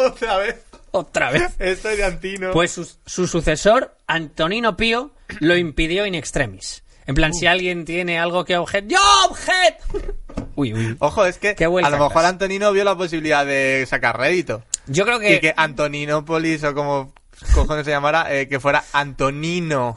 Otra 0.06 0.38
vez. 0.38 0.56
Otra 0.92 1.32
vez. 1.32 1.54
Estoy 1.60 1.98
de 1.98 2.04
Antino. 2.04 2.52
Pues 2.52 2.72
su, 2.72 2.88
su 3.06 3.28
sucesor, 3.28 3.96
Antonino 4.06 4.78
Pío, 4.78 5.12
lo 5.40 5.58
impidió 5.58 6.06
in 6.06 6.16
extremis. 6.16 6.84
En 7.06 7.16
plan, 7.16 7.34
si 7.34 7.48
alguien 7.48 7.84
tiene 7.84 8.20
algo 8.20 8.46
que 8.46 8.58
objet... 8.58 8.86
¡Yo 8.88 9.00
objet! 9.30 9.76
Uy, 10.56 10.74
uy. 10.74 10.96
Ojo, 11.00 11.26
es 11.26 11.38
que 11.38 11.56
a 11.60 11.90
lo 11.90 11.98
mejor. 11.98 12.26
Antonino 12.26 12.72
vio 12.72 12.84
la 12.84 12.96
posibilidad 12.96 13.46
de 13.46 13.86
sacar 13.90 14.18
rédito. 14.18 14.64
Yo 14.88 15.04
creo 15.06 15.20
que... 15.20 15.36
Y 15.36 15.40
que 15.40 15.54
Antoninópolis 15.58 16.64
o 16.64 16.74
como 16.74 17.14
cojones 17.54 17.86
se 17.86 17.92
llamara, 17.92 18.34
eh, 18.34 18.48
que 18.48 18.60
fuera 18.60 18.84
Antonino 18.94 19.96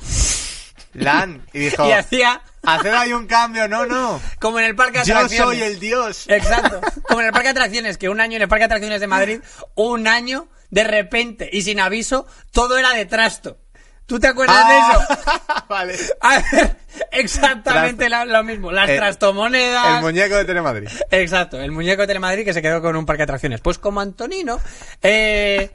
Lan. 1.04 1.44
Y 1.52 1.58
dijo, 1.70 1.86
Y 1.88 1.92
hacía 1.92 2.40
haced 2.62 2.92
ahí 2.92 3.12
un 3.12 3.26
cambio, 3.26 3.68
no, 3.68 3.86
no. 3.86 4.20
como 4.40 4.58
en 4.58 4.64
el 4.66 4.74
parque 4.74 4.98
de 5.00 5.04
Yo 5.04 5.14
atracciones. 5.16 5.58
soy 5.58 5.62
el 5.66 5.78
dios. 5.80 6.24
Exacto. 6.28 6.80
Como 7.08 7.20
en 7.20 7.26
el 7.28 7.32
parque 7.32 7.46
de 7.48 7.50
atracciones, 7.52 7.96
que 7.98 8.08
un 8.08 8.20
año 8.20 8.36
en 8.36 8.42
el 8.42 8.48
parque 8.48 8.62
de 8.62 8.66
atracciones 8.66 9.00
de 9.00 9.06
Madrid, 9.06 9.40
un 9.76 10.08
año, 10.08 10.48
de 10.70 10.82
repente 10.84 11.48
y 11.52 11.62
sin 11.62 11.78
aviso, 11.78 12.26
todo 12.50 12.76
era 12.78 12.90
de 12.92 13.06
trasto. 13.06 13.58
¿Tú 14.06 14.18
te 14.20 14.26
acuerdas 14.28 14.68
de 14.68 14.78
eso? 14.78 15.06
Ah, 15.48 15.64
vale. 15.68 15.96
A 16.20 16.38
ver, 16.40 16.76
exactamente 17.12 18.08
la- 18.08 18.24
lo 18.24 18.42
mismo. 18.44 18.70
Las 18.72 18.88
Eh, 18.90 18.96
trastomonedas. 18.96 19.96
El 19.96 20.02
muñeco 20.02 20.36
de 20.36 20.44
Telemadrid. 20.44 20.88
Exacto, 21.10 21.60
el 21.60 21.72
muñeco 21.72 22.02
de 22.02 22.06
Telemadrid 22.08 22.44
que 22.44 22.52
se 22.52 22.62
quedó 22.62 22.80
con 22.82 22.94
un 22.96 23.04
parque 23.06 23.20
de 23.20 23.24
atracciones. 23.24 23.60
Pues 23.60 23.78
como 23.78 24.00
Antonino. 24.00 24.60
Eh, 25.02 25.70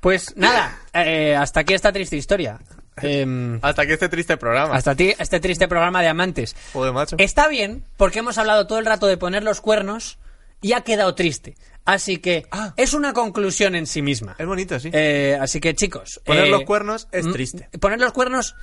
pues 0.00 0.34
nada, 0.36 0.78
eh, 0.94 1.36
hasta 1.36 1.60
aquí 1.60 1.74
esta 1.74 1.92
triste 1.92 2.16
historia. 2.16 2.58
Em, 2.96 3.58
Hasta 3.62 3.82
aquí 3.82 3.92
este 3.92 4.08
triste 4.08 4.36
programa. 4.36 4.74
hasta 4.74 4.94
ti, 4.94 5.14
este 5.18 5.40
triste 5.40 5.68
programa 5.68 6.02
de 6.02 6.08
amantes. 6.08 6.54
Joder, 6.72 6.92
macho. 6.92 7.16
Está 7.18 7.48
bien, 7.48 7.84
porque 7.96 8.18
hemos 8.18 8.36
hablado 8.38 8.66
todo 8.66 8.78
el 8.78 8.86
rato 8.86 9.06
de 9.06 9.16
poner 9.16 9.42
los 9.42 9.60
cuernos 9.60 10.18
y 10.60 10.72
ha 10.74 10.82
quedado 10.82 11.14
triste. 11.14 11.56
Así 11.86 12.18
que 12.18 12.46
Ah. 12.50 12.74
es 12.76 12.92
una 12.92 13.12
conclusión 13.14 13.74
en 13.74 13.86
sí 13.86 14.02
misma. 14.02 14.36
Es 14.38 14.46
bonito, 14.46 14.78
sí. 14.78 14.90
Eh, 14.92 15.38
así 15.40 15.60
que 15.60 15.74
chicos. 15.74 16.20
Poner 16.26 16.44
eh, 16.46 16.50
los 16.50 16.62
cuernos 16.64 17.08
es 17.10 17.30
triste. 17.32 17.68
Poner 17.80 17.98
los 18.00 18.12
cuernos, 18.12 18.54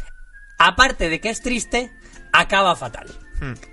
aparte 0.59 1.09
de 1.09 1.19
que 1.19 1.29
es 1.29 1.41
triste, 1.41 1.91
acaba 2.31 2.75
fatal. 2.75 3.07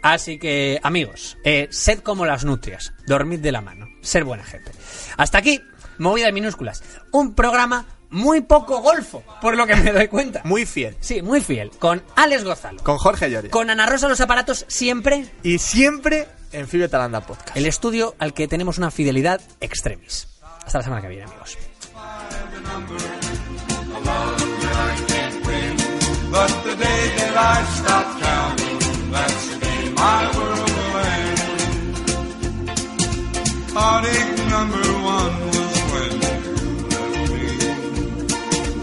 Así 0.02 0.38
que, 0.38 0.78
amigos, 0.82 1.38
eh, 1.44 1.68
sed 1.70 2.00
como 2.00 2.26
las 2.26 2.44
nutrias, 2.44 2.92
dormid 3.06 3.40
de 3.40 3.50
la 3.52 3.62
mano, 3.62 3.86
ser 4.02 4.24
buena 4.24 4.44
gente. 4.44 4.70
Hasta 5.16 5.38
aquí, 5.38 5.62
movida 5.98 6.26
de 6.26 6.32
minúsculas. 6.32 6.82
Un 7.12 7.34
programa 7.34 7.86
muy 8.14 8.40
poco 8.40 8.80
golfo, 8.80 9.22
por 9.42 9.56
lo 9.56 9.66
que 9.66 9.76
me 9.76 9.92
doy 9.92 10.08
cuenta. 10.08 10.40
Muy 10.44 10.64
fiel. 10.64 10.96
Sí, 11.00 11.20
muy 11.20 11.40
fiel. 11.40 11.70
Con 11.78 12.02
Alex 12.16 12.44
Gozalo. 12.44 12.82
Con 12.82 12.96
Jorge 12.96 13.30
Lloria. 13.30 13.50
Con 13.50 13.68
Ana 13.70 13.86
Rosa 13.86 14.08
los 14.08 14.20
aparatos 14.20 14.64
siempre. 14.68 15.26
Y 15.42 15.58
siempre 15.58 16.28
en 16.52 16.68
Fibio 16.68 16.88
Talanda 16.88 17.20
Podcast. 17.20 17.56
El 17.56 17.66
estudio 17.66 18.14
al 18.18 18.32
que 18.32 18.48
tenemos 18.48 18.78
una 18.78 18.90
fidelidad 18.90 19.40
extremis. 19.60 20.28
Hasta 20.64 20.78
la 20.78 20.84
semana 20.84 21.02
que 21.02 21.08
viene, 21.08 21.24
amigos. 21.24 21.58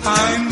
I'm 0.03 0.50